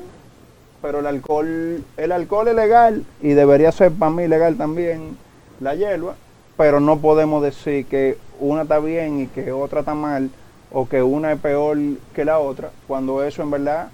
[0.80, 5.16] pero el alcohol, el alcohol es legal y debería ser para mí legal también
[5.60, 6.14] la hierba,
[6.56, 10.30] pero no podemos decir que una está bien y que otra está mal
[10.72, 11.78] o que una es peor
[12.14, 13.88] que la otra, cuando eso en verdad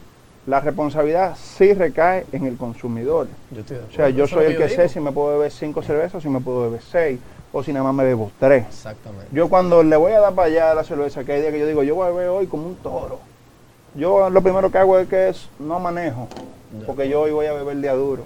[0.46, 3.28] la responsabilidad sí recae en el consumidor.
[3.50, 6.20] Yo O sea, yo soy el que sé si me puedo beber cinco cervezas o
[6.20, 7.20] si me puedo beber seis
[7.52, 8.64] o si nada más me bebo tres.
[8.68, 9.26] Exactamente.
[9.32, 11.58] Yo cuando le voy a dar para allá a la cerveza, que hay días que
[11.60, 13.18] yo digo, yo voy a beber hoy como un toro.
[13.94, 16.28] Yo lo primero que hago es que es no manejo,
[16.78, 16.86] Ya.
[16.86, 18.24] porque yo hoy voy a beber el día duro.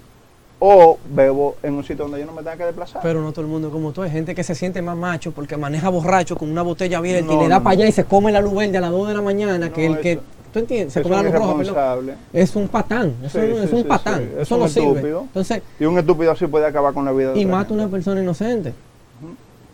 [0.61, 3.03] O bebo en un sitio donde yo no me tenga que desplazar.
[3.03, 4.03] Pero no todo el mundo como tú.
[4.03, 7.37] Hay gente que se siente más macho porque maneja borracho con una botella abierta y
[7.37, 7.81] le da no, para no.
[7.83, 9.70] allá y se come la luz verde a las 2 de la mañana.
[9.72, 10.12] que el que.
[10.12, 10.22] eso-
[10.53, 10.93] ¿Tú entiendes?
[10.93, 11.97] Se es come la un luz roja.
[12.33, 13.14] Es un patán.
[13.25, 14.18] Eso Sí, es, sí, un sí, patán.
[14.20, 14.29] sí.
[14.37, 14.89] Es Eso un no sirve.
[14.91, 15.20] estúpido.
[15.22, 17.89] Entonces, Y un estúpido así puede acabar con la vida de y mata a una
[17.89, 18.72] persona inocente.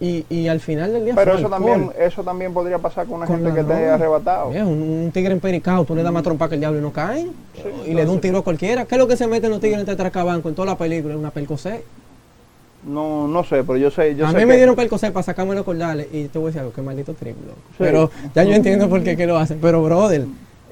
[0.03, 1.51] Y, y al final del día Pero eso alcohol.
[1.73, 3.95] también, eso también podría pasar con una Con gente que esté droga.
[3.95, 4.49] arrebatado.
[4.51, 6.91] Viejo, un, un tigre empericado, tú le das más trompa que el diablo y no
[6.91, 7.33] caen.
[7.55, 8.87] Sí, y le da un tiro a cualquiera.
[8.87, 11.15] ¿Qué es lo que se meten los tigres en Tetracabanco en toda la película?
[11.19, 11.85] Una percocet.
[12.87, 15.23] No, no sé, pero yo sé, yo a sé mí que me dieron percocet para
[15.23, 17.59] sacarme los cordales y te voy a decir algo, que maldito trip, loco.
[17.73, 17.75] Sí.
[17.77, 19.59] Pero ya yo entiendo por qué que lo hacen.
[19.61, 20.25] Pero, brother,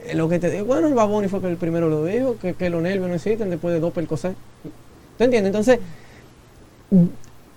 [0.06, 2.54] eh, lo que te digo, bueno, el Baboni fue que el primero lo dijo, que,
[2.54, 4.32] que los nervios no existen después de dos percocet.
[5.18, 5.48] ¿Tú entiendes?
[5.50, 5.80] Entonces,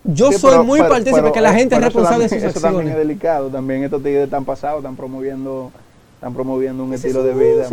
[0.04, 2.30] yo Sí, soy pero- muy pero- partícipe pero- que la gente es eso responsable de
[2.30, 3.08] sus Eso también es acciones.
[3.08, 3.48] delicado.
[3.50, 5.72] También estos tigres están pasados, están promoviendo,
[6.16, 7.68] están promoviendo un estilo es de vida.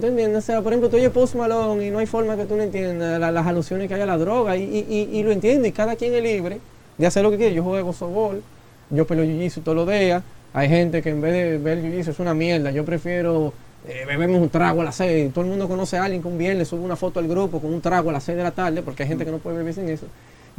[0.00, 0.38] ¿tú entiendes?
[0.38, 2.62] O sea, por ejemplo, tú oyes Post Malone y no hay forma que tú no
[2.62, 5.70] entiendas la- las alusiones que hay a la droga y, y, y, y lo entiendes
[5.70, 6.58] y cada quien es libre
[6.98, 7.54] de hacer lo que quiere.
[7.54, 8.42] Yo juego softball,
[8.90, 12.18] yo peleo jiu-jitsu todos los días, Hay gente que en vez de ver jiu es
[12.18, 13.52] una mierda, yo prefiero
[13.86, 15.32] eh, beberme un trago a las 6.
[15.32, 17.72] Todo el mundo conoce a alguien que un viernes sube una foto al grupo con
[17.72, 19.72] un trago a las 6 de la tarde, porque hay gente que no puede beber
[19.74, 20.06] sin eso.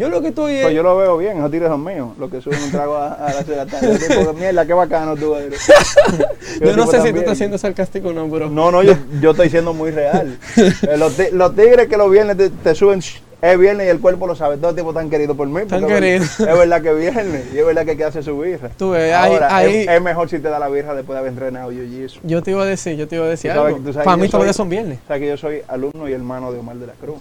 [0.02, 0.64] Yo lo que estoy es...
[0.64, 3.14] Pues yo lo veo bien, esos tigres son míos, los que suben un trago a,
[3.14, 4.00] a las seis de la tarde.
[4.34, 5.62] Mierda, qué bacano tú eres.
[6.60, 8.50] yo no sé si tú estás siendo sarcástico o no, pero...
[8.50, 10.38] No, no, yo, yo estoy siendo muy real.
[10.82, 14.00] Eh, los, los tigres que los viernes te, te suben, "Shh, es viernes y el
[14.00, 14.58] cuerpo lo sabe.
[14.58, 15.62] Todo tipo tan querido por mí.
[15.68, 16.24] Tan es querido.
[16.24, 18.70] Es verdad que es viernes y es verdad que hay que hacer su birra.
[18.78, 21.20] Tú ves, ahí- Ahora, ahí- es, es mejor si te da la birra después de
[21.20, 22.20] haber entrenado jiu-jitsu.
[22.24, 23.78] Yo te iba a decir, yo te iba a decir sabes- algo.
[23.86, 25.00] tú sabes Para mí yo soy- son viernes.
[25.04, 27.18] O sea que yo soy alumno y hermano de Omar de la Cruz.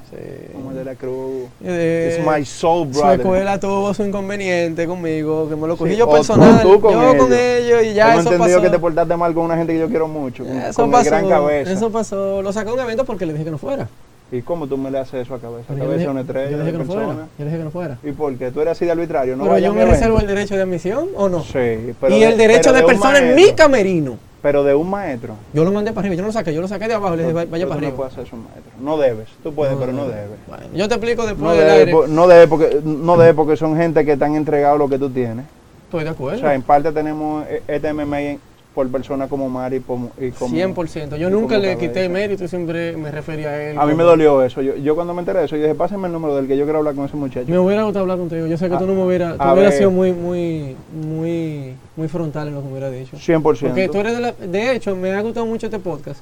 [0.56, 1.48] Omar de la Cruz.
[1.64, 3.20] Eh, It's my soul Su brother.
[3.20, 6.62] escuela tuvo su inconveniente conmigo, que me lo cogí Sí, yo o tú- personal.
[6.62, 7.82] tú con yo con ellos.
[7.84, 8.62] y ya Hemos eso entendido pasó.
[8.62, 11.04] que te portaste mal con una gente que yo quiero mucho, con, Eso con pasó,
[11.04, 11.72] el gran cabeza.
[11.72, 12.42] eso pasó.
[12.42, 13.88] Lo a un evento porque le dije que no fuera.
[14.32, 15.64] ¿Y cómo tú me le haces eso a cabeza?
[15.68, 17.06] Pero yo cabeza dije, es una estrella yo le dije de que no fuera.
[17.06, 17.28] persona.
[17.38, 17.98] Yo le dije que no fuera.
[18.04, 18.50] ¿Y por qué?
[18.52, 19.36] ¿Tú eres así de arbitrario?
[19.36, 21.42] ¿No pero yo me reservo el derecho de admisión o no.
[21.42, 24.18] Sí, pero y de- el derecho de un persona en mi camerino.
[24.42, 25.34] Pero de un maestro.
[25.52, 27.18] Yo lo mandé para arriba, yo no lo saqué, yo lo saqué de abajo y
[27.18, 27.90] le dije, vaya para arriba.
[27.90, 28.72] No puedes hacer eso, maestro.
[28.80, 29.28] No debes.
[29.42, 30.38] Tú puedes, pero no debes.
[30.46, 34.02] Bueno, yo te explico después No debes, no debes porque, no debes porque son gente
[34.06, 35.44] que te han entregado lo que tú tienes.
[35.86, 36.38] Estoy de O acuerdo.
[36.40, 38.38] sea, en parte tenemos eh, este MMA
[38.74, 40.12] por personas como Mari y como...
[40.20, 41.16] y como- 100%.
[41.16, 43.78] Yo y nunca le quité mérito siempre me refería a él.
[43.78, 44.62] A mí me dolió eso.
[44.62, 46.64] Yo, yo cuando me enteré de eso, yo dije, pásenme el número del que yo
[46.64, 47.46] quiero hablar con ese muchacho.
[47.48, 48.46] Me hubiera gustado hablar contigo.
[48.46, 52.06] Yo sé que A- tú no me hubieras, tú hubieras sido muy, muy, muy, muy
[52.08, 53.16] frontal en lo que me hubiera dicho.
[53.16, 53.42] 100%.
[53.42, 56.20] Porque tú eres de la, de hecho, me ha gustado mucho este podcast.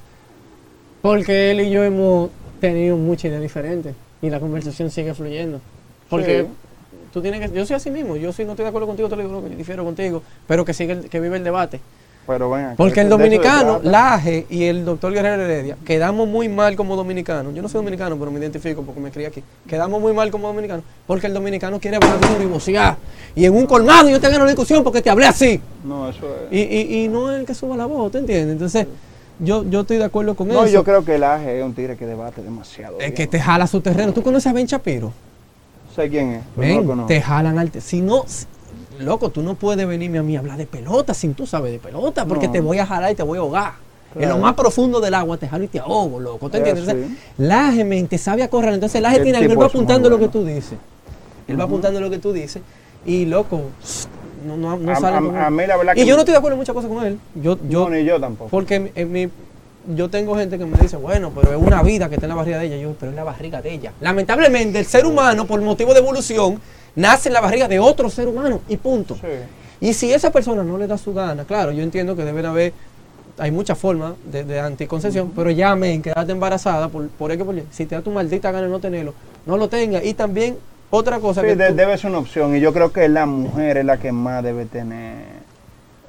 [1.01, 2.29] Porque él y yo hemos
[2.59, 3.95] tenido muchas ideas diferentes.
[4.21, 5.61] Y la conversación sigue fluyendo.
[6.09, 6.47] Porque Sí.
[7.13, 8.15] tú tienes que, yo soy así mismo.
[8.17, 10.23] Yo si no estoy de acuerdo contigo, te lo digo, difiero contigo.
[10.47, 11.79] Pero que sigue, que vive el debate.
[12.29, 13.79] Pero ven acá, Porque el dominicano.
[13.81, 17.55] Laje y el doctor Guerrero Heredia, quedamos muy mal como dominicanos.
[17.55, 19.43] Yo no soy dominicano, pero me identifico porque me crié aquí.
[19.67, 22.71] Quedamos muy mal como dominicanos porque el dominicano quiere hablar duro y.
[23.35, 25.59] Y en un colmado yo te gano la discusión porque te hablé así.
[25.83, 26.19] No, eso
[26.51, 26.53] es...
[26.55, 28.51] Y, y, y no es el que suba la voz, ¿te entiendes?
[28.53, 28.85] Entonces,
[29.39, 30.71] yo, yo estoy de acuerdo con No, eso.
[30.73, 32.93] yo creo que el AG es un tigre que debate demasiado.
[32.99, 33.13] Es bien.
[33.15, 34.13] que te jala su terreno.
[34.13, 35.11] ¿Tú conoces a Ben Shapiro?
[35.95, 37.07] Sé quién es, pero no lo conozco.
[37.07, 37.71] te jalan al...
[37.71, 38.23] te- Si no...
[38.99, 41.79] Loco, tú no puedes venirme a mí a hablar de pelota sin tú sabes de
[41.79, 42.53] pelota, porque No.
[42.53, 43.73] te voy a jalar y te voy a ahogar.
[44.19, 46.49] En lo más profundo del agua te jalo y te ahogo, loco.
[46.49, 46.87] ¿Te Es entiendes?
[46.89, 46.97] así.
[47.03, 48.73] Entonces, Laje, men, te sabe acorralar.
[48.73, 50.73] Entonces, Laje El tiene algo, él va apuntando lo que tú dices.
[51.47, 52.61] Él va apuntando lo que tú dices.
[53.05, 53.61] Y, loco,
[54.47, 55.41] no, no, no A- sale a- con él.
[55.43, 57.05] a mí la verdad Y que- yo no estoy de acuerdo en muchas cosas con
[57.05, 57.19] él.
[57.35, 58.49] Yo, yo, no, ni yo tampoco.
[58.49, 59.29] porque en, en mi,
[59.95, 62.35] yo tengo gente que me dice, bueno, pero es una vida que está en la
[62.35, 62.77] barriga de ella.
[62.77, 63.93] Yo, pero es la barriga de ella.
[64.01, 66.59] Lamentablemente, el ser humano, por motivo de evolución,
[66.99, 69.15] nace en la barriga de otro ser humano y punto.
[69.15, 69.27] Sí.
[69.81, 72.73] Y si esa persona no le da su gana, claro, yo entiendo que deben haber,
[73.37, 77.55] hay muchas formas de, de anticoncepción, pero llame en quedarte embarazada por, por X, por.
[77.71, 79.13] Si te da tu maldita gana de no tenerlo,
[79.45, 80.03] no lo tenga.
[80.03, 80.57] Y también,
[80.89, 83.25] otra cosa Sí, que de- tú- debe ser una opción y yo creo que la
[83.25, 85.39] mujer es la que más debe tener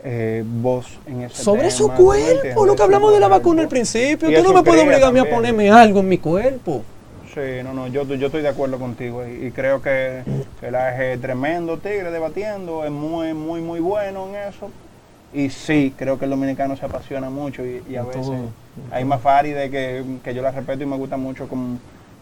[0.03, 3.29] eh, voz en ese sobre tema, su ¿tú me cuerpo, lo que hablamos de la
[3.29, 4.29] vacuna al principio.
[4.35, 5.37] Tú no me puedes cría obligarme a también.
[5.37, 6.83] ponerme algo en mi cuerpo.
[7.35, 10.23] Sí, no, no, yo, yo estoy de acuerdo contigo y, y creo que,
[10.61, 14.71] que la es tremendo tigre debatiendo, es muy, muy, muy bueno en eso.
[15.33, 18.37] Y sí, creo que el dominicano se apasiona mucho y, y a veces Todo.
[18.91, 21.79] hay más Faride que, que yo la respeto y me gusta mucho con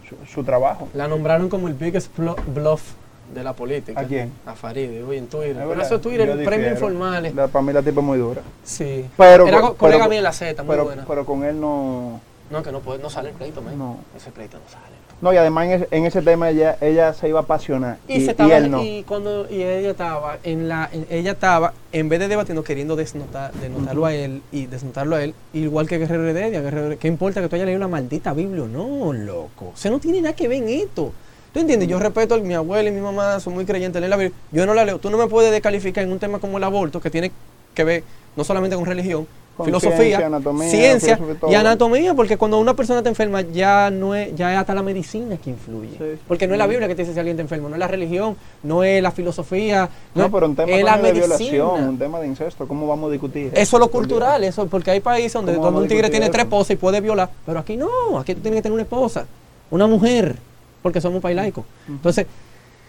[0.07, 0.89] su, su trabajo.
[0.93, 2.93] La nombraron como el biggest blu- bluff
[3.35, 4.01] de la política.
[4.01, 4.31] ¿A quién?
[4.45, 5.57] A Farideh, hoy en Twitter.
[5.57, 7.31] Es Pero eso es Twitter, yo premio.
[7.35, 8.43] La, para mí la tipa es muy dura.
[8.63, 9.07] Sí.
[9.17, 11.05] Pero, Era co- colega mía en la Z, muy pero, buena.
[11.09, 12.21] pero con él no...
[12.51, 13.79] no, que no, puede, no sale el pleito, man.
[13.79, 13.99] No.
[14.17, 14.97] Ese pleito no sale.
[15.21, 17.99] No, y además en ese, en ese tema ella, ella se iba a apasionar.
[18.07, 18.85] Y, Y, se estaba, y él no.
[18.85, 22.95] y cuando y ella estaba en la en- ella estaba en vez de debatiendo queriendo
[22.95, 27.41] desnotar denotarlo a él y desnotarlo a él igual que Guerrero Heredia Guerrero ¿qué importa
[27.41, 30.37] que tú hayas leído una maldita Biblia o no loco o sea no tiene nada
[30.37, 31.13] que ver en esto
[31.53, 31.89] ¿Tú entiendes?
[31.89, 34.37] Yo respeto a mi abuela y mi mamá, son muy creyentes en la Biblia.
[34.53, 34.99] Yo no la leo.
[34.99, 37.33] Tú no me puedes descalificar en un tema como el aborto, que tiene
[37.75, 38.05] que ver
[38.37, 39.27] no solamente con religión,
[39.65, 44.15] filosofía, ciencia, anatomía, ciencia filosofía, y anatomía, porque cuando una persona está enferma ya no
[44.15, 45.91] es, ya es hasta la medicina que influye.
[45.99, 46.21] Sí.
[46.27, 47.89] Porque no es la Biblia que te dice si alguien está enfermo, no es la
[47.89, 51.99] religión, no es la filosofía, No, es- pero un tema es la de violación, un
[51.99, 53.51] tema de incesto, ¿cómo vamos a discutir?
[53.55, 56.45] Eso es lo cultural, eso, porque hay países donde, ¿Cómo donde un tigre tiene tres
[56.45, 59.27] esposas y puede violar, pero aquí no, aquí tú tienes que tener una esposa,
[59.71, 60.37] una mujer,
[60.83, 61.65] porque somos un país laico.
[61.89, 62.27] Entonces,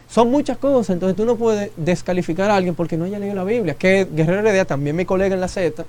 [0.07, 3.43] son muchas cosas, entonces tú no puedes descalificar a alguien porque no haya leído la
[3.43, 5.85] Biblia, que Guerrero Heredia, también mi colega en la Z,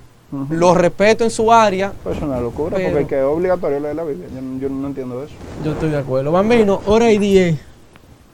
[0.49, 3.95] Lo respeto en su área, Pues es una locura, Pero- porque que es obligatorio leer
[3.95, 4.27] la Biblia.
[4.33, 5.33] Yo, no- yo no entiendo eso.
[5.63, 6.31] Yo estoy de acuerdo.
[6.31, 7.59] Bambino, hora y 10.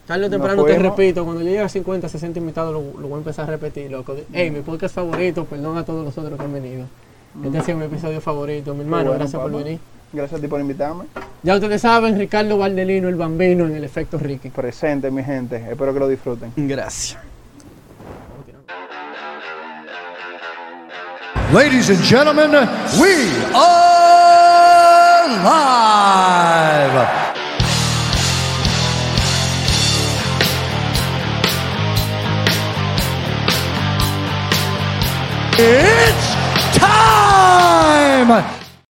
[0.06, 3.16] Tarde o Nos temprano te repito, cuando llegue a 50, 60 invitados lo, lo voy
[3.16, 4.16] a empezar a repetir, loco.
[4.32, 6.86] Ey, mi podcast favorito, perdón a todos los otros que han venido.
[7.44, 9.80] Este ha sido mi episodio favorito, mi hermano, bueno, gracias por venir.
[10.14, 11.04] Gracias a ti por invitarme.
[11.44, 14.50] Ya ustedes saben, Ricardo Valdelino, el Bambino, en el efecto Ricky.
[14.50, 15.58] Presente, mi gente.
[15.70, 16.54] Espero que lo disfruten.
[16.56, 17.20] Gracias.
[21.54, 22.52] Ladies and gentlemen,
[23.00, 27.08] we are live.
[35.58, 38.67] It's time!